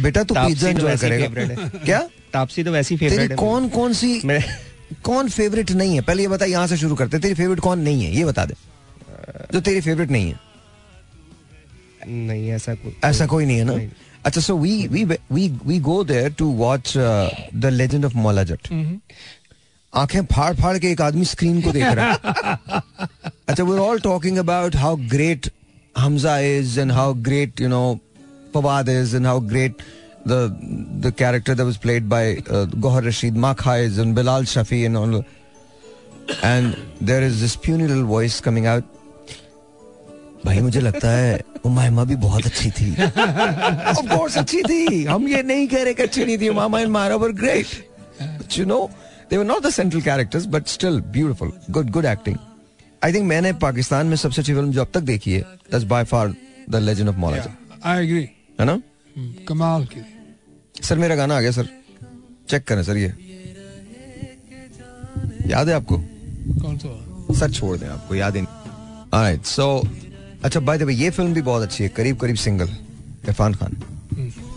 बेटा 0.00 0.22
तू 0.22 0.34
पिज्जा 0.34 0.68
एंजॉय 0.68 0.96
करेगा। 0.96 1.40
है। 1.40 1.70
क्या? 1.84 2.08
तापसी 2.32 2.64
तो 2.64 2.72
वैसी 2.72 2.96
तेरी 2.96 3.10
फेवरेट 3.10 3.30
है 3.30 3.36
कौन 3.36 3.68
कौन 3.68 3.92
सी 3.94 4.20
कौन 5.04 5.28
फेवरेट 5.28 5.70
नहीं 5.70 5.94
है? 5.94 6.00
पहले 6.00 6.22
ये 6.22 6.28
बता 6.28 6.44
यहाँ 6.44 6.66
से 6.66 6.76
शुरू 6.76 6.94
करते। 6.94 7.18
तेरी 7.18 7.34
फेवरेट 7.34 7.60
कौन 7.60 7.78
नहीं 7.80 8.04
है? 8.04 8.14
ये 8.16 8.24
बता 8.24 8.44
दे। 8.44 8.54
जो 9.52 9.60
तेरी 9.60 9.80
फेवरेट 9.80 10.10
नहीं 10.10 10.30
है। 10.30 10.40
नहीं 12.08 12.50
ऐसा 12.50 12.74
कोई 12.74 12.96
ऐसा 13.04 13.26
कोई 13.26 13.46
नहीं 13.46 13.58
है 13.58 13.64
ना? 13.64 13.76
अच्छा 14.24 14.40
so 14.40 14.56
we 14.58 14.86
we 14.88 15.04
we 15.04 15.48
we 15.66 15.78
go 15.80 16.02
there 16.04 16.32
to 16.32 16.46
watch 16.56 16.92
the 16.96 17.70
legend 17.72 18.04
of 18.04 18.16
Maula 18.16 18.42
Jatt 18.42 18.68
आँखें 19.92 20.24
फाड़ 20.24 20.54
फाड़ 20.54 20.76
के 20.78 20.90
एक 20.90 21.00
आदमी 21.00 21.24
स्क्रीन 21.24 21.60
को 21.62 21.72
देख 21.72 21.84
रहा 21.84 22.06
है। 22.06 22.80
अच्छा 23.48 23.62
we 23.62 23.72
are 23.72 23.78
all 23.78 24.00
talking 24.00 24.38
about 24.38 24.76
how 24.76 24.96
great 25.10 25.50
Hamza 25.98 26.38
is 26.38 26.78
and 26.80 26.92
how 26.92 27.14
great 27.26 27.60
you 27.60 27.68
know 27.68 27.98
Fawad 28.54 28.88
is 28.88 29.16
and 29.16 29.26
how 29.26 29.40
great 29.40 29.82
the 30.25 30.39
the 30.99 31.11
character 31.11 31.55
that 31.55 31.65
was 31.65 31.77
played 31.77 32.09
by 32.09 32.37
uh, 32.37 32.65
Gohar 32.85 33.03
Rashid, 33.05 33.35
Mark 33.35 33.61
Hayes 33.61 33.97
and 33.97 34.15
Bilal 34.15 34.43
Shafi 34.43 34.85
and 34.85 34.97
all. 34.97 35.23
And 36.43 36.77
there 36.99 37.21
is 37.21 37.39
this 37.41 37.55
puny 37.55 37.87
little 37.87 38.05
voice 38.05 38.39
coming 38.41 38.67
out. 38.67 38.83
भाई 40.45 40.59
मुझे 40.61 40.79
लगता 40.79 41.09
है 41.11 41.39
उमायमा 41.65 42.03
भी 42.09 42.15
बहुत 42.23 42.45
अच्छी 42.45 42.69
थी 42.79 42.89
of 42.95 44.09
course 44.09 44.37
अच्छी 44.37 44.61
थी 44.63 45.03
हम 45.05 45.27
ये 45.27 45.41
नहीं 45.43 45.67
कह 45.67 45.83
रहे 45.83 45.93
कि 45.93 46.03
अच्छी 46.03 46.25
नहीं 46.25 46.37
थी 46.41 46.49
Umama 46.49 46.79
and 46.79 46.91
Mara 46.95 47.17
were 47.23 47.31
great 47.39 47.71
but 48.41 48.57
you 48.57 48.65
know 48.65 48.89
they 49.29 49.37
were 49.37 49.47
not 49.51 49.63
the 49.63 49.71
central 49.77 50.03
characters 50.09 50.45
but 50.55 50.69
still 50.75 50.99
beautiful 51.17 51.51
good 51.77 51.91
good 51.91 52.05
acting 52.13 52.37
I 53.07 53.11
think 53.11 53.27
मैंने 53.31 53.53
पाकिस्तान 53.63 54.07
में 54.07 54.15
सबसे 54.25 54.41
अच्छी 54.41 54.53
फिल्म 54.53 54.71
जो 54.71 54.81
अब 54.81 54.91
तक 54.93 55.01
देखी 55.09 55.33
है 55.33 55.43
that's 55.71 55.87
by 55.95 56.03
far 56.13 56.25
the 56.75 56.83
legend 56.89 57.13
of 57.13 57.19
Maula 57.23 57.49
I 57.85 58.03
agree 58.03 58.23
है 58.59 58.65
ना 58.65 58.79
कमाल 59.47 59.85
की 59.93 60.05
सर 60.74 60.98
मेरा 60.98 61.16
गाना 61.16 61.36
आ 61.36 61.40
गया 61.40 61.50
सर। 61.50 61.68
चेक 62.48 62.64
करें 62.64 62.82
सर 62.82 62.96
ये। 62.96 63.14
याद 65.46 65.68
है 65.68 65.74
आपको? 65.74 65.98
कौन 65.98 66.78
सा? 66.78 67.34
सर 67.38 67.50
छोड़ 67.50 67.76
दें 67.76 67.86
आपको 67.88 68.14
याद 68.14 68.36
ही 68.36 68.42
नहीं। 68.42 69.38
सो 69.46 69.66
अच्छा 70.44 70.60
बाय 70.60 70.78
द 70.78 70.82
वे 70.82 70.94
ये 70.94 71.10
फ़िल्म 71.10 71.34
भी 71.34 71.42
बहुत 71.42 71.62
अच्छी 71.62 71.82
है 71.84 71.88
करीब 71.88 72.16
करीब 72.16 72.36
सिंगल 72.36 72.68
इरफान 73.28 73.54
खान। 73.54 73.76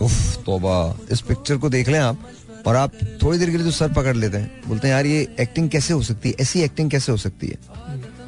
उफ 0.02 0.44
तोबा 0.46 0.76
इस 1.12 1.20
पिक्चर 1.20 1.56
को 1.56 1.68
देख 1.68 1.88
लें 1.88 1.98
आप 1.98 2.28
और 2.66 2.76
आप 2.76 2.92
थोड़ी 3.22 3.38
देर 3.38 3.50
के 3.50 3.56
लिए 3.56 3.66
तो 3.66 3.72
सर 3.72 3.92
पकड़ 3.92 4.16
लेते 4.16 4.36
हैं। 4.36 4.62
बोलते 4.68 4.88
हैं 4.88 4.94
यार 4.94 5.06
ये 5.06 5.20
एक्टिंग 5.40 5.68
कैसे 5.70 5.94
हो 5.94 6.02
सकती 6.02 6.28
है? 6.28 6.34
ऐसी 6.40 6.62
एक्टिंग 6.62 6.90
कैसे 6.90 7.12
हो 7.12 7.18
सकती 7.18 7.46
है? 7.46 7.58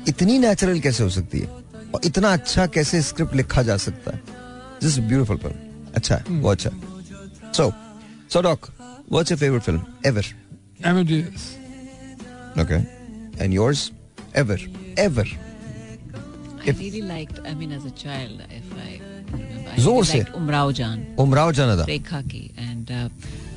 इतनी 0.08 0.38
नेचुरल 0.38 0.80
कैसे 0.80 1.02
हो 1.02 1.10
सकती 1.10 1.38
है? 1.38 1.46
और 1.94 2.00
इतना 2.04 2.32
अच्छा 2.32 2.66
कैसे 2.68 3.02
स्क्रिप्ट 3.02 3.34
लिखा 3.36 3.62
जा 3.62 3.76
सकता 3.76 4.10
है? 4.10 4.22
दिस 4.80 4.98
ब्यूटीफुल 4.98 5.36
फ़िल्म 5.36 5.92
अच्छा 5.96 6.16
है 6.16 6.40
वो 6.40 6.50
अच्छा 6.50 6.70
So, 7.58 7.74
so 8.28 8.40
Doc, 8.40 8.70
what's 9.08 9.30
your 9.30 9.36
favorite 9.36 9.64
film 9.64 9.84
ever? 10.04 10.22
Amadeus. 10.84 11.58
Okay. 12.56 12.86
And 13.40 13.52
yours? 13.52 13.90
Ever. 14.32 14.58
Ever. 14.96 15.24
I 15.24 16.68
if, 16.68 16.78
really 16.78 17.02
liked, 17.02 17.40
I 17.44 17.54
mean, 17.54 17.72
as 17.72 17.84
a 17.84 17.90
child, 17.90 18.44
if 18.48 18.72
I 18.74 19.00
remember, 19.32 19.70
I 19.70 19.74
really 19.74 20.04
se. 20.04 20.18
liked 20.18 20.32
Umrao 20.34 20.72
Jan. 20.72 21.16
Umrao 21.18 21.52
Jan 21.52 21.70
ada. 21.76 21.84
Rekha. 21.84 22.52
And 22.56 22.92
uh, 22.92 23.08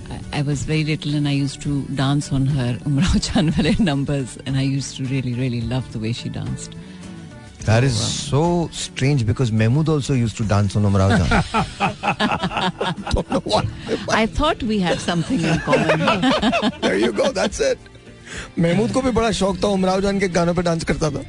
I, 0.10 0.40
I, 0.40 0.42
was 0.42 0.64
very 0.64 0.84
little 0.84 1.14
and 1.14 1.28
I 1.28 1.34
used 1.34 1.62
to 1.62 1.84
dance 1.94 2.32
on 2.32 2.48
her 2.48 2.80
Umrao 2.80 3.22
Jan 3.22 3.76
numbers 3.86 4.36
and 4.48 4.58
I 4.58 4.64
used 4.64 4.98
to 4.98 5.04
really, 5.06 5.36
really 5.36 5.62
love 5.62 5.94
the 5.94 6.00
way 6.00 6.12
she 6.12 6.28
danced. 6.28 6.74
That 7.66 7.84
is 7.84 7.96
so 7.96 8.70
strange 8.74 9.24
because 9.26 9.52
Mahmood 9.52 9.90
also 9.90 10.14
used 10.14 10.38
to 10.38 10.44
dance 10.44 10.76
on 10.76 10.84
Umrao 10.90 11.10
Jan. 11.18 11.30
Don't 13.14 13.30
know 13.32 13.42
why. 13.44 13.62
I 14.22 14.26
thought 14.26 14.64
we 14.64 14.80
had 14.80 15.00
something 15.00 15.40
in 15.42 15.60
common. 15.60 16.00
There 16.82 16.98
you 16.98 17.12
go, 17.12 17.32
that's 17.32 17.60
it. 17.72 17.78
Mahmood 18.60 18.92
को 18.94 19.02
भी 19.02 19.12
बड़ा 19.12 19.32
शौक 19.38 19.58
था 19.64 19.68
उमराव 19.78 20.02
जान 20.02 20.20
के 20.20 20.28
गानों 20.36 20.54
पे 20.56 20.62
dance 20.64 20.84
करता 20.92 21.10
था 21.12 21.24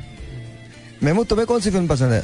महमूद 1.02 1.26
तुम्हें 1.28 1.46
कौन 1.46 1.60
सी 1.60 1.70
फ़िल्म 1.70 1.88
पसंद 1.88 2.12
है 2.12 2.22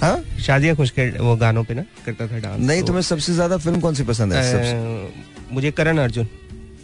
हाँ 0.00 0.16
शादियाँ 0.46 0.76
खुश 0.76 0.90
कर 0.98 1.18
वो 1.22 1.34
गानों 1.42 1.64
पे 1.64 1.74
ना 1.74 1.82
करता 2.06 2.26
था 2.26 2.38
डांस 2.46 2.60
नहीं 2.60 2.80
तो, 2.80 2.86
तुम्हें 2.86 3.02
सबसे 3.02 3.32
ज़्यादा 3.34 3.56
फ़िल्म 3.66 3.80
कौन 3.80 3.94
सी 3.94 4.02
पसंद 4.12 4.32
है 4.32 4.42
सबसे 4.52 4.72
अ, 4.72 5.52
मुझे 5.54 5.70
करण 5.80 5.98
अर्जुन 6.06 6.26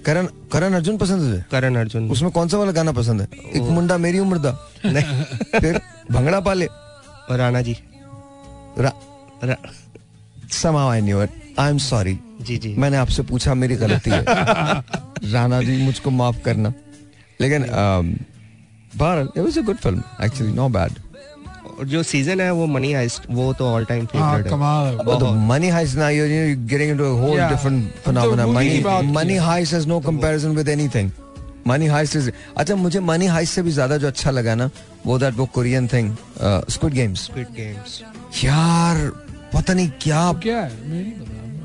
करण 0.07 0.27
करण 0.53 0.73
अर्जुन 0.73 0.97
पसंद 0.97 1.35
है? 1.35 1.47
करण 1.51 1.77
अर्जुन। 1.77 2.11
उसमें 2.11 2.31
कौन 2.31 2.49
सा 2.49 2.59
वाला 2.59 2.73
गाना 2.73 2.93
पसंद 2.93 3.21
है? 3.21 3.29
एक 3.57 3.63
मुंडा 3.63 3.99
मेरी 3.99 4.19
उम्र 4.19 4.39
दा। 4.39 4.71
नहीं 4.87 5.23
फिर 5.61 5.81
भंगड़ा 6.13 6.41
पाले। 6.41 6.67
और 7.31 7.37
राणा 7.37 7.61
जी। 7.61 7.77
रा, 8.79 8.93
रा, 9.45 9.57
somehow 10.49 11.01
I 11.01 11.09
knew 11.09 11.27
it. 11.27 11.31
I'm 11.59 11.93
sorry. 11.93 12.17
जी 12.41 12.59
जी। 12.59 12.75
मैंने 12.75 12.97
आपसे 12.97 13.23
पूछा 13.23 13.55
मेरी 13.55 13.77
गलती 13.77 14.11
है। 14.11 14.23
राणा 15.33 15.63
जी 15.63 15.83
मुझको 15.83 16.11
माफ़ 16.11 16.43
करना। 16.43 16.73
लेकिन 17.41 17.63
um, 17.63 18.25
बहरहाल 18.97 19.29
it 19.37 19.43
was 19.43 19.59
a 19.59 19.63
good 19.63 19.77
film 19.77 20.03
actually 20.23 20.53
no 20.53 20.69
bad 20.69 20.93
जो 21.85 22.03
सीज़न 22.03 22.40
है 22.40 22.51
वो 22.53 22.66
मनी 22.66 22.93
हाइस्ट 22.93 23.23
वो 23.31 23.53
तो 23.53 23.66
ऑल 23.66 23.85
टाइम 23.85 24.07
मनी 25.49 25.69
हाइस्ट 25.69 25.97
ना 25.97 26.09
you 26.11 26.25
you 26.25 26.57
getting 26.66 26.90
into 26.90 27.14
money 28.47 29.37
money 31.66 31.87
is 32.16 32.31
अच्छा 32.57 32.77
मुझे 32.77 33.01
मनी 33.01 33.27
हाइस्ट 33.27 33.55
से 33.55 33.62
भी 33.62 33.71
ज़्यादा 33.71 33.97
जो 33.97 34.07
अच्छा 34.07 34.31
लगा 34.31 34.55
ना 34.55 34.71
वो 35.07 35.19
दैट 35.19 35.35
वो 35.35 35.47
Korean 35.47 35.88
thing 35.88 36.14
squid 36.71 36.93
games 36.93 37.31
games 37.37 38.01
यार 38.45 39.11
पता 39.55 39.75
नहीं 39.75 39.90
क्या 40.03 40.33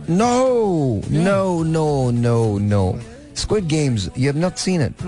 no 0.09 1.01
no 1.11 1.63
no 1.63 2.11
no 2.11 2.57
no 2.59 2.83
squid 3.35 3.65
games 3.67 4.09
you 4.17 4.31
have 4.31 4.41
not 4.41 4.55
seen 4.57 4.81
it 4.81 5.07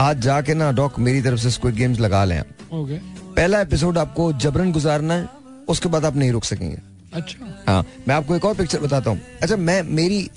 आज 0.00 0.20
जाके 0.20 0.54
ना 0.54 0.70
डॉक 0.72 0.98
मेरी 0.98 1.22
तरफ़ 1.22 1.40
से 1.40 1.50
स्कूट 1.50 1.74
गेम्स 1.74 2.00
लगा 2.00 2.24
लें 2.24 2.42
पहला 3.36 3.60
एपिसोड 3.60 3.98
आपको 3.98 4.32
जबरन 4.34 4.72
गुजारना 4.72 5.14
है 5.14 5.28
उसके 5.68 5.88
बाद 5.88 6.04
आप 6.04 6.16
नहीं 6.16 6.30
रुक 6.32 6.44
सकेंगे। 6.44 6.76
अच्छा। 7.14 7.54
हाँ 7.66 7.84
मैं 8.08 8.14
आपको 8.14 8.36
एक 8.36 8.44
और 8.44 8.54
पिक्चर 8.54 8.80
बताता 8.80 9.10
हूँ। 9.10 9.20
अच्छा 9.42 9.56
मैं 9.58 9.82
मेरी 9.82 10.28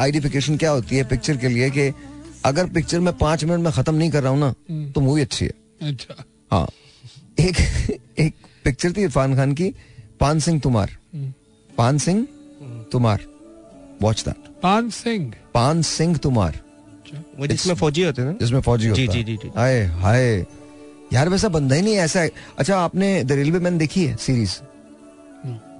आइडेंटिफिकेशन 0.00 0.56
क्या 0.56 0.70
होती 0.70 0.96
है 0.96 1.04
पिक्चर 1.08 1.36
के 1.36 1.48
लिए 1.48 1.70
कि 1.70 1.92
अगर 2.44 2.66
पिक्चर 2.68 3.00
में 3.00 3.12
पाँच 3.18 3.44
मिनट 3.44 3.60
में 3.60 3.72
खत्म 3.72 3.94
नहीं 3.94 4.10
कर 4.10 4.22
रहा 4.22 4.32
हूँ 4.32 4.40
ना 4.40 4.52
तो 4.92 5.00
मूवी 5.00 5.22
अच्छी 5.22 5.44
है। 5.44 5.88
अच्छा। 5.88 6.24
हाँ 6.50 6.66
एक 7.40 7.56
एक 8.18 8.34
पिक्चर 8.64 8.92
थी 8.92 9.02
इरफान 9.02 9.36
खान 9.36 9.52
की 9.52 9.72
पान 10.20 10.38
सिंह 10.40 10.60
तुमार 10.60 10.96
पान 11.70 11.98
सिंह 11.98 12.26
तुमार 12.92 13.24
वॉच 14.02 14.24
दैट 14.24 14.52
पान 14.62 14.90
सिंह। 14.92 15.32
पान 15.54 15.82
सिंह 15.84 16.16
तुमार 16.18 16.60
जिसमें 17.40 17.74
फौजी 17.74 18.02
होते 18.02 18.22
हैं 18.22 18.36
जिसमें 18.38 18.60
फौजी 18.60 18.88
होता 18.88 19.12
है। 19.12 19.46
हाय 19.56 19.84
हाय। 20.02 20.44
यार 21.14 21.28
वैसा 21.28 21.48
बंदा 21.48 21.76
ही 21.76 21.82
नहीं 21.82 21.96
ऐसा 21.98 22.20
है। 22.20 22.30
अच्छा 22.58 22.76
आपने 22.78 23.08
द 23.24 23.32
रेलवे 23.32 23.58
मैन 23.58 23.78
देखी 23.78 24.04
है 24.04 24.16
series 24.20 24.54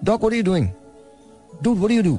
doc 0.05 0.21
what 0.21 0.33
are 0.33 0.37
you 0.37 0.43
doing 0.45 0.69
dude 1.63 1.77
what 1.77 1.91
do 1.91 1.97
you 1.97 2.03
do 2.03 2.19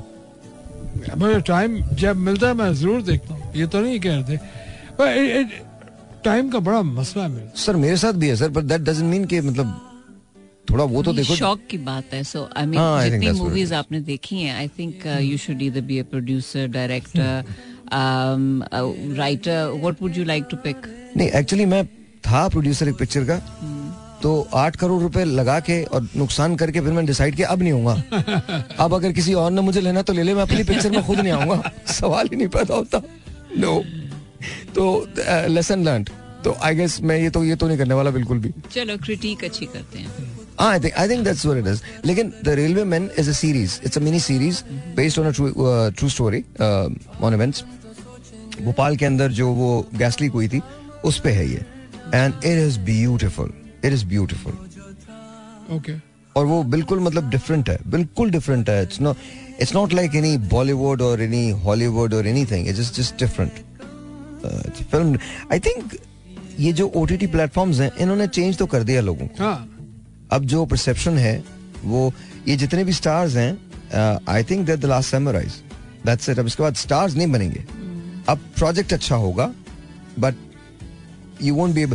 मुझे 1.17 1.39
टाइम 1.47 1.81
जब 1.95 2.15
मिलता 2.27 2.47
है 2.47 2.53
मैं 2.53 2.73
ज़रूर 2.73 3.01
देखता 3.01 3.33
हूँ। 3.33 3.53
ये 3.55 3.65
तो 3.67 3.81
नहीं 3.81 3.99
कह 3.99 4.23
रहे 4.29 5.43
टाइम 6.25 6.49
का 6.49 6.59
बड़ा 6.59 6.81
मसला 6.81 7.23
है 7.23 7.29
मेरे 7.29 7.49
सर 7.61 7.75
मेरे 7.77 7.97
साथ 7.97 8.13
भी 8.21 8.27
है 8.29 8.35
सर 8.35 8.49
पर 8.51 8.61
दैट 8.63 8.81
डजंट 8.81 9.09
मीन 9.11 9.25
कि 9.25 9.41
मतलब 9.41 9.81
थोड़ा 10.69 10.83
वो 10.83 11.01
तो 11.03 11.13
देखो। 11.13 11.35
शौक 11.35 11.59
की 11.69 11.77
बात 11.77 12.13
है 12.13 12.23
सो 12.23 12.47
आई 12.57 12.65
मीन 12.65 12.79
जितनी 13.03 13.31
मूवीज़ 13.39 13.73
आपने 13.73 13.99
देखी 14.07 14.39
हैं 14.41 14.55
I 14.55 14.67
think 14.79 15.05
you 15.21 15.37
should 15.37 15.61
either 15.61 15.81
be 15.81 15.99
a 15.99 16.03
producer 16.11 16.67
director 16.77 17.43
writer 19.17 19.67
what 19.81 20.01
would 20.01 20.17
you 20.17 20.23
like 20.25 20.47
to 20.51 20.57
pick 20.63 20.77
नहीं 21.17 21.29
एक्चुअली 21.29 21.65
मैं 21.65 21.83
था 22.27 22.47
प्रोड्यूसर 22.47 22.87
एक 22.89 22.95
पिक्चर 22.95 23.23
का 23.23 23.37
तो 24.21 24.47
आठ 24.53 24.75
करोड़ 24.75 25.01
रुपए 25.01 25.23
लगा 25.23 25.59
के 25.59 25.83
और 25.83 26.07
नुकसान 26.17 26.55
करके 26.55 26.81
फिर 26.81 26.93
मैंने 26.93 27.07
डिसाइड 27.07 27.35
किया 27.35 27.47
अब 27.47 27.61
नहीं 27.61 27.71
होगा 27.71 27.93
अब 28.79 28.93
अगर 28.93 29.11
किसी 29.11 29.33
और 29.33 29.51
ने 29.51 29.61
मुझे 29.61 29.81
लेना 29.81 30.01
तो 30.01 30.13
ले 30.13 30.23
ले 30.23 30.33
मैं 30.33 30.41
अपनी 30.41 30.63
पिक्चर 30.63 30.91
में 30.91 31.03
खुद 31.05 31.19
नहीं 31.19 31.31
आऊँगा। 31.31 31.71
सवाल 31.87 32.27
ही 32.27 32.37
नहीं 32.37 32.47
पैदा 32.47 32.75
होता। 32.75 33.01
नो 33.57 33.83
तो 34.75 35.07
लेसन 35.47 35.83
लर्न 35.83 36.03
तो 36.43 36.55
आई 36.61 36.75
गेस 36.75 37.01
मैं 37.01 37.17
ये 37.17 37.29
तो 37.29 37.43
ये 37.43 37.55
तो 37.55 37.67
नहीं 37.67 37.77
करने 37.77 37.93
वाला 37.93 38.11
बिल्कुल 38.11 38.39
भी। 38.39 38.51
चलो 38.71 38.97
क्रिटिक 38.97 39.43
अच्छी 39.43 39.65
करते 39.65 39.99
हैं। 39.99 40.09
is. 41.65 41.81
लेकिन 42.05 42.33
a 42.43 43.33
series. 43.33 43.79
It's 43.83 43.97
a 43.97 44.03
mini 44.07 44.19
series 44.19 44.63
based 44.95 45.17
on 45.19 45.25
a 45.25 45.33
true 45.33 45.51
uh, 45.67 45.91
true 45.91 46.11
story 46.17 46.41
uh, 46.59 47.63
Bhopal 48.61 48.95
के 48.97 49.05
अंदर 49.05 49.31
जो 49.31 49.49
वो 49.53 49.87
गैस 49.95 50.21
लीक 50.21 50.31
हुई 50.31 50.47
थी 50.47 50.61
उस 51.03 51.19
पे 51.19 51.31
है 51.31 51.49
ये। 51.49 51.65
And 52.13 52.33
it 52.33 52.59
is 52.67 52.79
beautiful 52.85 53.53
it 53.85 53.93
is 53.93 54.05
beautiful 54.05 54.53
okay 55.75 55.93
और 56.35 56.45
वो 56.45 56.63
बिल्कुल 56.65 56.99
मतलब 56.99 57.29
डिफरेंट 57.29 57.69
है। 57.69 57.77
बिल्कुल 57.87 58.31
डिफरेंट 58.31 58.69
है। 58.69 58.81
It's 58.83 59.01
not 59.01 59.17
it's 59.61 59.73
not 59.75 59.93
like 59.93 60.15
any 60.15 60.37
Bollywood 60.49 61.01
और 61.01 61.21
एनी 61.21 61.49
हॉलीवुड 61.65 62.13
और 62.13 62.27
anything 62.27 62.67
it's 62.67 62.93
just 62.95 63.19
different 63.19 63.63
film 64.91 65.19
I 65.51 65.59
think 65.59 65.95
ये 66.59 66.71
जो 66.73 66.87
ओटीटी 66.95 67.27
प्लेटफॉर्म्स 67.27 67.79
हैं 67.79 67.91
इन्होंने 68.01 68.27
चेंज 68.27 68.57
तो 68.57 68.65
कर 68.65 68.83
दिया 68.83 69.01
लोगों 69.01 69.27
को। 69.27 69.43
हाँ। 69.43 69.69
अब 70.31 70.45
जो 70.45 70.65
परसेप्शन 70.65 71.17
है 71.17 71.43
वो 71.83 72.11
ये 72.47 72.55
जितने 72.57 72.83
भी 72.83 72.93
स्टार्स 72.93 73.35
हैं 73.35 74.21
I 74.29 74.43
think 74.43 74.65
that 74.67 74.79
the 74.79 74.85
last 74.85 75.11
samurais 75.11 75.61
that's 76.05 76.29
it 76.29 76.39
अब 76.39 76.47
इसके 76.47 76.63
बाद 76.63 76.75
स्टार्स 76.75 77.15
नहीं 77.15 77.31
बनेंगे। 77.31 77.63
अब 78.29 78.39
प्रोजेक्ट 78.57 78.93
अच्छा 78.93 79.15
होगा 79.15 79.51
but 80.19 80.35
you 81.43 81.55
won't 81.55 81.73
be 81.75 81.85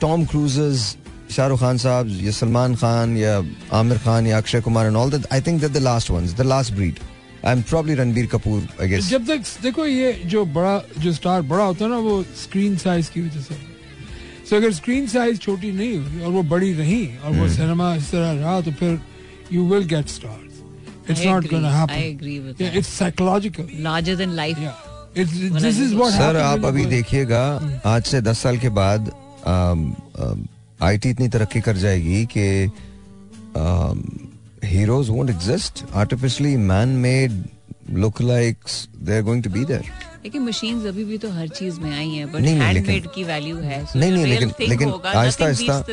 Tom 0.00 0.24
Cruises 0.26 0.96
Shahrukh 1.36 1.60
Khan 1.60 1.78
साहब 1.78 2.18
या 2.22 2.30
सलमान 2.30 2.74
खान 2.74 3.16
या 3.16 3.36
आमिर 3.78 3.98
खान 3.98 4.26
या 4.26 4.38
Akshay 4.38 4.60
Kumar 4.60 4.86
and 4.86 4.96
all 4.96 5.10
that 5.10 5.26
I 5.32 5.40
think 5.40 5.60
that 5.60 5.70
the 5.70 5.76
last 5.76 6.10
ones 6.10 6.32
the 6.32 6.40
last 6.40 6.72
breed 6.72 6.98
I 7.44 7.52
am 7.52 7.62
probably 7.62 7.94
Ranbir 7.94 8.26
Kapoor 8.26 8.68
I 8.80 8.88
guess 8.88 9.08
जब 9.08 9.26
तक 9.26 9.42
देखो 9.62 9.86
ये 9.86 10.12
जो 10.26 10.44
बड़ा 10.44 10.82
जो 10.98 11.12
स्टार 11.12 11.42
बड़ा 11.42 11.64
होता 11.64 11.84
है 11.84 11.90
ना 11.90 11.98
वो 11.98 12.22
स्क्रीन 12.22 12.76
साइज़ 12.76 13.10
की 13.10 13.20
वजह 13.20 13.40
से। 13.40 13.54
सो 14.50 14.56
अगर 14.56 14.72
स्क्रीन 14.72 15.06
साइज़ 15.08 15.38
छोटी 15.38 15.72
नहीं 15.72 15.96
हुई 15.98 16.20
और 16.22 16.32
वो 16.32 16.42
बड़ी 16.42 16.72
रही 16.72 17.06
और 17.06 17.30
Hmm. 17.30 17.40
वो 17.40 17.48
सिनेमा 17.48 17.94
इस 17.94 18.10
तरह 18.10 18.32
रहा 18.32 18.60
तो 18.60 18.72
फिर 18.72 19.00
you 19.52 19.68
will 19.68 19.84
get 19.84 20.08
stars 20.08 21.10
it's 21.10 21.20
I 21.20 21.26
not 21.26 21.42
agree. 21.42 21.54
Gonna 21.54 21.72
I 21.72 21.76
happen 21.76 22.18
agree 22.18 22.38
with 22.46 22.62
that. 22.62 22.76
It's 22.76 22.88
psychological 22.98 23.68
larger 23.74 24.16
than 24.16 24.30
life 24.30 24.58
या 24.58 24.70
सर 25.18 26.36
आप 26.36 26.64
अभी 26.64 26.84
देखिएगा 26.86 27.42
आज 27.86 28.02
से 28.04 28.20
दस 28.20 28.38
साल 28.38 28.58
के 28.58 28.68
बाद 28.78 29.10
आईटी 30.82 31.10
इतनी 31.10 31.28
तरक्की 31.28 31.60
कर 31.60 31.76
जाएगी 31.76 32.24
कि 32.36 32.46
heroes 34.68 35.08
won't 35.10 35.30
exist 35.30 35.84
artificially 35.94 36.56
man 36.56 36.88
made 37.04 37.42
look 37.98 38.20
like 38.22 38.58
they 39.02 39.16
are 39.16 39.22
going 39.22 39.42
to 39.44 39.50
be 39.50 39.64
there 39.64 39.84
लेकिन 40.24 40.42
मशीन्स 40.42 40.86
अभी 40.86 41.04
भी 41.04 41.18
तो 41.18 41.30
हर 41.32 41.48
चीज़ 41.48 41.80
में 41.80 41.90
आई 41.98 42.08
हैं 42.08 42.26
बट 42.32 42.40
नहीं, 42.40 42.54
नहीं, 42.54 42.62
हैंडमेड 42.62 42.86
लेकिन- 42.94 43.14
की 43.14 43.24
वैल्यू 43.24 43.56
है। 43.56 43.84
So 43.86 43.96
नहीं 43.96 44.10
नहीं 44.12 44.24
लेकिन 44.26 44.52
लेकिन 44.68 44.92
आहिस्ता 45.14 45.44
आहिस्ता. 45.44 45.84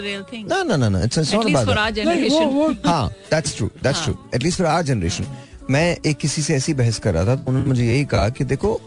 ना 0.49 0.61
ना 0.63 0.75
ना 0.77 0.89
ना 0.89 1.01
इट्स 1.03 1.19
At 1.19 1.33
नॉट 1.33 1.45
अबाउट 1.55 2.77
हाँ 2.87 3.09
that's 3.31 3.55
true 3.57 3.67
that's 3.83 4.03
true 4.03 4.15
at least 4.35 4.57
for 4.57 4.67
our 4.67 4.83
generation 4.83 5.25
मैं 5.69 5.85
एक 6.05 6.17
किसी 6.17 6.41
से 6.41 6.55
ऐसी 6.55 6.73
बहस 6.73 6.99
कर 6.99 7.13
रहा 7.13 7.25
था 7.25 7.35
तो 7.35 7.43
उन्होंने 7.47 7.67
मुझे 7.69 7.85
यही 7.87 8.05
कहा 8.05 8.29
कि 8.29 8.43
देखो 8.43 8.79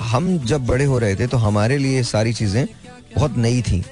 हम 0.00 0.36
जब 0.46 0.66
बड़े 0.66 0.84
हो 0.84 0.98
रहे 0.98 1.14
थे 1.16 1.26
तो 1.26 1.36
हमारे 1.36 1.78
लिए 1.78 2.02
सारी 2.02 2.32
चीज़ें 2.32 2.66
बहुत 3.16 3.36
नई 3.38 3.62
थी। 3.62 3.82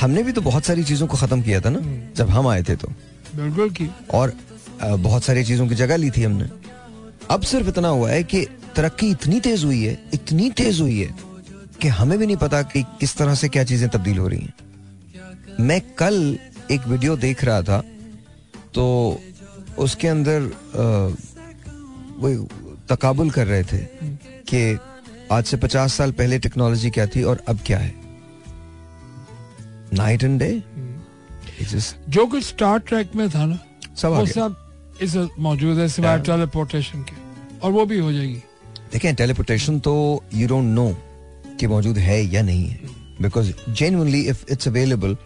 हमने 0.00 0.22
भी 0.22 0.32
तो 0.32 0.40
बहुत 0.40 0.64
सारी 0.64 0.84
चीज़ों 0.84 1.06
को 1.06 1.16
खत्म 1.16 1.42
किया 1.42 1.60
था 1.60 1.70
ना 1.70 1.80
जब 2.16 2.30
हम 2.30 2.46
आए 2.48 2.62
थे 2.62 2.76
तो। 2.76 2.88
बिल्कुल 3.36 3.70
की। 3.70 3.88
और 4.12 4.32
बहुत 4.82 5.24
सारी 5.24 5.44
चीज़ों 5.44 5.66
की 5.68 5.74
जगह 5.74 5.96
ली 5.96 6.10
थी 6.10 6.22
हमने। 6.22 6.48
अब 7.30 7.42
सिर्फ़ 7.44 7.68
इतना 7.68 7.88
हुआ 7.88 8.10
है 8.10 8.22
कि 8.24 8.44
तरक्की 8.76 9.10
इतनी 9.10 9.40
तेज 9.40 9.64
हुई 9.64 9.82
है 9.82 9.98
इतनी 10.14 10.50
तेज 10.52 10.80
हुई 10.80 10.98
है 11.00 11.14
कि 11.80 11.88
हमें 11.90 12.18
भी 12.18 12.26
नहीं 12.26 12.36
पता 12.36 12.62
कि 12.64 12.82
किस 13.00 13.16
तरह 13.16 13.34
से 13.34 13.48
क्या 13.48 13.64
चीज़ें 13.64 13.88
तब्दील 13.88 14.18
हो 14.18 14.28
रही 14.28 14.40
हैं। 14.40 14.54
मैं 15.60 15.80
कल 15.98 16.38
एक 16.70 16.86
वीडियो 16.88 17.16
देख 17.16 17.44
रहा 17.44 17.62
था 17.62 17.82
तो 18.74 18.84
उसके 19.78 20.08
अंदर 20.08 20.42
अ, 20.42 20.84
वो 22.18 22.48
तकाबुल 22.90 23.30
कर 23.30 23.46
रहे 23.46 23.62
थे 23.64 23.78
कि 24.50 24.78
आज 25.32 25.44
से 25.44 25.56
पचास 25.56 25.94
साल 25.94 26.12
पहले 26.12 26.38
टेक्नोलॉजी 26.38 26.90
क्या 26.90 27.06
थी 27.06 27.22
और 27.22 27.42
अब 27.48 27.58
क्या 27.66 27.78
है? 27.78 27.94
नाइट 29.94 30.24
एंड 30.24 30.38
डे 30.40 30.50
जो 32.08 32.26
कुछ 32.26 32.44
स्टार 32.44 32.78
ट्रैक 32.80 33.14
में 33.16 33.28
था 33.30 33.44
ना 33.46 33.58
सब 33.96 34.08
वो 34.08 34.26
सब 34.26 34.56
इस 35.02 35.16
मौजूद 35.16 35.78
है 35.78 35.88
सिवाय 35.88 36.18
टेलीपोर्टेशन 36.20 37.02
के 37.02 37.14
और 37.58 37.72
वो 37.72 37.84
भी 37.86 37.98
हो 37.98 38.12
जाएगी। 38.12 38.42
देखें 38.92 39.14
टेलीपोर्टेशन 39.14 39.78
तो 39.80 39.94
यू 40.34 40.48
डोंट 40.48 40.64
नो 40.74 40.88
कि 41.60 41.66
मौजूद 41.66 41.98
है 41.98 42.22
या 42.24 42.42
नहीं 42.42 42.66
है। 42.66 42.94
Because 43.22 43.52
genuinely 43.70 44.20
if 44.28 44.44
it's 44.52 44.68
available 44.68 45.16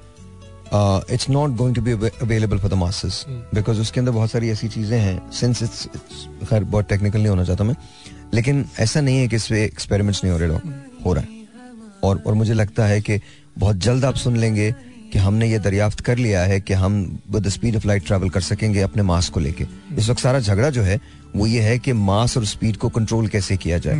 it's 1.12 1.28
not 1.30 1.56
going 1.56 1.74
to 1.74 1.82
be 1.82 1.92
available 1.92 2.58
for 2.58 2.70
the 2.70 2.74
masses 2.74 3.24
because 3.28 3.80
उसके 3.80 4.00
अंदर 4.00 4.12
बहुत 4.12 4.30
सारी 4.30 4.50
ऐसी 4.50 4.68
चीज़ें 4.68 4.98
हैं। 4.98 5.30
सिंस 5.32 5.62
इट्स 5.62 5.88
खैर 6.50 6.64
बहुत 6.64 6.88
टेक्निकल 6.88 7.18
नहीं 7.18 7.28
होना 7.28 7.44
चाहता 7.44 7.64
मैं। 7.64 7.74
लेकिन 8.34 8.64
ऐसा 8.78 9.00
नहीं 9.00 9.18
है 9.18 9.28
कि 9.28 9.36
इस 9.36 9.46
पर 9.46 9.54
एक्सपेरिमेंट्स 9.54 10.24
नहीं 10.24 10.32
हो 10.32 10.38
रहे 10.38 10.48
लोग 10.48 10.72
हो 11.06 11.12
रहा 11.12 11.22
है। 11.22 11.28
और 12.02 12.22
और 12.26 12.34
मुझे 12.34 12.54
लगता 12.54 12.86
है 12.86 13.00
कि 13.00 13.20
बहुत 13.58 13.76
जल्द 13.76 14.04
आप 14.04 14.14
सुन 14.14 14.36
लेंगे 14.36 14.74
कि 15.12 15.18
हमने 15.18 15.50
ये 15.50 15.58
दरियाफ्त 15.58 16.00
कर 16.00 16.18
लिया 16.18 16.42
है 16.42 16.60
कि 16.60 16.74
हम 16.74 16.94
with 17.30 17.42
the 17.42 17.48
speed 17.48 17.76
of 17.76 17.86
light 17.86 18.06
travel 18.06 18.28
कर 18.28 18.40
सकेंगे 18.40 18.80
अपने 18.80 19.02
मास 19.02 19.28
को 19.28 19.40
लेके। 19.40 19.66
इस 19.98 20.08
वक्त 20.08 20.20
सारा 20.20 20.40
झगड़ा 20.40 20.70
जो 20.70 20.82
है 20.82 21.00
वो 21.36 21.46
ये 21.46 21.60
है 21.60 21.78
कि 21.78 21.92
मास 21.92 22.36
और 22.36 22.44
स्पीड 22.44 22.76
को 22.76 22.88
कंट्रोल 22.88 23.26
कैसे 23.28 23.56
किया 23.56 23.78
जाए। 23.78 23.96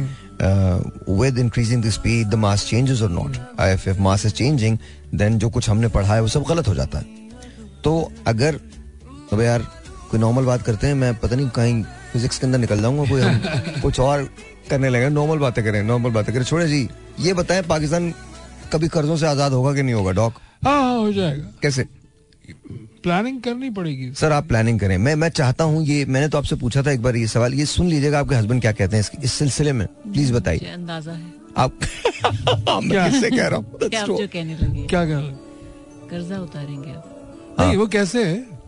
With 1.11 1.39
increasing 1.39 1.83
the 1.85 1.91
speed 1.91 2.29
the 2.29 2.35
mass 2.35 2.65
changes 2.67 3.03
और 3.03 3.11
not 3.11 3.37
if 3.61 3.89
if 3.91 4.01
mass 4.01 4.27
is 4.27 4.33
changing 4.33 4.79
then 5.15 5.39
जो 5.39 5.51
कुछ 5.51 5.69
हमने 5.71 5.89
पढ़ा 5.89 6.15
है 6.15 6.21
वो 6.23 6.29
सब 6.29 6.45
गलत 6.49 6.69
हो 6.69 6.75
जाता 6.75 6.99
है। 6.99 7.29
तो 7.85 8.13
अगर 8.27 8.61
अब 9.33 9.41
यार 9.41 9.67
कोई 10.11 10.21
नॉर्मल 10.21 10.45
बात 10.45 10.63
करते 10.63 10.87
हैं 10.87 10.95
मैं 10.95 11.15
पता 11.15 11.37
नहीं 11.37 11.49
कहीं 11.49 11.85
फिजिक्स 12.13 12.39
के 12.39 12.47
अंदर 12.47 12.59
निकल 12.59 12.81
जाऊँगा 12.81 13.05
कोई 13.11 13.21
हम। 13.21 13.81
कुछ 13.83 14.01
और 14.01 14.29
करने 14.71 14.89
लगे 14.89 15.09
नॉर्मल 15.09 15.39
बातें 15.39 15.63
करें 15.65 15.83
नॉर्मल 15.83 16.11
बातें 16.11 16.35
करें। 16.35 16.45
छोड़े 16.45 16.69
जी 16.69 16.89
ये 17.21 17.33
बताएँ 17.35 17.63
पाकिस्तान 17.63 18.13
कभी 18.73 18.89
कर्जों 18.89 19.17
से 19.17 19.27
आज़ाद 19.27 19.53
होगा 19.53 19.75
कि 19.75 19.83
नहीं 19.83 19.95
होगा 19.95 20.13
डॉक 20.13 20.35
हाँ 20.65 20.81
हाँ 20.83 20.97
हो 20.99 21.13
जाएगा। 21.13 21.49
कैसे? 21.63 21.87
प्लानिंग 23.03 23.41
करनी 23.43 23.71
पड़ेगी। 23.71 24.13
सर 24.15 24.33
आप 24.33 24.47
प्लानिंग 24.49 24.81
करें। 24.81 24.97
मैं 24.99 25.15
मैं 25.15 25.29
चाहता 25.29 25.65
हूँ 25.65 25.83
ये 25.85 26.05
मैंने 26.05 26.29
तो 26.29 26.39
आपसे 26.39 26.57
पूछा 26.57 26.83
था 26.83 26.91
एक 26.91 27.03
बार 27.03 27.17
ये 27.17 27.27
सवाल 27.27 27.55
ये 27.55 27.67
सुन 27.67 27.87
लीजिएगा 27.89 28.19
आपके 28.21 28.35
हस्बैंड 28.35 28.61
क्या 28.61 28.73
कहते 28.73 28.97
हैं 28.97 29.01
इस, 29.01 29.11
इस 29.25 29.33
सिलसिले 29.33 29.73
में। 29.73 29.87
प्लीज़ 29.87 30.33
बताइए। 30.33 30.71
अंदाज़ा 30.75 31.13
है। 31.13 31.33
आप 31.57 31.73
मैं 32.85 33.11
किससे 33.11 33.31
कह 33.31 33.47
रहा 33.47 33.57
हूँ? 33.57 33.79
क्या 33.83 35.05
कर 35.05 35.15
रहे 35.15 35.33
कर्जा 36.11 36.39
उतारेंगे 36.39 36.91
आप। 36.91 37.57
नहीं 37.61 37.77
वो 37.77 37.87
कैसे 37.87 38.25
है? 38.25 38.35
वो 38.35 38.41
आप 38.41 38.49
वो 38.49 38.60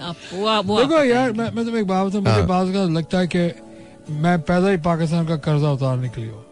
देखो 0.00 1.02
यार 1.04 1.32
मैं 1.32 1.50
मैं 1.54 1.64
तुम्हें 1.64 1.80
एक 1.80 1.86
बात 1.86 2.06
बताऊँ 2.06 2.22
मुझे 2.22 2.34
हाँ। 2.34 2.46
बात 2.46 2.72
का 2.74 2.84
लगता 2.84 3.18
है 3.18 3.26
कि 3.26 4.12
मैं 4.22 4.40
पैदा 4.42 4.68
ही 4.68 4.76
पाकिस्तान 4.76 5.26
का 5.26 5.36
कर्जा 5.36 5.70
उतारने 5.72 6.08
के 6.08 6.20
लिए 6.20 6.30
हूँ। 6.30 6.44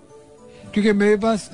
क्योंकि 0.75 0.93
मेरे 0.93 1.17
पास 1.17 1.51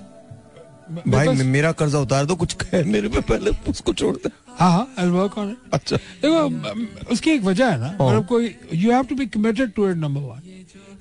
मेरे 0.91 1.11
भाई 1.11 1.26
पास- 1.26 1.43
मेरा 1.45 1.72
कर्जा 1.72 1.99
उतार 1.99 2.24
दो 2.26 2.34
कुछ 2.36 2.53
कहे 2.55 2.82
मेरे 2.84 3.09
पे 3.09 3.20
पहले 3.20 3.51
उसको 3.70 3.93
छोड़ते 3.93 4.30
हाँ 4.59 4.70
हाँ 4.72 4.95
I'll 4.99 5.12
work 5.14 5.39
on 5.39 5.49
it. 5.51 5.57
अच्छा। 5.72 5.97
देखो 5.97 7.11
उसकी 7.12 7.30
एक 7.30 7.43
वजह 7.45 7.70
है 7.70 7.78
ना 7.80 7.86
हाँ। 7.86 8.09
मतलब 8.09 8.26
कोई 8.26 8.55
you 8.74 8.93
have 8.93 9.03
to 9.05 9.14
be 9.14 9.26
committed 9.26 9.72
to 9.72 9.89
it 9.91 9.97
number 9.97 10.20
one 10.20 10.41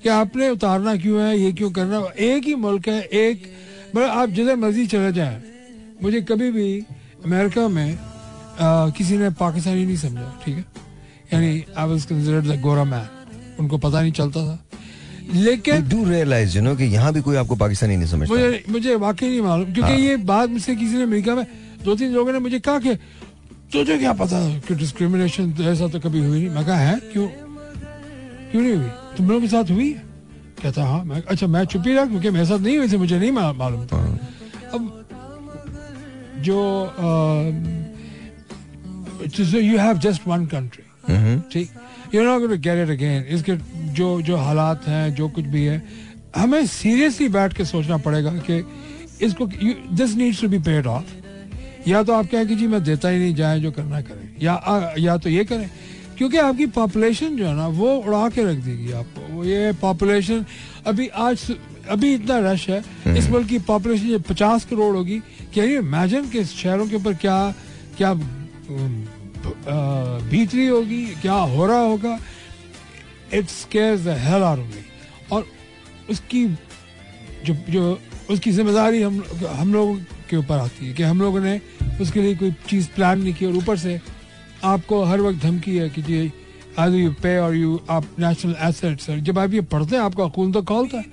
कि 0.02 0.08
आपने 0.08 0.48
उतारना 0.50 0.96
क्यों 0.96 1.20
है 1.22 1.38
ये 1.38 1.52
क्यों 1.52 1.70
करना 1.70 2.02
एक 2.18 2.44
ही 2.44 2.54
मुल्क 2.54 2.88
है 2.88 3.00
एक 3.02 3.42
मतलब 3.96 4.08
आप 4.10 4.28
जिधर 4.28 4.56
मर्ज़ी 4.56 4.86
चले 4.86 5.12
जाए। 5.12 5.42
मुझे 6.02 6.20
कभी 6.20 6.50
भी 6.50 6.68
अमेरिका 7.24 7.68
में 7.68 7.98
किसी 8.60 9.16
ने 9.18 9.30
पाकिस्तानी 9.40 9.84
नहीं 9.84 9.96
समझा 9.96 10.32
ठीक 10.44 10.54
है? 10.54 10.64
यानी 11.32 11.64
I 11.76 11.88
was 11.88 12.04
considered 12.04 12.46
the 12.46 12.60
gora 12.60 12.84
man 12.84 13.06
उनको 13.60 13.78
पता 13.78 14.00
नहीं 14.00 14.12
चलता 14.12 14.40
था। 14.40 14.58
लेकिन 15.34 15.88
डू 15.88 16.04
रियलाइज़ 16.04 16.56
यू 16.56 16.62
नो 16.62 16.74
कि 16.76 16.84
यहाँ 16.86 17.12
भी 17.12 17.20
कोई 17.20 17.36
आपको 17.36 17.56
पाकिस्तानी 17.56 17.96
नहीं 17.96 18.08
समझता। 18.08 18.34
मुझे 18.34 18.64
मुझे 18.70 18.94
वाकई 18.96 19.28
नहीं 19.28 19.40
मालूम 19.42 19.72
क्योंकि 19.72 19.92
हाँ। 19.92 19.98
ये 19.98 20.16
बात 20.24 20.48
मुझसे 20.50 20.76
किसी 20.76 20.96
ने 20.96 21.02
अमेरिका 21.02 21.34
में 21.34 21.46
दो 21.84 21.94
तीन 21.94 22.12
लोगों 22.12 22.32
ने 22.32 22.38
मुझे 22.38 22.58
कहा 22.60 22.78
कि 22.78 22.94
तुझे 23.72 23.98
क्या 23.98 24.12
पता 24.14 24.38
कि 24.66 24.74
डिस्क्रिमिनेशन 24.74 25.54
ऐसा 25.62 25.88
तो 25.88 26.00
कभी 26.00 26.18
हुई 26.18 26.38
नहीं? 26.38 26.50
मैं 26.50 26.64
कहा 26.66 26.76
है? 26.76 26.98
क्यों? 27.12 27.26
क्यों 28.50 28.62
नहीं 28.62 28.74
हुई? 28.74 28.88
तुम 29.16 29.28
लोगों 29.28 29.40
के 29.40 29.48
साथ 29.48 29.70
हुई 29.70 29.92
कहता 30.62 30.84
हाँ 30.84 31.04
मैं 31.04 31.22
अच्छा 31.24 31.46
मैं 31.46 31.64
चुप 31.64 31.82
ही 31.86 31.92
रहा 31.94 32.04
क्योंकि 32.06 32.30
मेरे 32.30 32.46
साथ 32.46 32.58
नहीं 32.58 32.78
हुई 32.78 32.88
थी 32.88 32.96
मुझे 32.96 33.18
नहीं 33.18 33.32
मालूम 33.32 33.84
था। 33.86 33.98
अब 34.74 35.04
जो 36.38 36.58
you 39.54 39.78
have 39.78 39.98
just 39.98 40.28
one 40.28 40.46
country 40.46 40.84
ठीक 41.52 41.70
you 42.14 42.22
not 42.24 42.38
going 42.38 42.54
to 42.54 42.60
get 42.62 42.88
it 42.88 42.96
again 42.96 43.22
इसके 43.36 43.56
जो 43.92 44.20
जो 44.22 44.36
हालात 44.36 44.88
हैं 44.88 45.14
जो 45.14 45.28
कुछ 45.28 45.44
भी 45.44 45.64
है 45.64 45.82
हमें 46.36 46.66
सीरियसली 46.66 47.28
बैठ 47.28 47.52
के 47.52 47.64
सोचना 47.64 47.96
पड़ेगा 47.96 48.30
कि 48.50 48.64
इसको 49.26 49.46
this 49.92 50.14
needs 50.16 50.40
to 50.40 50.48
be 50.48 50.58
paid 50.58 50.86
off 50.86 51.04
या 51.88 52.02
तो 52.02 52.12
आप 52.12 52.26
कहें 52.30 52.46
कि 52.48 52.54
जी 52.54 52.66
मैं 52.66 52.82
देता 52.84 53.08
ही 53.08 53.18
नहीं 53.18 53.34
जाए 53.34 53.60
जो 53.60 53.70
करना 53.72 54.00
करें। 54.00 54.36
या 54.42 54.52
आ, 54.52 54.94
या 54.98 55.16
तो 55.16 55.30
ये 55.30 55.44
करें। 55.44 55.70
क्योंकि 56.18 56.36
आपकी 56.36 56.66
पॉपुलेशन 56.66 57.36
जो 57.36 57.46
है 57.46 57.54
ना 57.56 57.66
वो 57.66 57.94
उड़ा 57.96 58.28
के 58.28 58.44
रख 58.44 58.56
देगी 58.58 58.92
आपको। 58.92 59.34
वो 59.34 59.44
ये 59.44 59.72
पॉपुलेशन 59.72 60.44
अभी 60.86 61.06
आज 61.08 61.52
अभी 61.90 62.14
इतना 62.14 62.38
रश 62.52 62.68
है 62.68 62.82
इस 63.16 63.28
मुल्क 63.30 63.48
की 63.48 63.58
पॉपुलेशन 63.58 64.18
पचास 64.28 64.64
करोड़ 64.64 64.94
होगी। 64.96 65.18
क्या 65.54 65.64
यू 65.64 65.78
इमेजिन 65.82 66.28
कि 66.30 66.44
शहरों 66.44 66.86
के 66.88 66.96
ऊपर 66.96 67.14
क्या 67.14 67.38
क्या 67.96 68.12
अ, 68.70 69.74
भीतरी 70.30 70.66
होगी 70.66 71.04
क्या 71.22 71.34
हो 71.54 71.66
रहा 71.66 71.80
होगा 71.80 72.18
it 73.34 73.48
scares 73.50 74.00
the 74.04 74.16
hell 74.18 74.42
of 74.42 74.58
me 74.58 74.84
और 75.32 75.46
उसकी 76.10 76.46
जो 77.46 77.54
जो 77.70 77.98
उसकी 78.30 78.50
ज़िम्मेदारी 78.52 79.02
हम 79.02 79.22
हम 79.46 79.72
लोगों 79.72 79.94
के 80.30 80.36
ऊपर 80.36 80.58
आती 80.58 80.86
है 80.86 80.92
कि 80.94 81.02
हम 81.02 81.20
लोगों 81.20 81.40
ने 81.40 81.60
उसके 82.00 82.22
लिए 82.22 82.34
कोई 82.36 82.50
चीज़ 82.68 82.88
प्लान 82.96 83.22
नहीं 83.22 83.34
की 83.34 83.46
और 83.46 83.56
ऊपर 83.56 83.76
से 83.78 84.00
आपको 84.64 85.02
हर 85.04 85.20
वक्त 85.20 85.42
धमकी 85.42 85.76
है 85.76 85.88
कि 85.90 86.02
जी 86.02 86.32
आज 86.78 86.94
यू 86.94 87.10
पे 87.22 87.36
और 87.38 87.54
यू 87.54 87.80
आप 87.90 88.04
नेशनल 88.18 88.54
एसेट्स 88.68 89.10
जब 89.10 89.38
आप 89.38 89.52
ये 89.52 89.60
पढ़ते 89.72 89.96
हैं 89.96 90.02
आपका 90.02 90.28
खून 90.28 90.52
तो 90.52 90.62
खोलता 90.62 90.98
है। 90.98 91.04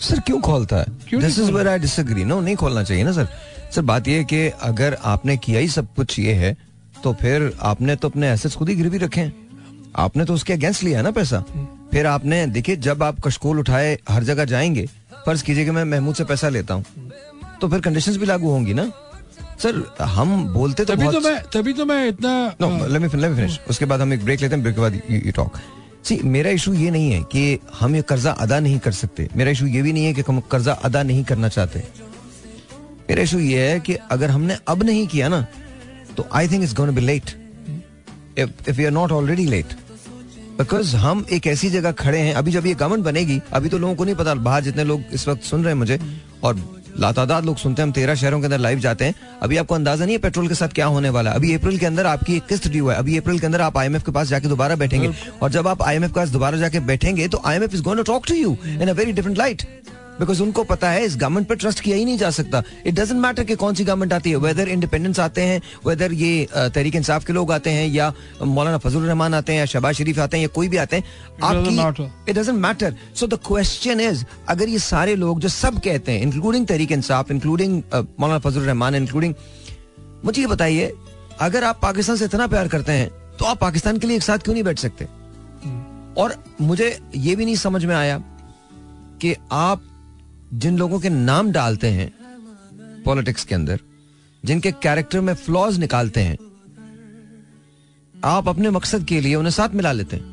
सर 0.00 0.20
क्यों 0.20 0.40
खोलता 0.40 0.76
है? 0.76 0.86
This 1.20 1.38
is 1.38 1.50
where 1.50 1.68
I 1.68 1.78
disagree 1.78 2.24
no 2.24 2.40
नहीं 2.40 2.56
खोलना 2.56 2.82
चाहिए 2.82 3.04
ना 3.04 3.12
सर। 3.12 3.28
सर 3.74 3.82
बात 3.82 4.08
ये 4.08 4.16
है 4.18 4.24
कि 4.24 4.46
अगर 4.62 4.96
आपने 5.04 5.36
किया 5.36 5.60
ही 5.60 5.68
सब 5.68 5.94
कुछ 5.94 6.18
ये 6.18 6.32
है 6.34 6.56
तो 7.04 7.12
फिर 7.12 7.52
आपने 7.62 7.96
तो 7.96 8.08
अपने 8.08 8.30
एसेट्स 8.30 8.56
खुद 8.56 8.68
ही 8.68 8.74
गिरवी 8.74 8.98
रखे 8.98 9.20
हैं। 9.20 9.34
आपने 9.96 10.24
तो 10.24 10.34
उसके 10.34 10.52
अगेंस्ट 10.52 10.82
लिया 10.82 10.98
है 10.98 11.04
ना 11.04 11.10
पैसा। 11.10 11.40
फिर 11.92 12.06
आपने 12.06 12.46
देखिए 12.48 12.76
जब 12.78 13.02
आप 13.02 13.20
कशकोल 13.20 13.58
उठाए 13.58 13.96
हर 14.08 14.24
जगह 14.24 14.44
जाएँगे 14.44 14.86
फ़र्ज़ 15.26 15.44
कीजिए 15.44 15.64
कि 15.64 15.70
मैं 15.70 15.84
महमूद 15.84 16.14
से 16.14 16.24
पैसा 16.24 16.48
लेता 16.48 16.74
हूँ। 16.74 16.84
तो 17.60 17.68
फिर 17.68 17.80
कंडीशंस 17.80 18.16
भी 18.16 18.26
लागू 18.26 18.50
होंगी 18.50 18.74
ना। 18.74 18.90
सर 19.58 19.82
हम 20.00 20.42
बोलते 20.52 20.84
तो 20.84 20.94
तभी 20.94 21.08
तो 21.08 21.20
मैं 21.20 21.42
तभी 21.52 21.72
तो 21.72 21.84
मैं 21.86 22.06
इतना 22.08 22.30
no 22.60 22.68
let 22.86 23.02
me 23.02 23.08
let 23.16 23.30
me 23.30 23.36
finish 23.36 23.58
उसके 23.70 23.84
बाद 23.84 24.00
हम 24.00 24.12
एक 24.12 24.24
ब्रेक 24.24 24.40
लेते 24.40 24.54
हैं 24.54 24.62
ब्रेक 24.62 24.74
के 24.74 24.80
बाद 24.80 25.00
यू 25.10 25.32
टॉक 25.32 25.58
सी 26.04 26.18
मेरा 26.26 26.50
इशू 26.50 26.72
ये 26.74 26.90
नहीं 26.90 27.10
है 27.12 27.22
कि 27.32 27.58
हम 27.80 27.94
ये 27.96 28.02
कर्जा 28.02 28.30
अदा 28.40 28.58
नहीं 28.60 28.78
कर 28.78 28.92
सकते। 28.92 29.28
मेरा 29.36 29.50
इशू 29.50 29.66
ये 29.66 29.82
भी 29.82 29.92
नहीं 29.92 30.04
है 30.04 30.14
कि 30.14 30.22
हम 30.28 30.40
कर्जा 30.50 30.72
अदा 30.84 31.02
नहीं 31.02 31.24
करना 31.24 31.48
चाहते। 31.48 31.82
मेरा 33.08 33.22
इशू 33.22 33.38
ये 33.38 33.68
है 33.70 33.78
कि 33.80 33.94
अगर 34.10 34.30
हमने 34.30 34.56
अब 34.68 34.82
नहीं 34.82 35.06
किया 35.06 35.28
ना 35.28 35.46
तो 36.16 36.26
I 36.32 36.48
think 36.48 36.62
it's 36.62 36.74
gonna 36.74 36.92
be 36.92 37.00
late 37.00 37.30
if 38.38 38.70
if 38.70 38.80
you 38.80 38.86
are 38.86 38.92
not 38.92 39.12
already 39.12 39.46
late 39.46 39.72
because 40.58 40.96
हम 40.96 41.24
एक 41.32 41.46
ऐसी 41.46 41.70
जगह 41.70 41.92
खड़े 41.98 42.18
हैं 42.18 42.34
अभी 42.34 42.52
जब 42.52 42.66
ये 42.66 42.74
गवर्नमेंट 42.74 43.04
बनेगी 43.04 43.40
अभी 43.52 43.68
तो 43.68 43.78
लोगों 43.78 43.94
को 43.94 44.04
नहीं 44.04 44.14
पता 44.14 44.34
बाहर 44.34 44.62
जितने 44.62 44.84
लोग 44.84 45.02
इस 45.12 45.28
वक्त 45.28 45.42
सुन 45.42 45.64
रहे 45.64 45.72
हैं 45.72 45.78
मुझे 45.78 45.98
और 46.44 46.56
लातादाद 47.00 47.44
लोग 47.44 47.56
सुनते 47.56 47.82
हैं 47.82 47.86
हम 47.86 47.92
तेरह 47.92 48.14
शहरों 48.14 48.38
के 48.40 48.44
अंदर 48.44 48.58
लाइव 48.58 48.78
जाते 48.78 49.04
हैं 49.04 49.14
अभी 49.42 49.56
आपको 49.56 49.74
अंदाज़ा 49.74 50.04
नहीं 50.04 50.14
है 50.14 50.20
पेट्रोल 50.22 50.48
के 50.48 50.54
साथ 50.54 50.68
क्या 50.68 50.86
होने 50.86 51.10
वाला 51.10 51.30
है। 51.30 51.36
अभी 51.36 51.54
अप्रैल 51.54 51.78
के 51.78 51.86
अंदर 51.86 52.06
आपकी 52.06 52.36
एक 52.36 52.46
किस्त 52.46 52.68
ड्यू 52.68 52.88
है 52.88 52.96
अभी 52.96 53.16
अप्रैल 53.18 53.38
के 53.38 53.46
अंदर 53.46 53.60
आप 53.60 53.76
आईएमएफ 53.78 54.04
के 54.06 54.12
पास 54.12 54.28
जाके 54.28 54.48
दोबारा 54.48 54.76
बैठेंगे। 54.76 55.10
और 55.42 55.50
जब 55.50 55.68
आप 55.68 55.82
आईएमएफ 55.82 56.10
के 56.10 56.14
पास 56.16 56.28
दोबारा 56.28 56.58
जाके 56.58 56.80
बैठेंगे 56.90 57.28
तो 57.28 57.40
IMF 57.44 57.74
is 57.74 57.82
going 57.82 57.98
to 57.98 58.12
talk 58.12 58.26
to 58.28 58.34
you 58.34 58.56
in 58.66 58.88
a 58.88 58.92
very 58.92 59.12
different 59.12 59.38
light 59.38 59.62
because 60.22 60.42
उनको 60.42 60.64
पता 60.64 60.90
है 60.90 61.04
इस 61.04 61.16
गवर्नमेंट 61.16 61.46
पर 61.48 61.56
ट्रस्ट 61.56 61.80
किया 61.80 61.96
ही 61.96 62.04
नहीं 62.04 62.18
जा 62.18 62.30
सकता। 62.30 62.62
इट 62.86 62.94
डजेंट 62.94 63.20
मैटर 63.20 63.44
कि 63.44 63.54
कौन 63.56 63.74
सी 63.74 63.84
गवर्नमेंट 63.84 64.12
आती 64.12 64.30
है 64.30 64.36
वेदर 64.36 64.68
इंडिपेंडेंस 64.68 65.20
आते 65.20 65.42
हैं 65.42 65.60
वेदर 65.86 66.12
ये 66.12 66.46
तहरीक 66.54 66.94
इंसाफ 66.94 67.24
के 67.24 67.32
लोग 67.32 67.52
आते 67.52 67.70
हैं 67.70 67.86
या 67.88 68.12
मौलाना 68.42 68.78
फजल 68.78 69.00
रहमान 69.02 69.34
आते 69.34 69.52
हैं 69.52 69.58
या 69.58 69.66
शहबाज 69.66 69.94
शरीफ 69.94 70.18
आते 70.18 70.36
हैं 70.36 70.42
या 70.42 70.48
कोई 70.54 70.68
भी 70.68 70.76
आते 70.76 70.96
हैं 70.96 71.04
आपकी 71.42 72.30
it 72.30 72.38
doesn't 72.38 72.58
matter 72.58 72.96
so 73.14 73.26
the 73.26 73.38
question 73.46 74.00
is 74.00 74.24
अगर 74.48 74.68
ये 74.68 74.78
सारे 74.78 75.16
लोग 75.16 75.40
जो 75.40 75.48
सब 75.48 75.80
कहते 75.80 76.12
हैं 76.12 76.22
इंक्लूडिंग 76.22 76.66
तहरीक 76.66 76.92
इंसाफ 76.92 77.30
इंक्लूडिंग 77.30 77.82
मौलाना 77.94 78.38
फजल 78.38 78.60
रहमान 78.60 78.94
इंक्लूडिंग 78.94 79.34
मुझे 80.24 80.40
ये 80.42 80.48
बताइए 80.48 80.92
अगर 81.40 81.64
आप 81.64 81.78
पाकिस्तान 81.82 82.16
से 82.16 82.24
इतना 82.24 82.46
प्यार 82.46 82.68
करते 82.68 82.92
हैं 82.92 83.08
तो 83.38 83.44
आप 83.44 83.60
पाकिस्तान 83.60 83.98
के 83.98 84.06
लिए 84.06 84.16
एक 84.16 84.22
साथ 84.22 84.38
क्यों 84.38 84.54
नहीं 84.54 84.64
बैठ 84.64 84.78
सकते? 84.78 85.04
और 86.22 86.34
मुझे 86.60 86.98
ये 87.16 87.36
भी 87.36 87.44
नहीं 87.44 87.56
समझ 87.56 87.84
में 87.84 87.94
आया 87.94 88.18
कि 89.22 89.34
आप 89.52 89.82
जिन 90.52 90.76
लोगों 90.78 90.98
के 91.00 91.08
नाम 91.08 91.50
डालते 91.52 91.88
हैं 91.88 92.12
पॉलिटिक्स 93.04 93.44
के 93.44 93.54
अंदर, 93.54 93.80
जिनके 94.44 94.72
कैरेक्टर 94.72 95.20
में 95.20 95.34
फ्लॉज 95.34 95.78
निकालते 95.78 96.20
हैं, 96.20 96.36
आप 98.14 98.48
अपने 98.48 98.70
मकसद 98.70 99.04
के 99.04 99.20
लिए 99.20 99.34
उन्हें 99.34 99.50
साथ 99.50 99.74
मिला 99.74 99.92
लेते 99.92 100.16
हैं। 100.16 100.30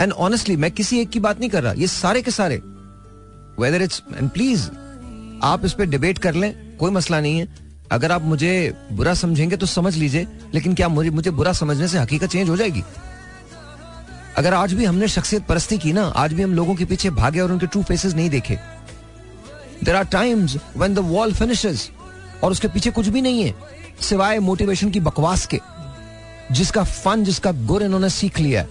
एंड 0.00 0.12
ऑनेस्टली 0.12 0.56
मैं 0.56 0.70
किसी 0.70 1.00
एक 1.00 1.10
की 1.10 1.20
बात 1.20 1.40
नहीं 1.40 1.50
कर 1.50 1.62
रहा, 1.62 1.72
ये 1.72 1.86
सारे 1.86 2.22
के 2.22 2.30
सारे। 2.30 2.56
वेदर 3.60 3.82
इट्स 3.82 4.02
एंड 4.14 4.30
प्लीज़ 4.30 4.68
आप 5.42 5.64
इस 5.64 5.72
पर 5.72 5.84
डिबेट 5.84 6.18
कर 6.18 6.34
लें, 6.34 6.76
कोई 6.76 6.90
मसला 6.90 7.20
नहीं 7.20 7.38
है। 7.38 7.48
अगर 7.92 8.12
आप 8.12 8.22
मुझे 8.22 8.74
बुरा 8.92 9.14
समझेंगे 9.14 9.56
तो 9.56 9.66
समझ 9.66 9.96
लीजिए, 9.96 10.26
लेकिन 10.54 10.74
क्या 10.74 10.88
मुझे 10.88 11.10
मुझे 11.10 11.30
बुरा 11.30 11.52
समझने 11.52 11.88
से 11.88 11.98
हकीकत 11.98 12.30
चेंज 12.30 12.48
हो 12.48 12.56
जाएगी? 12.56 12.82
अगर 14.38 14.54
आज 14.54 14.72
भी 14.74 14.84
हमने 14.84 15.08
शख्सियत 15.08 15.42
परस्ती 15.46 15.78
की 15.78 15.92
ना, 15.92 16.02
आज 16.06 16.32
भी 16.32 16.42
हम 16.42 16.54
लोगों 16.54 16.74
के 16.74 16.84
पीछे 16.84 17.10
भागे 17.12 17.40
और 17.40 17.52
उनके 17.52 17.66
ट्रू 17.66 17.82
फेसेस 17.82 18.14
नहीं 18.14 18.30
देखे। 18.30 18.58
There 19.84 19.96
are 19.96 20.04
times 20.06 20.56
when 20.76 20.94
the 20.94 20.98
wall 21.06 21.32
finishes 21.34 21.90
और 22.44 22.50
उसके 22.50 22.68
पीछे 22.68 22.90
कुछ 22.90 23.08
भी 23.08 23.20
नहीं 23.22 23.42
है, 23.42 23.54
सिवाय 24.00 24.38
मोटिवेशन 24.40 24.90
की 24.90 25.00
बकवास 25.00 25.46
के, 25.46 25.60
जिसका 26.52 26.84
फन 26.84 27.24
जिसका 27.24 27.52
गुर 27.66 27.82
इन्होंने 27.82 28.08
सीख 28.10 28.38
लिया 28.38 28.60
है। 28.60 28.68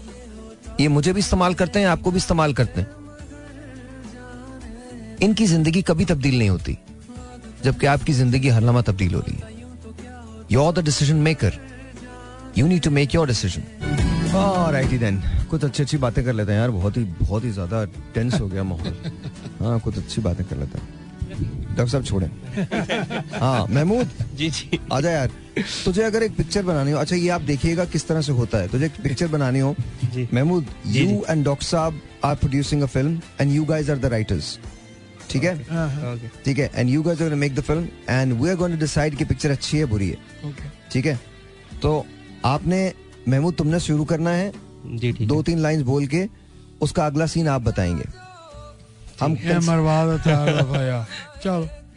ये 0.80 0.88
मुझे 0.88 1.14
भी 1.14 1.20
इस्तेमाल 1.20 1.54
करते 1.54 1.80
हैं, 1.80 1.88
आपको 1.88 2.12
भी 2.12 2.18
इस्तेमाल 2.18 2.54
करते 2.54 2.82
हैं। 2.82 2.90
इनकी 5.22 5.46
ज़िंदगी 5.46 5.82
कभी 5.82 6.06
तब्दील 6.06 6.38
नहीं 6.38 6.50
होती, 6.50 6.78
जबकि 7.64 7.88
आपकी 7.88 8.14
ज़िंदगी 8.14 8.50
हर 8.50 8.62
लम्हा 8.62 8.82
तब्दील 8.82 9.14
हो 9.14 9.20
रही 9.20 9.38
है। 9.38 9.44
You 10.52 10.64
are 10.64 10.72
the 10.74 10.84
decision 10.86 11.16
maker 11.20 11.60
you 12.58 12.68
need 12.68 12.82
to 12.84 12.92
make 12.92 13.16
your 13.16 13.28
decision 13.28 14.11
right 14.34 15.00
then 15.00 15.22
कुछ 15.50 15.64
अच्छी 15.64 15.84
अच्छी 15.84 15.98
बातें 15.98 16.24
कर 16.26 16.34
लेते 16.34 16.52
हैं 16.52 16.60
यार। 16.60 16.72
बहुत 16.72 16.98
ही 16.98 17.04
बहुत 17.04 17.44
ही 17.44 17.50
ज़्यादा 17.52 17.84
टेंस 18.14 18.40
हो 18.40 18.48
गया 18.48 18.64
माहौल। 18.64 19.12
हाँ 19.62 19.80
कुछ 19.80 19.98
अच्छी 19.98 20.22
बातें 20.22 20.46
कर 20.48 20.58
लेते 20.58 20.80
हैं। 20.80 21.00
डॉक्टर 21.76 21.88
साहब 21.88 22.04
छोड़े। 22.04 22.28
हाँ 23.40 23.66
महमूद? 23.68 24.10
जी 24.36 24.50
जी। 24.50 24.80
आजा 24.94 25.12
यार। 25.12 25.32
तुझे 25.86 26.04
अगर 26.04 26.24
एक 26.24 26.36
पिक्चर 26.38 26.64
बनानी 26.64 26.92
हो 26.92 26.98
अच्छा 27.00 27.16
ये 27.16 27.30
आप 27.30 27.42
देखिएगा 27.42 27.86
किस 27.86 28.08
तरह 28.08 28.22
से 28.22 28.32
होता 28.32 28.58
है। 28.58 28.68
तुझे 28.68 28.86
एक 28.86 29.02
पिक्चर 29.04 29.28
बनानी 29.28 29.60
हो। 29.60 29.76
महमूद 30.34 30.68
यू 30.88 31.24
एंड 31.30 31.44
डॉक्टर 31.46 31.66
साहब 31.66 32.02
are 32.26 32.36
producing 32.36 32.82
a 32.82 32.86
film 32.88 33.20
and 33.42 33.52
you 33.52 33.66
guys 33.66 33.92
are 33.92 33.98
the 33.98 34.06
writers 34.14 34.58
ठीक 35.30 35.44
है? 35.44 35.58
ठीक 36.46 36.60
है? 36.60 36.72
And 36.76 36.90
you 36.90 37.04
guys 37.04 37.24
are 37.24 37.36
make 37.36 37.56
the 37.56 37.62
film 37.62 37.88
and 38.10 38.34
we 38.42 38.50
are 38.50 38.56
going 38.56 38.76
to 38.76 38.80
decide 38.80 39.16
कि 39.18 39.26
पिक्चर 39.26 39.52
अच्छी 39.52 39.78
है 39.78 39.86
बुरी 39.86 40.10
है। 40.10 40.54
ठीक 40.92 41.06
है? 41.06 41.20
तो 41.82 42.06
आपने 42.46 42.92
महमूद 43.30 43.54
तुमने 43.54 43.80
शुरू 43.80 44.06
करना 44.06 44.30
है। 44.30 44.54
जी 44.86 45.12
ठीक 45.12 45.28
दो 45.28 45.44
तीन 45.44 45.60
लाइंस 45.60 45.82
बोल 45.82 46.08
के 46.08 46.30
उसका 46.82 47.06
अगला 47.06 47.26
सीन 47.26 47.48
आप 47.48 47.62
बताएँगे। 47.62 48.04
हम 49.20 49.36
है 49.36 49.54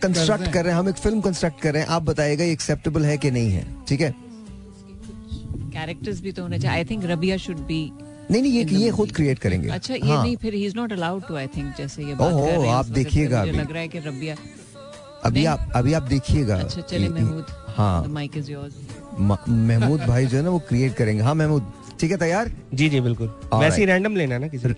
कंस्ट्रक्ट 0.02 0.52
कर 0.52 0.64
रहे 0.64 0.72
हैं 0.72 0.80
हम 0.80 0.88
एक 0.88 0.94
फ़िल्म 0.94 1.20
कंस्ट्रक्ट 1.20 1.60
कर 1.60 1.72
रहे 1.72 1.82
हैं। 1.82 1.88
आप 1.88 2.02
बताएगा 2.02 2.44
ये 2.44 2.52
एक्सेप्टेबल 2.52 3.04
है 3.04 3.18
कि 3.18 3.30
नहीं 3.30 3.50
है 3.50 3.84
ठीक 3.88 4.00
है? 4.00 4.14
कैरेक्टर्स 5.74 6.20
भी 6.20 6.32
तो 6.32 6.42
होने 6.42 6.58
चाहिए। 6.58 6.76
I 6.76 6.84
think 6.84 7.04
Rabia 7.04 7.36
should 7.36 7.56
be 7.56 7.92
नहीं 8.30 8.42
नहीं 8.42 8.52
ये 8.52 8.84
ये 8.84 8.90
खुद 8.90 9.12
क्रिएट 9.12 9.38
करेंगे। 9.38 9.68
अच्छा 9.68 9.94
ये 9.94 10.00
हाँ, 10.00 10.22
नहीं 10.22 10.36
फिर 10.36 10.54
he 10.54 10.66
is 10.66 10.76
not 10.76 10.92
allowed 10.92 11.28
to 11.28 11.36
I 11.36 11.46
think 11.46 11.74
जैसे 11.78 12.04
ये 12.04 12.14
बात 12.14 12.32
ओहो, 12.32 12.46
कर 12.46 12.52
रहे 12.52 12.60
हैं 12.60 12.74
आप 12.74 12.86
देखिएगा 12.86 13.42
अभी। 13.42 13.50
लग 13.50 13.72
रहा 13.72 13.80
है 13.80 13.88
कि 13.88 13.98
रबिया 13.98 14.36
अभी 15.24 15.44
आप 15.44 15.72
अभी 15.74 15.92
आप 15.92 16.02
देखिएगा। 16.02 16.56
अच्छा 16.56 16.80
चले 16.80 16.98
ये- 16.98 17.12
महमूद 17.12 17.46
हाँ। 17.76 18.04
माइक 18.04 18.36
इज़ 18.36 18.50
योर्स 18.50 18.74
महमूद 19.18 20.00
भाई 20.00 20.26
जो 20.26 20.36
है 20.36 20.42
ना 20.42 20.50
वो 20.50 20.58
क्रिएट 20.58 20.94
करेंगे। 20.94 21.22
हाँ 21.22 21.34
महमूद 21.34 21.72
ठीक 22.00 22.10
है 22.10 22.16
तैयार? 22.16 22.50
जी 22.74 22.88
जी 22.88 23.00
बिल्कुल। 23.00 23.26
वैसे 23.54 23.80
ही 23.80 23.86
रैंडम 23.86 24.16
लेना 24.16 24.38
ना 24.38 24.48
किसी 24.48 24.68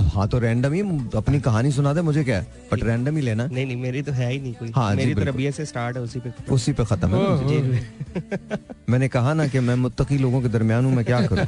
हाँ 0.00 0.28
तो 0.28 0.38
रैंडम 0.38 0.72
ही 0.72 0.80
अपनी 1.16 1.40
कहानी 1.40 1.72
सुना 1.72 1.92
दे 1.94 2.00
मुझे 2.00 2.24
क्या? 2.24 2.36
है 2.36 2.46
बट 2.72 2.84
रैंडम 2.84 3.16
ही 3.16 3.22
लेना। 3.22 3.46
नहीं 3.46 3.66
नहीं 3.66 3.76
मेरी 3.76 4.02
तो 4.02 4.12
है 4.12 4.32
ही 4.32 4.40
नहीं 4.40 4.54
कोई। 4.54 4.72
हाँ, 4.74 4.94
मेरी 4.94 5.14
तो 5.14 5.20
रबिया 5.20 5.50
से 5.50 5.64
स्टार्ट 5.64 5.96
है 5.96 6.02
उसी 6.02 6.20
पे। 6.20 6.32
उसी 6.52 6.72
पे 6.72 6.84
खत्म 6.84 7.14
है 7.14 8.58
मैंने 8.90 9.08
कहा 9.08 9.34
ना 9.34 9.46
कि 9.48 9.60
मैं 9.60 9.74
मुत्तकी 9.74 10.18
लोगों 10.18 10.42
के 10.42 10.48
दरमियान 10.48 10.84
हूँ 10.84 10.94
मैं 10.94 11.04
क्या 11.04 11.26
करूँ? 11.26 11.46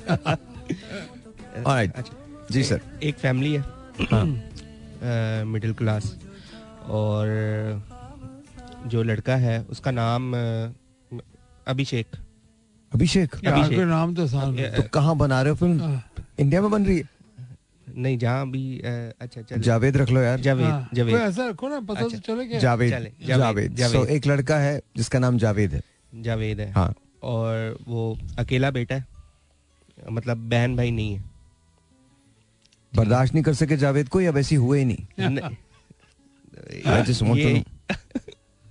अच्छा 1.66 2.02
जी 2.50 2.62
सर 2.64 2.80
एक 3.02 3.14
फैमिली 3.14 3.52
है। 3.52 3.64
हाँ। 4.10 5.44
मिडिल 5.44 5.72
क्लास 5.72 6.16
और 6.88 7.26
जो 8.86 9.02
लड़का 9.02 9.36
है 9.36 9.62
उसका 9.62 9.90
नाम 9.90 10.32
अभिषेक। 11.66 12.06
अभिषेक। 12.92 13.34
अभिषेक। 13.46 13.78
नाम 13.78 14.14
तो 14.14 14.24
आसान 14.24 14.56
तो 14.56 14.82
कहाँ 14.82 15.16
बना 15.16 15.42
रहे 15.42 15.50
हो 15.50 15.56
फ़िल्म? 15.56 15.80
हाँ, 15.80 16.10
इंडिया 16.40 16.62
में 16.62 16.70
बन 16.70 16.86
रही 16.86 16.98
है? 16.98 17.08
नहीं 17.96 18.18
जहाँ 18.18 18.50
भी 18.50 18.78
अच्छा 19.20 19.42
चल। 19.42 19.60
जावेद 19.60 19.96
रख 19.96 20.10
लो 20.10 20.20
यार। 20.20 20.30
हाँ, 20.30 20.38
जावेद। 20.44 20.66
कोई 20.66 20.96
जावेद 20.96 21.14
ऐसा 21.14 21.48
रखो 21.48 21.68
ना 21.68 21.80
पता 21.80 22.00
तो 22.00 22.06
अच्छा। 22.06 22.18
चले 22.18 22.46
क्या? 22.46 22.58
जावेद 22.58 22.90
चले, 22.90 23.12
जावेद, 23.26 23.26
जावेद। 23.26 23.74
जावेद। 23.74 23.92
सो 23.92 24.04
एक 24.06 24.26
लड़का 24.26 24.58
है 24.58 24.80
जिसका 24.96 25.18
नाम 25.18 25.38
जावेद 25.38 25.74
है। 25.74 25.82
जावेद 26.14 26.60
है। 26.60 26.70
हाँ। 26.72 26.94
और 27.22 27.78
वो 27.88 28.18
अकेला 28.38 28.70
बेटा 28.70 28.94
है। 28.94 29.06
मतलब 30.10 30.48
बहन 30.50 30.76
भाई 30.76 30.90
नहीं 30.90 31.14
है। 31.14 31.24
बर्दाश्त 32.96 33.34
नहीं 33.34 33.44
कर 33.44 33.54
सके 33.54 33.76
जावेद 33.76 34.08
को 34.08 34.20
या 34.20 34.30
वैसी 34.30 34.54
हुए 34.54 34.78
ही 34.78 34.84
नहीं? 34.84 35.06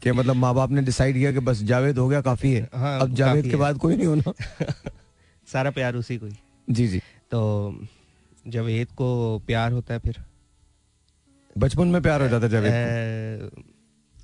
कि 0.04 0.12
मतलब 0.12 0.36
माँ 0.36 0.56
बाप 0.56 0.72
ने 0.72 0.82
डिसाइड 0.82 1.16
किया 1.16 1.32
कि 1.32 1.40
बस 1.40 1.64
जावेद 1.64 1.98
हो 1.98 2.08
गया 2.08 2.22
काफ़ी 2.22 2.54
है। 2.54 2.70
हाँ, 2.76 3.00
अब 3.02 3.14
जावेद 3.14 3.46
के। 3.46 3.56
बाद 3.56 3.78
कोई 3.78 3.96
नहीं 3.96 4.08
होना। 4.08 4.34
सारा 5.54 5.72
प्यार 5.72 5.96
उसी 5.96 6.18
को 6.18 6.26
ही। 6.26 6.34
जी 6.70 6.88
जी। 6.88 7.00
तो 7.32 7.82
जावेद 8.48 8.88
को 8.88 9.40
प्यार 9.48 9.72
होता 9.72 9.94
है 9.94 10.00
फिर? 10.00 10.24
बचपन 11.58 11.88
में 11.88 12.02
प्यार 12.02 12.22
हो 12.22 12.28
जाता 12.28 12.46
है 12.46 12.52
जावेद 12.52 13.52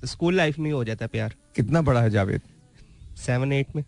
स्कूल 0.04 0.34
लाइफ 0.34 0.58
में 0.58 0.66
ही 0.66 0.70
हो 0.70 0.84
जाता 0.84 1.04
है 1.04 1.08
प्यार। 1.08 1.34
कितना 1.56 1.82
बड़ा 1.82 2.02
है 2.02 2.10
जावेद? 2.10 2.40
सेवन 3.16 3.52
एट 3.52 3.76
में। 3.76 3.84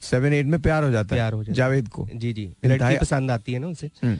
सेवन 0.00 0.32
एट 0.32 0.46
में 0.46 0.62
प्यार 0.62 0.84
हो 0.84 0.90
जाता 0.90 1.14
प्यार 1.14 1.32
हो 1.32 1.38
है। 1.38 1.44
जाता 1.44 1.54
जावेद 1.54 1.88
को। 1.88 2.08
जी 2.14 2.32
जी। 2.32 2.54
लड़की 2.64 2.98
पसंद 2.98 3.30
आती 3.30 3.52
है 3.52 3.58
ना 3.58 3.66
उसे। 3.66 3.90
हम्म, 4.04 4.18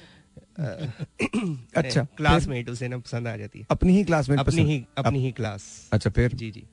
अच्छा, 1.77 2.05
क्लासमेट 2.16 2.70
उसे 2.70 2.89
ना 2.89 2.99
पसंद 2.99 3.29
आ 3.29 3.37
जाती 3.37 3.59
है। 3.59 3.66
अपनी 3.70 3.93
ही 3.93 4.05
क्लासमेट 4.05 4.39
अपनी 4.39 4.62
ही 4.62 4.85
अपनी 4.99 5.18
ही 5.18 5.33
क्लास। 5.33 5.89
अच्छा 5.93 6.11
फिर? 6.11 6.33
जी 6.33 6.51
जी। 6.51 6.64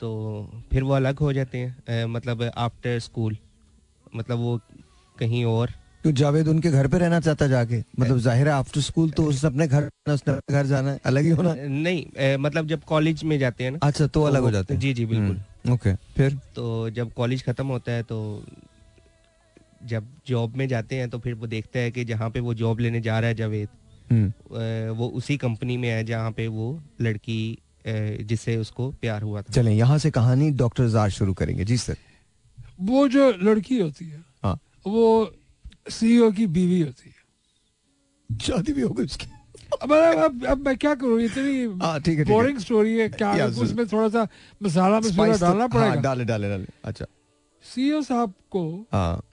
तो 0.00 0.10
फिर 0.70 0.82
वो 0.82 0.92
अलग 0.94 1.18
हो 1.18 1.32
जाते 1.32 1.58
हैं 1.58 2.04
मतलब 2.06 2.42
आफ्टर 2.56 2.98
स्कूल 2.98 3.36
मतलब 4.16 4.38
वो 4.38 4.58
कहीं 5.18 5.44
और। 5.44 5.70
तो 6.04 6.12
जावेद 6.12 6.48
उनके 6.48 6.70
घर 6.70 6.86
पे 6.88 6.98
रहना 6.98 7.20
चाहता 7.20 7.46
जाके? 7.46 7.82
मतलब 8.00 8.18
ज़ाहिर 8.18 8.48
है 8.48 8.52
आफ्टर 8.54 8.80
स्कूल 8.80 9.10
तो 9.10 9.24
उसने 9.24 9.48
अपने 9.50 9.66
घर 9.68 9.88
उसने 10.12 10.34
अपने 10.34 10.54
घर 10.54 10.66
जाना 10.66 10.90
है 10.90 11.00
अलग 11.06 11.22
ही 11.24 11.30
होना 11.30 11.54
नहीं 11.58 12.04
अ, 12.04 12.36
मतलब 12.38 12.66
जब 12.66 12.82
कॉलेज 12.84 13.24
में 13.24 13.38
जाते 13.38 13.64
हैं 13.64 13.70
ना 13.70 13.78
अच्छा 13.82 14.06
तो 14.06 14.22
अलग 14.22 14.42
हो 14.42 14.50
जाते 14.50 14.74
हैं। 14.74 14.80
जी 14.80 14.92
जी 14.94 15.06
बिल्कुल। 15.06 15.36
हम्म, 15.36 15.72
ओके 15.74 15.94
फिर? 16.16 16.38
तो 16.56 16.90
जब 16.90 17.12
कॉलेज 17.12 17.44
खत्म 17.44 17.66
होता 17.66 17.92
है 17.92 18.02
तो 18.02 18.18
जब 19.84 20.06
जॉब 20.26 20.56
में 20.56 20.66
जाते 20.68 20.96
हैं 20.96 21.08
तो 21.10 21.18
फिर 21.18 21.34
वो 21.34 21.46
देखता 21.46 21.78
है 21.78 21.90
कि 21.90 22.04
जहाँ 22.04 22.30
पे 22.30 22.40
वो 22.40 22.54
जॉब 22.54 22.80
लेने 22.80 23.00
जा 23.00 23.18
रहा 23.20 23.28
है 23.28 23.34
जावेद 23.34 23.68
हम्म, 24.10 24.92
वो 24.94 25.08
उसी 25.08 25.36
कंपनी 25.36 25.76
में 25.76 25.88
है 25.88 26.04
जहाँ 26.04 26.30
पे 26.32 26.46
वो 26.48 26.80
लड़की 27.00 27.58
जिससे 28.24 28.56
उसको 28.56 28.90
प्यार 28.90 29.22
हुआ 29.22 29.42
था। 29.42 29.52
चलें 29.52 29.74
यहाँ 29.74 29.98
से 29.98 30.10
कहानी 30.10 30.50
डॉक्टर 30.50 30.88
जार 30.88 31.10
शुरू 31.10 31.34
करेंगे। 31.34 31.64
जी 31.64 31.76
सर। 31.76 31.96
वो 32.80 33.08
जो 33.08 33.30
लड़की 33.30 33.80
होती 33.80 34.04
है 34.04 34.24
हाँ। 34.42 34.58
वो 34.86 35.34
सीईओ 35.90 36.32
की 36.32 36.46
बीवी 36.46 36.80
होती 36.80 37.08
है। 37.08 37.24
शादी 38.38 38.72
भी 38.72 38.80
हो 38.80 38.88
गई 38.88 39.04
उसकी। 39.04 39.26
अब 39.82 39.92
अब, 39.92 40.44
अब 40.46 40.58
मैं 40.58 40.76
क्या 40.76 40.94
करूँ? 40.94 41.20
इतनी 41.20 41.86
हाँ, 41.86 42.00
ठीक 42.00 42.18
है, 42.18 42.24
बोरिंग 42.24 42.58
स्टोरी 42.58 42.98
है 42.98 43.08
क्या 43.08 43.46
उसमें 43.46 43.86
थोड़ा 43.86 44.08
सा 44.08 44.28
मसाला 44.62 44.98
मसाला 44.98 44.98
Spice 44.98 45.32
तो- 45.32 45.40
डालना 45.40 45.60
हाँ, 45.60 45.68
पड़ेगा। 45.68 45.94
डाले 45.94 46.24
डाले 46.24 46.48
डाले। 46.48 46.66
अच्छा। 46.84 47.06
सीईओ 47.62 48.02
साहब 48.02 48.34
को 48.50 48.86
हाँ। 48.92 49.24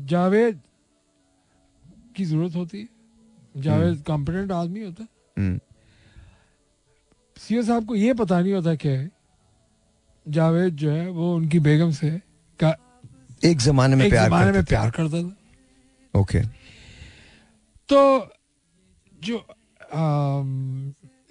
जावेद 0.00 0.60
की 2.16 2.24
ज़रूरत 2.24 2.54
होती 2.54 2.80
है। 2.80 2.88
जावेद 3.56 4.04
कॉम्पिटेंट 4.06 4.52
आदमी 4.52 4.84
होता 4.84 5.02
है। 5.02 5.60
सीईओ 7.38 7.62
साहब 7.62 7.86
को 7.86 7.94
ये 7.94 8.14
पता 8.14 8.40
नहीं 8.40 8.52
होता 8.52 8.74
कि 8.74 8.96
जावेद 10.26 10.74
जो 10.76 10.90
है 10.90 11.08
वो 11.10 11.34
उनकी 11.36 11.58
बेगम 11.60 11.90
से 11.90 12.10
का 12.60 12.76
एक 13.44 13.58
जमाने 13.58 13.96
में 13.96 14.04
एक 14.04 14.10
प्यार 14.12 14.28
जमाने 14.28 14.52
में 14.52 14.64
प्यार 14.64 14.90
करता 14.90 15.22
था। 15.22 16.20
ओके। 16.20 16.40
तो 17.88 18.00
जो 19.22 19.44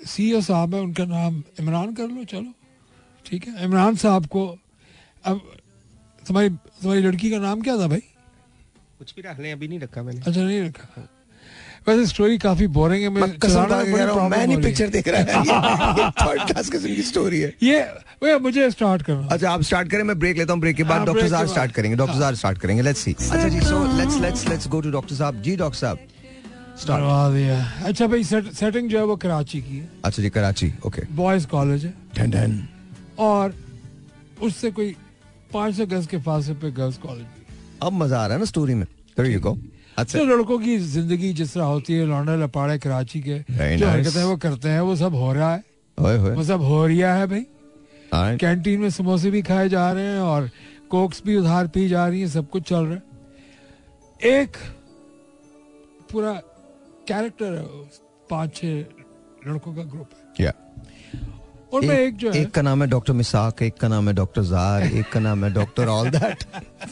सीईओ 0.05 0.41
साहब 0.41 0.75
है 0.75 0.81
उनका 0.81 1.05
नाम 1.05 1.43
इमरान 1.59 1.93
कर 1.95 2.07
लो 2.07 2.23
चलो। 2.25 2.53
ठीक 3.25 3.47
है 3.47 3.63
इमरान 3.63 3.95
साहब 3.95 4.25
को 4.27 4.47
अब 5.25 5.41
तुम्हारी 6.23 6.49
तुम्हारी 6.49 7.01
लड़की 7.01 7.31
का 7.31 7.37
नाम 7.39 7.61
क्या 7.61 7.77
था 7.77 7.87
भाई? 7.87 8.03
कुछ 8.97 9.13
भी 9.15 9.21
डालने 9.21 9.51
अभी 9.51 9.67
नहीं 9.67 9.79
रखा 9.79 10.03
मैंने। 10.03 10.21
अच्छा 10.21 10.41
नहीं 10.41 10.61
रखा। 10.61 11.07
वैसे 11.87 12.05
स्टोरी 12.05 12.37
काफ़ी 12.37 12.67
बोरिंग 12.75 13.03
है 13.03 13.09
मैं 13.09 13.29
कसम 13.39 13.65
कह 13.65 14.03
रहा 14.03 14.13
हूँ 14.13 14.29
मैं 14.29 14.45
नहीं 14.47 14.61
पिक्चर 14.61 14.87
देख 14.89 15.07
रहा 15.07 15.21
है। 15.21 15.25
ये 15.99 16.09
थर्ड 16.21 16.41
क्लास 16.47 16.69
किस्म 16.69 16.95
की 16.95 17.01
स्टोरी 17.09 17.39
है। 17.39 17.53
ये 17.63 17.79
वे 18.23 18.37
मुझे 18.39 18.69
स्टार्ट 18.71 19.01
करना। 19.01 19.27
अच्छा 19.31 19.51
आप 19.51 19.61
स्टार्ट 19.61 19.89
करें 19.91 20.03
मैं 20.03 20.17
ब्रेक 20.19 20.37
लेता 20.37 20.53
हूँ 20.53 20.61
ब्रेक 20.61 20.75
के 20.75 20.83
बाद 20.83 20.97
हाँ, 20.97 21.05
डॉक्टर 21.05 21.27
साहब 21.29 21.47
स्टार्ट 21.47 21.71
करेंगे 21.71 21.97
डॉक्टर 21.97 22.13
हाँ। 22.13 22.21
साहब 22.21 22.35
स्टार्ट 22.35 22.57
करेंगे 22.59 22.83
लेट्स 22.83 22.99
सी 22.99 23.13
अच्छा 23.13 23.47
जी 23.47 23.59
so 23.61 23.83
let's 23.97 24.19
let's 24.21 24.47
let's 24.49 24.67
go 24.67 24.81
to 24.81 24.91
doctor 24.91 25.15
साहब। 25.15 25.41
जी 25.41 25.55
डॉक्टर 25.55 25.77
साहब 25.77 25.97
अच्छा 27.85 28.07
भाई 28.07 28.23
सेटिंग 28.23 28.89
जो 28.89 28.97
है 28.97 29.03
वो 29.05 29.15
कराची 29.15 29.61
की 29.61 29.77
है। 29.77 29.89
अच्छा 30.05 30.21
जी 30.23 30.29
कराची 30.29 30.71
ओके 30.85 31.01
बॉयज़ 31.15 31.47
कॉलेज 31.47 31.85
है। 31.85 31.93
डन 32.17 32.29
डन 32.31 32.61
और 33.19 33.55
उससे 34.43 34.71
कोई 34.71 34.95
पाँच 35.53 35.75
सौ 35.75 35.85
गज 35.95 36.07
के 36.07 36.17
फासले 36.27 36.53
पे 36.55 36.71
गर्ल्स 36.71 36.97
कॉलेज 36.97 37.25
अब 37.83 37.93
मज़ा 37.93 38.19
आ 38.19 38.25
रहा 38.25 38.33
है 38.33 38.39
ना 38.39 38.45
स्टोरी 38.45 38.73
में। 38.73 38.85
देयर 38.85 39.31
यू 39.31 39.39
गो 39.39 39.57
अच्छा 39.97 40.17
तो 40.19 40.25
लड़कों 40.25 40.57
की 40.59 40.77
ज़िंदगी 40.77 41.31
जिस 41.33 41.53
तरह 41.53 41.63
होती 41.65 41.93
है 41.93 42.05
लौंडे 42.05 42.35
लपाड़े 42.43 42.77
कराची 42.79 43.21
के 43.21 43.39
Very 43.39 43.77
जो 43.77 43.85
nice. 43.85 43.93
हरकतें 43.93 44.23
वो 44.23 44.35
करते 44.37 44.69
हैं 44.69 44.81
वो 44.81 44.95
सब 44.95 45.15
हो 45.15 45.31
रहा 45.33 45.53
है। 45.53 45.63
ओए 45.97 46.17
वो 46.35 46.43
सब 46.43 46.61
हो 46.61 46.85
रिया 46.87 47.13
है 47.15 47.27
भाई. 47.27 47.45
कैंटीन 48.13 48.79
में 48.81 48.89
समोसे 48.89 49.31
भी 49.31 49.41
खाए 49.41 49.69
जा 49.69 49.91
रहे 49.91 50.05
हैं 50.05 50.19
और 50.21 50.49
कोक्स 50.89 51.21
भी 51.25 51.35
उधार 51.37 51.67
पी 51.67 51.87
जा 51.89 52.07
रही 52.07 52.21
है 52.21 52.27
सब 52.27 52.49
कुछ 52.49 52.63
चल 52.69 52.85
रहा 52.85 52.93
है। 52.93 53.01
एक 54.33 54.57
पूरा 56.11 56.33
कैरेक्टर 57.07 57.53
है 57.53 57.65
पाँच 58.29 58.55
छह 58.55 59.49
लड़कों 59.49 59.75
का 59.75 59.83
ग्रुप 59.83 60.09
है। 60.39 60.45
Yeah. 60.45 60.55
उनमें 61.73 61.97
एक, 61.97 62.15
जो 62.17 62.31
है 62.31 62.41
एक 62.41 62.51
का 62.51 62.61
नाम 62.61 62.81
है 62.83 62.87
डॉक्टर 62.89 63.13
मिसाक 63.13 63.61
एक 63.61 63.77
का 63.77 63.87
नाम 63.87 64.07
है 64.07 64.13
डॉक्टर 64.15 64.43
जार 64.45 64.83
एक 64.83 65.11
का 65.11 65.19
नाम 65.19 65.43
है 65.45 65.53
doctor 65.53 65.87
all 65.89 66.09
that 66.09 66.43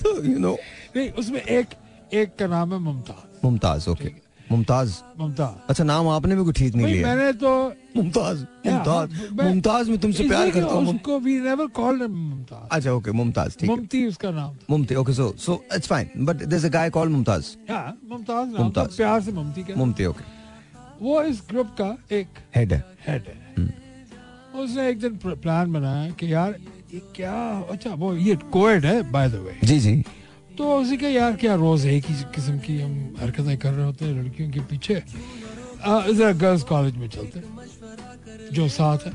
you 0.05 0.37
know 0.39 0.57
नहीं 0.95 1.09
उसमें 1.11 1.41
एक 1.41 1.67
एक 2.13 2.35
का 2.39 2.47
नाम 2.47 2.73
है 2.73 2.79
मुमताज़। 2.79 3.45
मुमताज़ 3.45 3.89
ओके 3.89 4.11
मुमताज़? 4.51 4.91
मुमताज़। 5.19 5.69
अच्छा 5.69 5.83
नाम 5.83 6.07
आपने 6.07 6.35
भी 6.35 6.43
कोई 6.43 6.53
ठीक 6.53 6.75
नहीं 6.75 6.87
लिया। 6.87 7.07
मैंने 7.07 7.31
तो 7.33 7.51
मुमताज़ 7.95 8.39
मुमताज़ 8.67 9.09
मुमताज़ 9.41 9.89
में 9.89 9.97
तुमसे 9.99 10.27
प्यार 10.27 10.49
करता 10.51 10.73
हूँ। 10.73 10.93
उसको 10.93 11.19
वी 11.19 11.39
नेवर 11.41 11.67
कॉल्ड 11.79 12.03
मुमताज़। 12.03 12.67
अच्छा 12.71 12.91
ओके 12.91 13.11
मुमताज़ 13.11 13.57
ठीक 13.59 13.69
है। 13.69 13.75
मुमती 13.75 14.05
उसका 14.07 14.31
नाम 14.31 14.55
Mumti 14.69 14.95
okay 14.95 15.13
so 15.13 15.33
so 15.45 15.61
it's 15.75 15.87
fine 15.87 16.25
but 16.25 16.35
there 16.35 16.55
is 16.55 16.65
a 16.65 16.69
guy 16.69 16.89
called 16.97 17.11
Mumtaz 17.11 17.55
हाँ 17.71 17.97
मुमताज़। 18.09 18.57
मुमताज़। 18.59 18.97
प्यार 18.97 19.21
से 19.21 19.31
मुमती 19.31 19.63
का 19.63 19.75
मुमती 19.77 20.05
ओके 20.05 20.33
वो 21.01 21.21
इस 21.23 21.41
ग्रुप 21.49 21.75
का 21.81 21.97
एक 22.15 22.27
हेड 22.55 22.73
है। 22.73 22.83
हेड 23.07 23.23
है। 23.27 23.73
उसने 24.63 24.87
एक 24.89 24.99
दिन 24.99 25.17
प्लान 25.25 25.73
बनाया 25.73 26.09
कि 26.19 26.33
यार 26.33 26.55
ये 26.93 27.01
क्या 27.15 27.33
अच्छा 27.71 27.93
वो 27.93 28.13
ये 28.15 28.35
कोएड 28.51 28.85
है 28.85 29.11
बाय 29.11 29.29
द 29.29 29.35
वे 29.45 29.57
जी 29.63 29.79
जी। 29.79 30.03
तो 30.57 30.75
उसी 30.75 30.97
का 30.97 31.07
यार 31.07 31.33
क्या 31.35 31.55
रोज 31.55 31.85
एक 31.85 32.05
ही 32.09 32.15
किस्म 32.35 32.57
की 32.59 32.79
हम 32.81 32.93
हरकतें 33.19 33.57
कर 33.57 33.73
रहे 33.73 33.85
होते 33.85 34.05
हैं 34.05 34.13
लड़कियों 34.13 34.49
के 34.51 34.59
पीछे? 34.59 34.95
जरा 35.85 36.31
गर्ल्स 36.33 36.63
कॉलेज 36.63 36.95
में 36.95 37.07
चलते 37.09 37.41
जो 38.51 38.67
साथ 38.69 39.05
है। 39.05 39.11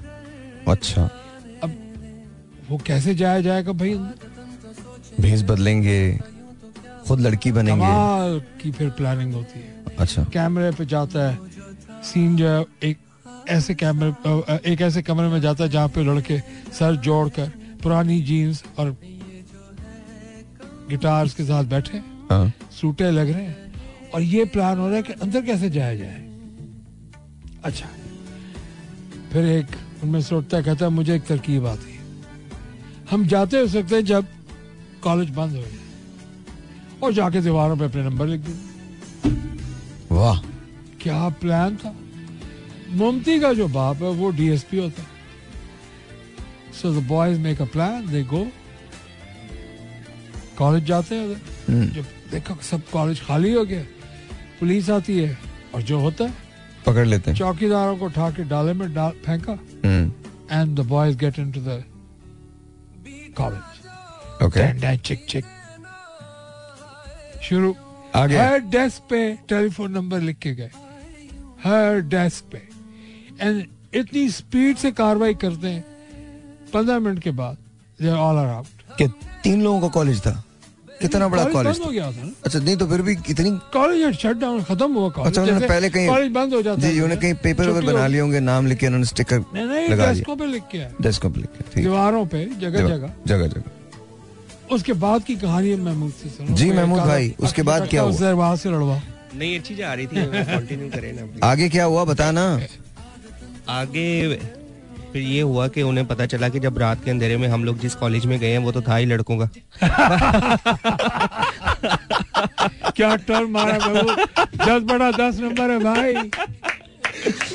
अच्छा। 0.69 1.03
अब 1.63 1.73
वो 2.71 2.79
कैसे 2.87 3.15
जाया 3.15 3.41
जाएगा 3.41 3.73
भाई 3.73 3.93
अंदर? 3.93 5.23
भेस 5.23 5.43
बदलेंगे 5.43 5.99
खुद 7.09 7.21
लड़की 7.21 7.53
बनेंगे। 7.53 7.81
कमाल 7.81 8.41
की 8.63 8.71
फिर 8.73 8.91
प्लानिंग 8.91 9.35
होती 9.35 9.59
है। 9.59 9.97
अच्छा। 9.99 10.25
कैमरे 10.33 10.71
पे 10.73 10.87
जाता 10.87 11.29
है 11.31 11.39
सीन 12.05 12.37
जो 12.37 12.49
है 12.49 12.65
एक 12.83 12.99
ऐसे 13.49 13.75
कैमरे 13.75 14.11
एक 14.73 14.81
ऐसे 14.83 15.03
कमरे 15.03 15.29
में 15.29 15.41
जाता 15.41 15.65
है 15.65 15.71
जहाँ 15.71 15.89
पे 15.89 16.03
लड़के 16.05 16.39
सर 16.73 16.97
जोड़कर 17.05 17.51
पुरानी 17.83 18.21
जीन्स 18.23 18.65
और 18.79 18.97
गिटार्स 20.91 21.35
के 21.35 21.45
साथ 21.45 21.65
बैठे 21.67 21.99
हाँ। 22.31 22.53
सूटे 22.73 23.11
लग 23.11 23.31
रहे 23.31 23.45
हैं 23.45 24.11
और 24.15 24.23
ये 24.23 24.45
प्लान 24.45 24.79
हो 24.79 24.87
रहा 24.87 24.97
है 24.97 25.03
कि 25.03 25.13
अंदर 25.13 25.43
कैसे 25.43 25.71
जाया 25.71 25.95
जाए। 25.95 26.29
अच्छा। 27.65 27.89
फिर 29.33 29.45
एक 29.47 29.77
उनमें 30.03 30.21
से 30.23 30.35
उठता 30.35 30.61
कहता 30.61 30.85
है 30.85 30.91
मुझे 30.93 31.15
एक 31.17 31.25
तरकीब 31.27 31.67
आती 31.67 31.93
है। 31.93 31.99
हम 33.11 33.27
जाते 33.27 33.61
हो 33.61 33.67
सकते 33.69 33.95
हैं 33.95 34.05
जब 34.05 34.27
कॉलेज 35.03 35.31
बंद 35.31 35.57
हो 35.57 35.63
जाए 35.63 35.79
और 37.03 37.13
जाके 37.13 37.41
दीवारों 37.41 37.77
पे 37.77 37.85
अपने 37.85 38.03
नंबर 38.03 38.27
लिख 38.27 38.41
दें 38.41 38.59
वाह। 40.11 40.41
क्या 41.03 41.29
प्लान 41.41 41.77
था? 41.77 41.95
मुमती 42.91 43.39
का 43.41 43.53
जो 43.53 43.67
बाप 43.69 44.03
है 44.03 44.11
वो 44.15 44.31
डीएसपी 44.31 44.79
होता 44.79 45.03
है। 45.03 45.09
So 46.73 46.93
the 46.93 47.07
boys 47.07 47.39
make 47.41 47.63
a 47.63 47.65
plan 47.65 48.07
they 48.07 48.23
go 48.25 48.47
college 50.61 50.85
जाते 50.85 51.15
हैं 51.15 51.27
उधर। 51.27 51.73
हम्म, 51.73 51.89
जब 51.89 52.05
देखो 52.31 52.55
सब 52.63 52.83
कॉलेज 52.93 53.21
खाली 53.27 53.53
हो 53.53 53.65
गया। 53.65 53.83
पुलिस 54.61 54.91
आती 54.91 55.19
है 55.19 55.39
और 55.75 55.83
जो 55.83 55.99
होता 56.01 56.25
है 56.25 56.35
पकड़ 56.87 57.07
लेते 57.07 57.31
हैं। 57.31 57.39
चौकीदारों 57.39 57.97
को 57.97 58.07
उठा 58.07 58.31
के 58.31 58.45
डाले 58.49 58.73
में 58.73 58.93
डाल 58.95 59.13
फेंका। 59.27 59.53
And 60.53 60.77
the 60.77 60.87
boys 60.89 61.17
get 61.19 61.39
into 61.39 61.61
the 61.61 61.83
college 63.37 64.45
okay 64.45 64.97
चिक 64.99 65.25
चिक 65.29 65.45
शुरू। 67.43 67.71
हर 68.15 68.59
डेस्क 68.71 69.03
पे 69.11 69.21
टेलीफोन 69.49 69.91
नंबर 69.93 70.21
लिख 70.21 70.39
के 70.39 70.55
गए। 70.55 70.71
हर 71.65 72.01
डेस्क 72.09 72.45
पे। 72.53 72.63
एंड 73.41 73.67
इतनी 73.95 74.29
स्पीड 74.31 74.77
से 74.77 74.91
कार्रवाई 74.93 75.35
करते 75.37 75.69
हैं। 75.69 75.85
पंद्रह 76.73 76.99
मिनट 76.99 77.19
के 77.19 77.31
बाद 77.33 77.57
ऑल 78.03 78.39
आर 78.39 78.47
आउट 78.47 78.67
तीन 79.43 79.63
लोगों 79.63 79.81
का 79.81 79.89
कॉलेज 79.89 80.21
था। 80.21 80.43
कितना 81.01 81.29
बड़ा 81.29 81.45
कॉलेज 81.45 81.79
बंद 81.79 81.87
हो 81.87 81.91
गया 81.93 82.11
था 82.13 82.29
अच्छा 82.45 82.59
नहीं 82.59 82.77
तो 82.77 82.87
फिर 82.87 83.03
भी 83.03 83.15
कितनी 83.29 83.51
कॉलेज 83.73 84.17
शट 84.19 84.37
डाउन 84.37 84.63
खत्म 84.63 84.93
हुआ 84.93 85.09
कॉलेज 85.09 85.29
अच्छा 85.29 85.43
उन्होंने 85.43 85.69
पहले 85.69 85.91
कहीं 85.91 86.09
कॉलेज 86.09 86.33
बंद 86.33 86.55
हो 86.55 86.63
जाता 86.63 86.81
जी 86.81 86.93
उन्होंने 86.93 87.17
कहीं 87.17 87.35
पेपर 87.43 87.71
वेपर 87.71 87.93
बना 87.93 88.07
लिए 88.07 88.21
होंगे 88.21 88.41
नाम 88.41 88.67
लिख 88.67 88.79
के 88.79 88.87
उन्होंने 88.87 89.07
स्टिकर 89.07 89.39
नहीं 89.39 89.65
नहीं 89.65 89.89
लगा 89.89 90.13
डेस्कों 90.13 90.37
पे 90.37 90.47
लिख 90.47 90.63
के 90.73 90.79
आए। 90.79 90.93
डेस्क 91.03 91.27
पर 91.27 91.41
लिख 91.41 91.51
के 91.51 91.65
ठीक। 91.75 91.85
दीवारों 91.85 92.25
पे 92.27 92.45
जगह 92.61 92.89
जगह। 92.89 93.13
जगह 93.27 93.47
जगह। 93.47 94.75
उसके 94.75 94.93
बाद 95.05 95.25
की 95.25 95.37
कहानी 95.37 95.71
है 95.71 95.77
महमूद 95.77 96.13
से 96.13 96.29
सुनो 96.29 96.57
जी, 96.57 96.71
महमूद 96.71 97.01
भाई, 97.01 97.35
उसके 97.41 97.63
बाद 97.63 97.89
क्या 97.89 98.03
हुआ? 98.03 98.11
उससे 98.11 98.33
वहाँ 98.33 98.57
से 98.57 98.71
लड़वा। 98.71 99.01
नहीं 99.35 99.59
अच्छी 99.59 99.75
जा 99.77 99.93
रही 99.95 100.07
थी 100.07 100.27
कंटिन्यू 100.27 100.89
करें 100.89 101.13
ना। 101.13 101.47
आगे 101.47 101.69
क्या 101.69 101.85
हुआ 101.85 102.05
बताना। 102.05 102.45
आगे 103.69 104.09
फिर 105.13 105.23
ये 105.23 105.41
हुआ 105.41 105.67
कि 105.69 105.83
उन्हें 105.83 106.07
पता 106.07 106.27
चला 106.27 106.49
कि 106.49 106.61
जब 106.61 106.79
रात 106.79 107.05
के 107.05 107.11
अंधेरे 107.11 107.37
में 107.37 107.49
हम 107.49 107.65
लोग 107.65 107.79
जिस 107.79 107.95
कॉलेज 107.95 108.27
में 108.27 108.39
गए 108.41 108.51
हैं 108.51 108.59
वो 108.59 108.73
तो 108.73 108.83
था 108.83 108.97
ही 108.97 109.07
लड़कों 109.07 109.39
का। 109.39 109.49
क्या 112.97 113.15
टर्न 113.17 113.51
मारा 113.51 113.79
बाबू 113.79 114.15
दस 114.57 114.83
बड़ा 114.93 115.11
दस 115.11 115.39
नंबर 115.41 115.71
है 115.71 115.79
भाई। 115.79 116.15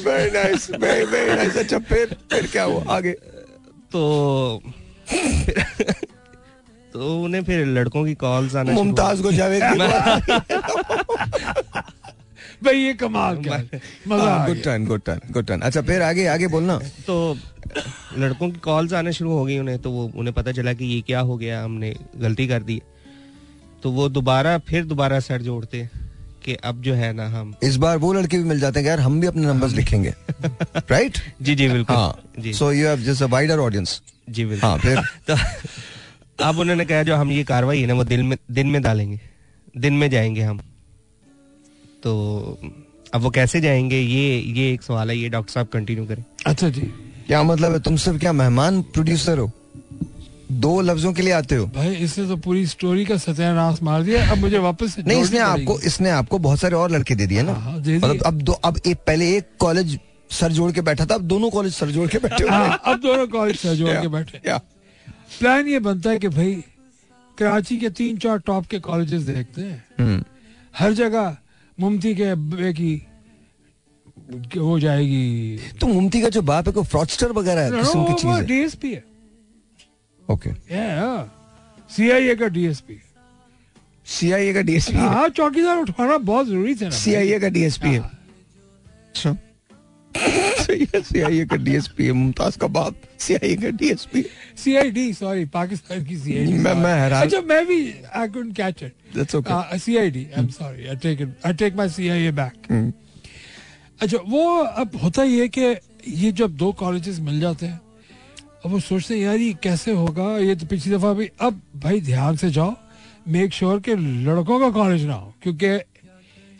Very 0.06 0.32
nice 0.32 0.70
very 0.72 1.06
very 1.06 1.36
nice 1.36 1.58
अच्छा 1.58 1.80
फिर 1.91 2.16
फिर 2.32 2.47
क्या 2.47 2.64
हुआ? 2.64 2.84
आगे। 2.95 3.12
तो 3.91 4.62
तो 6.93 7.18
उन्हें 7.24 7.43
फिर 7.43 7.66
लड़कों 7.66 8.06
की 8.06 8.14
कॉल्स 8.16 8.56
आना 8.56 8.72
मुमताज़ 8.72 9.22
को 9.24 9.32
जावेद 9.32 9.64
भाई 12.66 12.78
ये 12.78 12.93
कमाल 12.93 13.36
क्या 13.43 13.57
मज़ा 14.07 14.45
good 14.47 14.61
turn 14.63 14.86
good 14.86 15.01
turn 15.05 15.20
good 15.32 15.45
turn 15.45 15.61
अच्छा 15.61 15.82
फिर 15.82 16.01
आगे 16.01 16.26
आगे 16.28 16.47
बोलना। 16.47 16.78
तो 17.07 17.16
लड़कों 18.18 18.49
की 18.49 18.59
कॉल्स 18.59 18.93
आने 18.93 19.13
शुरू 19.13 19.32
हो 19.32 19.45
गई 19.45 19.57
उन्हें 19.59 19.78
तो 19.80 19.91
वो 19.91 20.11
उन्हें 20.16 20.34
पता 20.34 20.51
चला 20.51 20.74
कि 20.74 20.86
ये 20.86 21.01
क्या 21.01 21.20
हो 21.20 21.38
गया 21.38 21.63
हमने 21.63 21.93
गलती 22.18 22.47
कर 22.47 22.63
दी। 22.63 22.82
तो 23.84 23.91
वो 23.91 24.09
दोबारा 24.09 24.57
फिर 24.68 24.86
दोबारा 24.86 25.20
सर 25.20 25.41
जोड़ते 25.41 25.88
कि 26.45 26.53
अब 26.63 26.82
जो 26.82 26.93
है 26.93 27.11
ना 27.13 27.28
हम। 27.30 27.53
इस 27.63 27.76
बार 27.78 27.97
वो 27.97 28.13
लड़के 28.13 28.38
भी 28.38 28.43
मिल 28.43 28.59
जाते 28.59 28.80
हैं 28.80 28.88
यार 28.88 28.99
हम 28.99 29.20
भी 29.22 29.28
अपने 29.28 29.45
नंबर्स 29.47 29.74
लिखेंगे। 29.74 30.13
राइट 30.91 31.18
जी 31.41 31.55
जी 31.55 31.68
बिल्कुल। 31.70 31.95
हाँ। 31.95 32.22
जी। 32.39 32.53
So 32.53 32.72
you 32.72 32.88
have 32.88 32.99
just 33.03 33.24
a 33.24 33.28
wider 33.28 33.59
audience 33.59 34.01
जी 34.30 34.45
बिल्कुल। 34.45 34.70
हाँ 34.70 34.78
फिर? 34.78 35.01
तो 35.28 35.36
अब 36.45 36.59
उन्होंने 36.59 36.86
कहा 36.86 37.03
जो 37.03 37.16
हम 37.16 37.32
ये 37.32 37.43
कार्रवाई 37.43 37.82
है 37.82 37.88
ना 37.88 37.93
वो 37.93 38.03
दिन 38.03 38.26
में 38.26 38.38
दिन 38.51 38.68
में 38.68 38.82
डालेंगे। 38.82 39.20
दिन 39.78 39.93
में 39.93 40.09
जाएँगे 40.09 40.41
हम। 40.41 40.59
तो 42.06 42.12
अब 43.14 43.22
वो 43.22 43.30
कैसे 43.30 43.60
जाएँगे? 43.62 43.99
ये 43.99 44.39
ये 44.56 44.72
एक 44.74 44.82
सवाल 44.84 45.10
है 45.10 45.18
ये 45.18 45.30
डॉक्टर 45.30 45.51
साहब 45.51 45.68
कंटिन्यू 45.74 46.06
करें। 46.06 46.24
अच्छा 46.47 46.70
जी। 46.70 46.82
क्या 47.28 47.41
मतलब 47.43 47.72
है? 47.72 47.80
तुम 47.80 47.95
सिर्फ़ 47.97 48.20
क्या 48.20 48.34
मेहमान 48.34 48.82
प्रोड्यूसर 48.93 49.38
हो? 49.38 49.51
दो 50.51 50.82
लफ्जों 50.82 51.14
के 51.14 51.22
लिए 51.22 51.34
आते 51.34 51.56
हो। 51.56 51.66
भाई 51.76 51.95
इसने 51.97 52.28
तो 52.28 52.36
पूरी 52.38 52.66
स्टोरी 52.68 53.06
का 53.06 53.18
सत्यानाश 53.18 53.82
मार 53.84 54.03
दिया। 54.03 54.30
अब 54.32 54.38
मुझे 54.38 54.58
वापस 54.58 54.93
से 54.95 55.03
नहीं 55.03 55.22
इसने 55.22 55.39
आपको 55.39 55.80
इसने 55.82 56.10
आपको 56.10 56.39
बहुत 56.39 56.60
सारे 56.60 56.76
और 56.76 56.91
लड़के 56.91 57.16
दे 57.16 57.28
दिए 57.28 57.41
ना। 57.41 57.53
हाँ, 57.53 57.72
हाँ, 57.72 57.82
दे 57.82 57.97
मतलब 57.97 58.22
अब 58.26 58.41
दो 58.41 58.53
अब 58.53 58.78
एक 58.88 58.97
पहले 59.08 59.36
एक 59.38 59.49
कॉलेज 59.60 59.97
सर 60.32 60.51
जोड़ 60.51 60.72
के 60.72 60.82
बैठा 60.82 61.06
था 61.06 61.16
अब 61.16 61.22
दोनों 61.24 61.49
कॉलेज 61.49 61.74
सर 61.74 61.91
जोड़ 61.91 62.08
के 62.10 62.18
बैठे 62.18 62.47
हाँ, 62.47 62.82
अब 62.86 62.99
दोनों 63.01 63.28
कॉलेज 63.28 63.58
से 63.58 63.76
जोड़ 63.76 64.01
के 64.01 64.08
बैठे 64.08 64.41
प्लान 65.39 65.68
ये 65.68 65.80
बनता 65.80 66.10
है 66.10 66.20
कि 66.20 66.28
भाई 66.30 66.53
कराची 67.38 67.78
के 67.78 67.89
तीन 67.91 68.18
चार 68.18 68.38
टॉप 68.45 68.66
के 68.66 68.80
कॉलेजेस 68.80 69.22
देखते 69.24 69.62
हैं। 69.62 69.84
हम्म, 69.99 70.24
हर 70.78 70.93
जगह 70.93 71.36
मुमती 71.78 72.14
के 72.16 72.24
अब्बे 72.24 72.74
की 72.74 72.94
हो 74.58 74.80
जाएगी। 74.80 75.58
तो 75.82 75.88
मुमती 75.88 76.22
का 76.22 76.30
जो 76.30 76.42
बाप 76.42 76.68
है 76.68 76.74
कोई 76.74 76.84
फ्रॉडस्टर 76.84 77.32
वगैरह 77.32 77.62
है 77.62 77.72
किस्म 77.72 78.04
की 78.06 78.14
चीज़ 78.14 78.36
है? 78.36 78.46
डीएसपी 78.46 78.94
है। 78.94 79.04
ओके 80.30 80.50
सीआईए 81.96 82.36
का 82.36 82.48
डीएसपी 82.48 82.98
सीआईए 84.08 84.54
का 84.54 84.62
डीएसपी 84.62 84.96
है? 84.96 85.02
हाँ 85.02 85.28
चौकीदार 85.30 85.78
उठाना 85.78 86.18
बहुत 86.30 86.48
ज़रूरी 86.48 86.76
था 86.76 86.86
ना 86.86 86.90
सीआईए 86.96 87.40
का 87.40 87.50
डीएसपी 87.50 87.90
है। 87.90 88.00
हाँ। 88.00 88.12
अच्छा। 89.10 89.36
है 90.96 91.02
सीआईए 91.02 91.46
का 91.46 91.56
डीएसपी 91.56 92.06
है 92.06 92.12
मुमताज़ 92.12 92.58
का 92.58 92.68
बाप। 92.68 92.96
सीआईए 93.20 93.55
का 93.55 93.70
डीएसपी 93.70 94.24
सीआईडी 94.63 95.13
सॉरी 95.13 95.45
पाकिस्तान 95.45 96.03
की 96.05 96.18
सीआईडी 96.18 96.53
मैं- 96.53 96.78
मैं 96.78 96.93
हैरान- 96.99 97.26
अच्छा 97.26 97.41
मैं 97.41 97.66
भी 97.66 97.80
I 98.16 98.28
couldn't 98.28 98.55
catch 98.55 98.84
it 98.84 98.93
that's 99.16 99.36
okay 99.36 99.80
CID 99.80 100.24
I 100.26 100.41
am 100.41 100.47
sorry 100.47 100.88
I 100.88 100.95
take 100.95 101.22
it 101.22 101.36
I 101.45 101.53
take 101.53 101.76
my 101.76 101.89
CIA 101.89 102.32
back. 102.32 102.93
अच्छा 104.01 104.18
वो 104.28 104.57
अब 104.57 104.99
होता 105.03 105.22
ही 105.22 105.39
है 105.39 105.47
कि 105.47 105.61
ये 106.07 106.32
जब 106.32 106.55
दो 106.55 106.72
कॉलेजेस 106.72 107.20
मिल 107.20 107.39
जाते 107.39 107.66
हैं 107.66 107.80
अब 108.66 108.72
वो 108.72 108.80
सोचते 108.80 109.13
हैं 109.13 109.22
यार 109.22 109.38
ये 109.38 109.53
कैसे 109.63 109.91
होगा? 109.91 110.38
ये 110.38 110.55
तो 110.55 110.66
पिछली 110.66 110.95
दफ़ा 110.95 111.13
भी 111.13 111.30
अब 111.41 111.61
भाई 111.76 112.01
ध्यान 112.01 112.36
से 112.38 112.49
जाओ 112.51 112.76
मेक 113.28 113.53
श्योर 113.53 113.80
के 113.80 113.95
लड़कों 113.95 114.59
का 114.59 114.70
कॉलेज 114.70 115.05
ना 115.05 115.13
हो 115.13 115.34
क्योंकि 115.43 115.68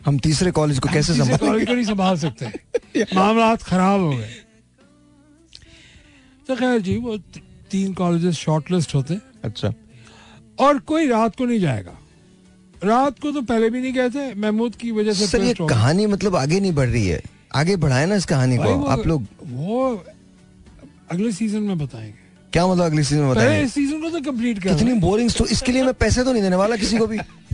हम 0.06 0.18
तीसरे 0.18 0.50
कॉलेज 0.50 0.78
को 0.78 0.88
कैसे 0.88 1.12
कॉलेज 1.38 1.66
को 1.66 1.74
नहीं 1.74 1.84
संभाल 1.84 2.16
सकते। 2.18 2.46
मामला 3.14 3.54
खराब 3.56 4.00
हो 4.00 4.10
गए। 4.10 4.30
तो 6.48 6.56
खैर 6.56 6.80
जी 6.80 6.96
वो 6.96 7.16
तीन 7.70 7.92
कॉलेजेस 7.94 8.34
शॉर्टलिस्ट 8.34 8.94
होते। 8.94 9.14
हैं 9.14 9.22
अच्छा। 9.44 9.72
और 10.58 10.78
कोई 10.78 11.06
रात 11.06 11.36
को 11.36 11.44
नहीं 11.44 11.60
जाएगा। 11.60 11.98
रात 12.84 13.18
को 13.20 13.30
तो 13.32 13.42
पहले 13.42 13.70
भी 13.70 13.80
नहीं 13.80 13.92
गए 13.92 14.10
थे 14.10 14.34
महमूद 14.34 14.74
की 14.74 14.90
वजह 14.90 15.12
से 15.12 15.26
सर 15.26 15.42
ये। 15.42 15.54
कहानी 15.60 16.06
मतलब 16.06 16.36
आगे 16.36 16.60
नहीं 16.60 16.72
बढ़ 16.72 16.88
रही 16.88 17.06
है। 17.06 17.22
आगे 17.54 17.76
बढ़ाए 17.76 18.06
ना 18.06 18.14
इस 18.14 18.24
कहानी 18.24 18.56
को 18.56 18.84
आप 18.84 19.06
लोग। 19.06 19.26
वो 19.44 20.04
अगले 21.10 21.32
सीज़न 21.32 21.62
में 21.62 21.78
बताएँगे। 21.78 22.14
क्या 22.52 22.66
मतलब 22.66 22.84
अगली 22.84 23.04
सीज़न 23.04 23.20
में 23.20 23.30
बताएँगे? 23.30 23.68
सीज़न 23.68 24.00
को 24.00 24.10
तो 24.10 24.20
कंप्लीट 24.20 24.62
कर 24.62 24.74
कितनी 24.74 24.92
बोरिंग 24.92 25.30
इसके 25.50 25.72
लिए 25.72 25.82
मैं 25.82 25.94
पैसे 25.94 26.24
तो 26.24 26.32
नहीं 26.32 26.42
देने 26.42 26.56
वाला 26.56 26.76
किसी 26.76 26.98
को 26.98 27.06
भी। 27.06 27.18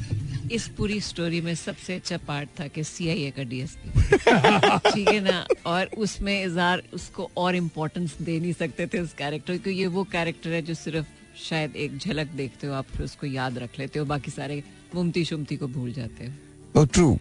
इस 0.53 0.67
पूरी 0.69 1.01
स्टोरी 1.01 1.41
में 1.41 1.55
सबसे 1.55 1.95
अच्छा 1.95 2.17
पार्ट 2.29 2.49
था 2.61 2.67
कि 2.67 2.85
सीआईए 2.85 3.31
का 3.31 3.43
डीएसपी 3.43 3.89
ठीक 4.93 5.09
है 5.09 5.21
ना? 5.21 5.47
और 5.67 5.91
उसमें 5.99 6.45
इजहार 6.45 6.83
उसको 6.95 7.31
और 7.37 7.57
इम्पोर्टेंस 7.57 8.17
दे 8.23 8.39
नहीं 8.41 8.53
सकते 8.53 8.87
थे 8.87 9.01
उस 9.01 9.13
कैरेक्टर 9.19 9.53
क्योंकि 9.53 9.81
ये 9.81 9.87
वो 9.87 10.05
कैरेक्टर 10.13 10.51
है 10.51 10.63
जो 10.63 10.75
सिर्फ़ 10.75 11.07
शायद 11.43 11.77
एक 11.77 11.97
झलक 11.99 12.27
देखते 12.37 12.67
हो 12.67 12.73
आप 12.75 12.87
फिर 12.93 13.05
उसको 13.05 13.27
याद 13.27 13.59
रख 13.59 13.79
लेते 13.79 13.99
हो 13.99 14.05
बाकी 14.05 14.31
सारे 14.31 14.63
मुमती 14.95 15.25
शुमती 15.25 15.57
को 15.57 15.67
भूल 15.69 15.93
जाते 15.93 16.27
हो। 16.27 16.85
ट्रू 16.85 17.19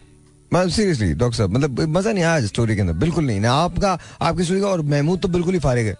मैं 0.52 0.68
सीरियसली 0.68 1.12
डॉक्टर 1.14 1.36
साहब 1.36 1.50
मतलब 1.50 1.80
मज़ा 1.88 2.12
नहीं 2.12 2.24
आया 2.24 2.46
स्टोरी 2.46 2.74
के 2.74 2.80
अंदर 2.80 2.92
बिल्कुल 2.92 3.24
नहीं। 3.24 3.40
ना 3.40 3.52
आपका 3.52 3.98
आपकी 4.20 4.44
स्टोरी 4.44 4.60
का 4.60 4.68
और 4.68 4.82
महमूद 4.82 5.20
तो 5.20 5.28
बिल्कुल 5.28 5.54
ही 5.54 5.60
फारिग 5.60 5.86
है। 5.86 5.94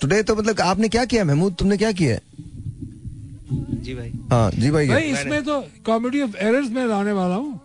टुडे 0.00 0.22
तो 0.22 0.36
मतलब 0.36 0.60
आपने 0.60 0.88
क्या 0.88 1.04
किया? 1.04 1.24
महमूद 1.24 1.54
तुमने 1.58 1.76
क्या 1.76 1.92
किया? 1.92 2.14
है? 2.14 2.20
जी 3.52 3.94
भाई। 3.94 4.12
हाँ 4.30 4.50
जी 4.50 4.70
भाई। 4.70 4.88
भाई 4.88 5.02
इसमें 5.02 5.42
तो 5.44 5.60
कॉमेडी 5.86 6.20
ऑफ़ 6.22 6.36
एरर्स 6.36 6.70
में 6.70 6.84
लाने 6.86 7.12
वाला 7.12 7.34
हूँ। 7.34 7.60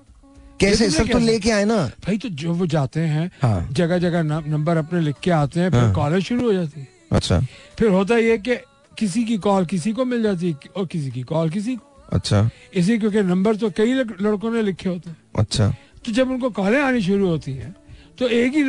कैसे? 0.59 0.89
सर 0.89 1.07
तो 1.07 1.19
लेके 1.19 1.51
आए 1.51 1.65
ना। 1.65 1.75
भाई 2.05 2.17
तो 2.17 2.29
जो 2.29 2.53
वो 2.53 2.65
जाते 2.67 2.99
हैं 2.99 3.29
हाँ। 3.41 3.67
जगह 3.71 3.97
जगह 3.97 4.23
नंबर 4.23 4.77
अपने 4.77 5.01
लिख 5.01 5.15
के 5.23 5.31
आते 5.31 5.59
हैं 5.59 5.69
फिर 5.71 5.79
हाँ। 5.79 5.93
कॉलेज 5.93 6.23
शुरू 6.23 6.45
हो 6.45 6.53
जाती 6.53 6.79
है। 6.79 6.87
अच्छा। 7.11 7.39
फिर 7.79 7.89
होता 7.89 8.17
ये 8.17 8.37
कि 8.37 8.55
किसी 8.97 9.23
की 9.25 9.37
कॉल 9.37 9.65
किसी 9.65 9.91
को 9.93 10.05
मिल 10.05 10.23
जाती 10.23 10.51
है 10.51 10.69
और 10.75 10.85
किसी 10.85 11.11
की 11.11 11.21
कॉल 11.23 11.49
किसी 11.49 11.75
को। 11.75 12.05
अच्छा। 12.13 12.49
इसी 12.73 12.97
क्योंकि 12.97 13.21
नंबर 13.23 13.55
तो 13.55 13.69
कई 13.69 13.93
लड़कों 13.93 14.51
ने 14.51 14.61
लिखे 14.61 14.89
होते 14.89 15.09
हैं। 15.09 15.17
अच्छा। 15.35 15.69
तो 16.05 16.11
जब 16.11 16.29
उनको 16.31 16.49
कॉलें 16.49 16.79
आनी 16.81 17.01
शुरू 17.01 17.27
होती 17.27 17.53
है 17.53 17.75
तो 18.19 18.27
एक 18.27 18.53
ही 18.53 18.63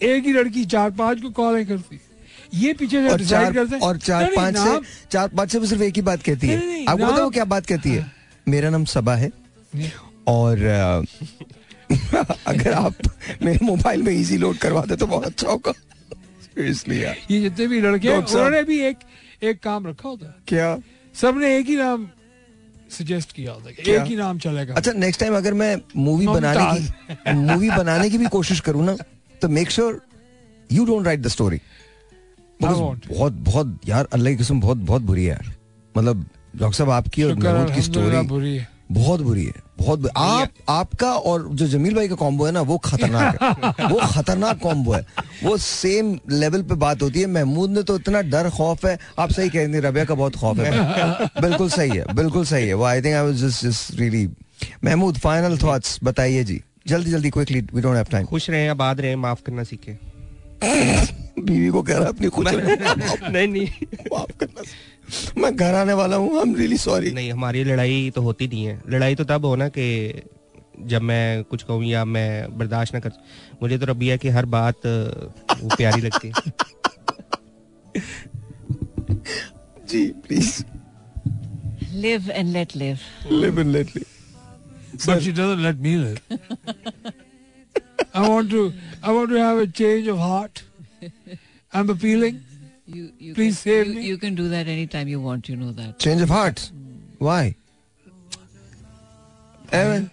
एक 0.00 0.24
ही 0.24 0.32
लड़की 0.32 0.64
चार 0.64 0.90
पाँच 0.90 1.20
को 1.20 1.30
कॉलें 1.30 1.66
करती 1.66 1.96
है। 1.96 2.00
ये 2.54 2.72
पीछे 2.72 3.02
से 3.02 3.08
और 3.08 3.24
चार 3.24 3.52
करते 3.52 3.74
हैं। 3.74 3.82
और 3.82 3.96
चार 3.98 4.30
पाँच 4.36 4.56
से 4.58 4.78
चार 5.10 5.28
पाँच 5.28 5.52
से 5.52 5.66
सिर्फ़ 5.66 5.82
एक 5.82 5.96
ही 5.96 6.02
बात 6.02 6.22
कहती 6.22 6.48
है। 6.48 6.84
आपको 6.84 7.12
वो 7.12 7.28
क्या 7.30 7.44
बात 7.44 7.66
कहती 7.66 7.90
है? 7.90 8.10
मेरा 8.46 8.70
नाम 8.70 8.84
सबा 8.84 9.14
है। 9.14 9.30
और 10.28 11.04
अगर 12.46 12.72
आप 12.72 12.94
मेरे 13.42 13.58
मोबाइल 13.62 14.02
में 14.02 14.12
इजी 14.12 14.36
लोड 14.36 14.56
करवा 14.58 14.84
दे 14.88 14.96
तो 14.96 15.06
बहुत 15.06 15.26
अच्छा 15.26 15.48
होगा। 15.48 15.72
सीरियसली 15.72 17.02
यार। 17.04 17.16
ये 17.30 17.40
जितने 17.40 17.66
भी 17.66 17.80
लड़के 17.80 18.08
हैं 18.08 18.18
उन्होंने 18.18 18.62
भी 18.64 18.80
एक 18.80 18.98
एक 19.42 19.62
काम 19.62 19.86
रखा 19.86 20.08
होता। 20.08 20.26
है 20.26 20.34
क्या? 20.48 20.76
सबने 21.14 21.56
एक 21.56 21.66
ही 21.66 21.76
नाम 21.76 22.08
सजेस्ट 22.90 23.32
किया 23.32 23.52
होता 23.52 23.68
है 23.68 23.94
एक 23.94 24.06
ही 24.06 24.16
नाम 24.16 24.38
चलेगा। 24.38 24.74
अच्छा 24.74 24.92
नेक्स्ट 24.92 25.20
टाइम 25.20 25.36
अगर 25.36 25.54
मैं 25.54 25.76
मूवी 25.96 26.26
बनाने 26.26 26.78
की 26.78 27.32
मूवी 27.32 27.70
बनाने 27.70 28.10
की 28.10 28.18
भी 28.18 28.26
कोशिश 28.28 28.60
करूँ 28.60 28.84
ना 28.84 28.96
तो 29.42 29.48
make 29.48 29.70
sure 29.70 30.00
you 30.70 30.84
don't 30.84 31.06
write 31.06 31.20
the 31.20 31.28
story. 31.28 31.60
बहुत 32.60 33.32
बहुत 33.32 33.80
यार 33.88 34.08
अल्लाह 34.12 34.32
की 34.32 34.44
कसम 34.44 34.60
बहुत 34.60 34.76
बहुत 34.76 35.02
बुरी 35.02 35.24
है 35.24 35.28
यार। 35.28 35.54
मतलब 35.96 36.26
डॉक्टर 36.56 36.76
साहब 36.78 36.90
आपकी 36.90 37.22
और 37.22 37.34
महमूद 37.34 37.74
की 37.74 37.82
स्टोरी 37.82 38.20
बुरी 38.20 38.56
है। 38.56 38.68
बहुत 38.92 39.20
बुरी 39.20 39.44
है 39.44 39.52
बहुत 39.78 40.00
बुरी। 40.00 40.12
आप 40.16 40.50
आपका 40.68 41.12
और 41.12 41.48
जो 41.52 41.66
जमील 41.66 41.94
भाई 41.94 42.08
का 42.08 42.14
कॉम्बो 42.14 42.46
है 42.46 42.52
ना 42.52 42.60
वो 42.60 42.78
खतरनाक 42.78 43.42
है। 43.42 43.86
वो 43.92 44.00
खतरनाक 44.02 44.58
कॉम्बो 44.58 44.92
है। 44.92 45.06
वो 45.44 45.56
सेम 45.56 46.18
लेवल 46.30 46.62
पे 46.62 46.74
बात 46.74 47.02
होती 47.02 47.20
है। 47.20 47.26
महमूद 47.26 47.70
ने 47.70 47.82
तो 47.82 47.96
इतना 47.96 48.20
डर 48.20 48.50
खौफ 48.50 48.86
है। 48.86 48.98
आप 49.18 49.30
सही 49.30 49.48
कह 49.48 49.64
रही 49.64 49.72
हैं, 49.72 49.80
रबिया 49.80 50.04
का 50.04 50.14
बहुत 50.14 50.36
खौफ 50.36 50.58
है। 50.58 50.70
बिल्कुल 51.42 51.70
सही 51.70 51.90
है 51.90 52.14
बिल्कुल 52.14 52.44
सही 52.44 52.68
है। 52.68 52.74
वो 52.74 52.84
I 52.84 53.02
think 53.02 53.14
I 53.14 53.24
was 53.24 53.34
just 53.34 53.64
just 53.64 54.00
really 54.00 54.28
Mahmood 54.84 55.18
final 55.18 55.58
thoughts 55.58 55.98
बताइए 56.04 56.44
जी। 56.44 56.62
जल्दी 56.88 57.10
जल्दी 57.10 57.30
quickly 57.30 57.60
we 57.74 57.80
don't 57.82 57.96
have 57.96 58.06
time 58.10 58.26
खुश 58.26 58.50
रहे 58.50 58.68
आबाद 58.68 59.00
रहे 59.00 59.16
माफ़ 59.16 59.42
करना 59.46 59.62
सीखे। 59.62 60.15
बीवी 61.38 61.68
को 61.68 61.82
कह 61.82 61.98
रहा 61.98 62.08
अपनी 62.08 62.28
खुद 62.36 62.48
नहीं 62.48 63.46
नहीं। 63.48 63.66
माफ़ 64.12 64.32
करना। 64.40 64.62
मैं 65.42 65.54
घर 65.56 65.74
आने 65.74 65.92
वाला 65.92 66.16
हूँ 66.16 66.36
आई 66.36 66.42
एम 66.42 66.54
रियली 66.56 66.76
सॉरी 66.84 67.10
नहीं 67.10 67.32
हमारी 67.32 67.64
लड़ाई 67.64 68.10
तो 68.14 68.22
होती 68.22 68.46
नहीं 68.48 68.64
है। 68.64 68.80
लड़ाई 68.90 69.14
तो 69.14 69.24
तब 69.24 69.44
हो 69.44 69.54
ना 69.56 69.68
कि 69.78 69.86
जब 70.92 71.02
मैं 71.02 71.42
कुछ 71.50 71.62
कहूँ 71.62 71.84
या 71.84 72.04
मैं 72.04 72.58
बर्दाश्त 72.58 72.94
ना 72.94 73.00
कर 73.00 73.12
मुझे 73.62 73.78
तो 73.78 73.86
रबिया 73.86 74.16
की 74.24 74.28
हर 74.28 74.46
बात 74.56 74.86
वो 74.86 75.76
प्यारी 75.76 76.00
लगती 76.00 76.28
है। 76.28 76.34
जी 79.88 80.06
please 80.26 80.62
live 81.94 82.30
and 82.30 82.48
let 82.52 82.76
live 82.76 82.98
live 83.32 83.60
in 83.60 83.70
lately 83.72 84.02
but 85.06 85.18
she 85.24 85.32
doesn't 85.38 85.62
let 85.62 85.80
me 85.86 85.90
live. 86.02 86.20
I 88.14 88.28
want 88.28 88.50
to 88.50 88.72
I 89.02 89.12
want 89.12 89.30
to 89.30 89.38
have 89.42 89.58
a 89.58 89.66
change 89.66 90.06
of 90.08 90.18
heart. 90.18 90.62
I'm 91.72 91.90
appealing. 91.90 92.42
You, 92.86 93.10
you 93.18 93.34
Please 93.34 93.62
can, 93.62 93.70
save 93.70 93.86
you, 93.88 93.94
me. 93.94 94.02
you 94.06 94.16
can 94.18 94.34
do 94.34 94.48
that 94.50 94.68
anytime 94.68 95.08
you 95.08 95.20
want, 95.20 95.48
you 95.48 95.56
know 95.56 95.72
that. 95.78 95.98
Change 96.00 96.22
of 96.22 96.32
heart 96.32 96.60
why 97.22 97.54
even 99.74 100.08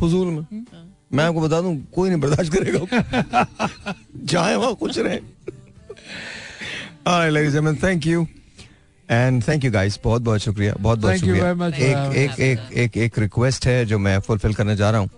फजूल 0.00 0.26
में 0.34 0.64
मैं 1.12 1.24
आपको 1.24 1.40
बता 1.40 1.60
दूँ 1.60 1.74
कोई 1.94 2.08
नहीं 2.10 2.20
बर्दाश्त 2.20 2.52
करेगा 2.54 3.46
जाए 4.32 4.54
वहाँ 4.56 4.74
कुछ 4.84 4.98
रहे 4.98 5.18
Alright, 7.06 7.32
ladies 7.32 7.54
and 7.54 7.64
gentlemen, 7.66 7.76
thank 7.82 8.06
you. 8.06 8.26
And 9.08 9.42
thank 9.44 9.64
you 9.64 9.70
guys. 9.76 9.96
बहुत 10.04 10.22
बहुत 10.22 10.40
शुक्रिया 10.40 10.74
बहुत 10.80 10.98
बहुत 10.98 11.16
शुक्रिया 11.16 11.44
very 11.44 11.58
much 11.60 11.74
for 11.74 11.82
एक 11.82 12.16
एक 12.16 12.40
एक 12.40 12.72
एक 12.84 12.96
एक 13.04 13.18
रिक्वेस्ट 13.18 13.66
है 13.66 13.84
जो 13.92 13.98
मैं 13.98 14.18
फुलफिल 14.26 14.54
करने 14.54 14.76
जा 14.76 14.90
रहा 14.90 15.00
हूँ 15.00 15.10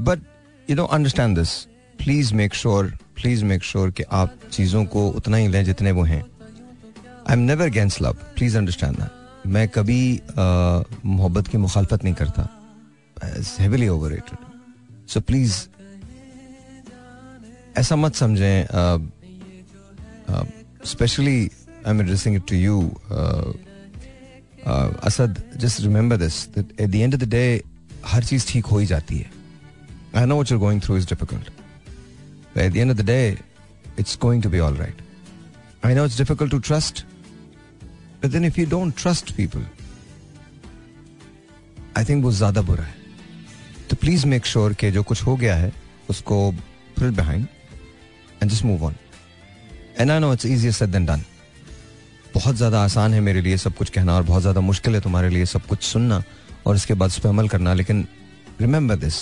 but 0.00 0.20
you 0.68 0.76
know 0.76 0.84
understand 0.86 1.38
this 1.38 1.54
please 1.98 2.34
make 2.34 2.54
sure 2.54 2.92
please 3.16 3.44
make 3.44 3.62
sure 3.64 3.90
कि 3.90 4.02
आप 4.12 4.34
चीज़ों 4.52 4.84
को 4.84 5.08
उतना 5.10 5.36
ही 5.36 5.48
लें 5.48 5.64
जितने 5.64 5.90
वो 5.92 6.02
हैं। 6.04 6.22
I 6.22 7.32
am 7.32 7.40
never 7.40 7.66
against 7.66 8.02
love 8.02 8.16
please 8.36 8.56
understand 8.58 8.96
that 8.96 9.46
मैं 9.46 9.68
कभी 9.68 10.20
मोहब्बत 10.38 11.48
की 11.48 11.58
मुखालफत 11.58 12.04
नहीं 12.04 12.14
करता। 12.14 12.48
हेविली 13.60 13.88
ओवररेटेड 13.88 15.08
सो 15.08 15.20
प्लीज़ 15.20 15.54
ऐसा 17.78 17.96
मत 17.96 18.14
समझें 18.14 18.66
specially 20.86 21.40
I 21.40 21.90
am 21.90 22.00
addressing 22.00 22.36
it 22.36 22.42
to 22.48 22.56
you 22.56 22.80
Asad 25.04 25.42
just 25.56 25.80
remember 25.80 26.16
this 26.16 26.46
at 26.58 26.88
the 26.90 26.94
end 26.94 27.14
of 27.14 27.20
the 27.20 27.28
day 27.28 27.62
हर 28.06 28.24
चीज़ 28.24 28.46
ठीक 28.48 28.66
हो 28.66 28.78
ही 28.78 28.86
जाती 28.86 29.18
है। 29.18 29.30
I 30.16 30.26
know 30.26 30.34
what 30.34 30.52
you 30.52 30.58
going 30.58 30.82
through 30.82 30.96
is 30.96 31.06
difficult 31.08 31.50
at 32.58 32.72
the 32.72 32.76
end 32.76 32.90
of 32.90 32.98
the 32.98 33.06
day 33.06 33.38
it's 33.98 34.18
going 34.22 34.42
to 34.42 34.50
be 34.50 34.58
all 34.58 34.76
right 34.76 35.02
I 35.86 35.94
know 35.94 36.04
it's 36.04 36.18
difficult 36.18 36.50
to 36.50 36.58
trust 36.58 37.04
But 38.22 38.30
then 38.30 38.44
if 38.44 38.56
you 38.56 38.66
don't 38.66 38.96
trust 38.96 39.30
people, 39.36 39.62
I 41.96 42.04
think 42.04 42.22
वो 42.22 42.30
ज़्यादा 42.32 42.62
बुरा 42.62 42.84
है। 42.84 42.94
तो 43.90 43.96
please 43.96 44.26
make 44.26 44.46
sure 44.46 44.74
कि 44.74 44.90
जो 44.90 45.02
कुछ 45.02 45.22
हो 45.22 45.34
गया 45.36 45.56
है 45.56 45.72
उसको 46.10 46.36
put 46.96 47.12
behind 47.16 47.46
and 48.42 48.50
just 48.50 48.64
move 48.64 48.84
on 48.84 48.94
and 50.00 50.10
I 50.10 50.18
know 50.18 50.32
it's 50.32 50.46
easier 50.46 50.72
said 50.72 50.90
than 50.90 51.06
done 51.06 51.22
बहुत 52.34 52.56
ज़्यादा 52.56 52.84
आसान 52.84 53.14
है 53.14 53.20
मेरे 53.20 53.40
लिए 53.40 53.56
सब 53.56 53.74
कुछ 53.76 53.90
कहना 53.90 54.14
और 54.14 54.22
बहुत 54.22 54.42
ज़्यादा 54.42 54.60
मुश्किल 54.60 54.94
है 54.94 55.00
तुम्हारे 55.00 55.28
लिए 55.28 55.46
सब 55.46 55.66
कुछ 55.66 55.82
सुनना 55.82 56.22
और 56.66 56.76
इसके 56.76 56.94
बाद 56.94 57.10
उस 57.10 57.18
पर 57.18 57.28
अमल 57.28 57.48
करना 57.48 57.74
लेकिन 57.74 58.06
remember 58.60 58.96
this 58.96 59.20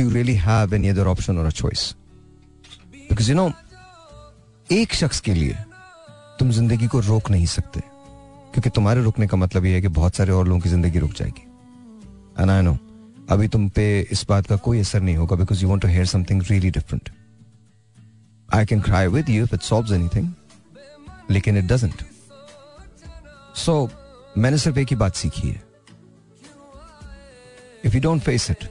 you 0.00 0.10
really 0.10 0.34
have 0.36 0.74
any 0.74 0.88
other 0.88 1.06
option 1.06 1.38
और 1.38 1.46
a 1.46 1.50
choice 1.50 1.94
because 3.10 3.30
you 3.30 3.36
know 3.36 3.50
एक 4.70 4.94
शख्स 4.94 5.20
के 5.20 5.34
लिए 5.34 5.56
तुम 6.38 6.50
ज़िंदगी 6.50 6.86
को 6.86 7.00
रोक 7.00 7.30
नहीं 7.30 7.46
सकते। 7.46 7.80
क्योंकि 7.80 8.70
तुम्हारे 8.70 9.02
रुकने 9.02 9.26
का 9.26 9.36
मतलब 9.36 9.64
ये 9.64 9.74
है 9.74 9.80
कि 9.82 9.88
बहुत 9.96 10.16
सारे 10.16 10.32
और 10.32 10.46
लोगों 10.48 10.60
की 10.60 10.68
ज़िंदगी 10.68 10.98
रुक 10.98 11.12
जाएगी। 11.12 11.42
एंड 12.42 12.50
आई 12.50 12.62
नो 12.62 12.76
अभी 13.30 13.48
तुम 13.48 13.68
पे 13.68 13.84
इस 14.12 14.24
बात 14.28 14.46
का 14.46 14.56
कोई 14.66 14.80
असर 14.80 15.00
नहीं 15.00 15.16
होगा 15.16 15.36
because 15.36 15.62
you 15.62 15.68
want 15.68 15.82
to 15.82 15.88
hear 15.88 16.06
something 16.06 16.42
really 16.50 16.70
different 16.70 17.10
I 18.48 18.66
can 18.66 18.80
cry 18.80 19.06
with 19.06 19.30
you 19.30 19.44
it 19.44 19.62
solves 19.62 19.92
anything 19.92 20.32
लेकिन 21.30 21.58
इट 21.58 21.64
डजंट 21.72 22.02
सो 23.56 23.88
मैंने 24.38 24.58
सिर्फ़ 24.58 24.78
एक 24.78 24.88
ही 24.90 24.96
बात 24.96 25.14
सीखी 25.14 25.48
है। 25.48 25.62
If 27.84 27.94
you 27.94 28.00
don't 28.00 28.22
face 28.22 28.50
it 28.50 28.68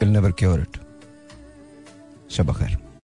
will 0.00 0.08
never 0.08 0.32
cure 0.32 0.60
it 0.60 0.76
Shab 2.30 2.50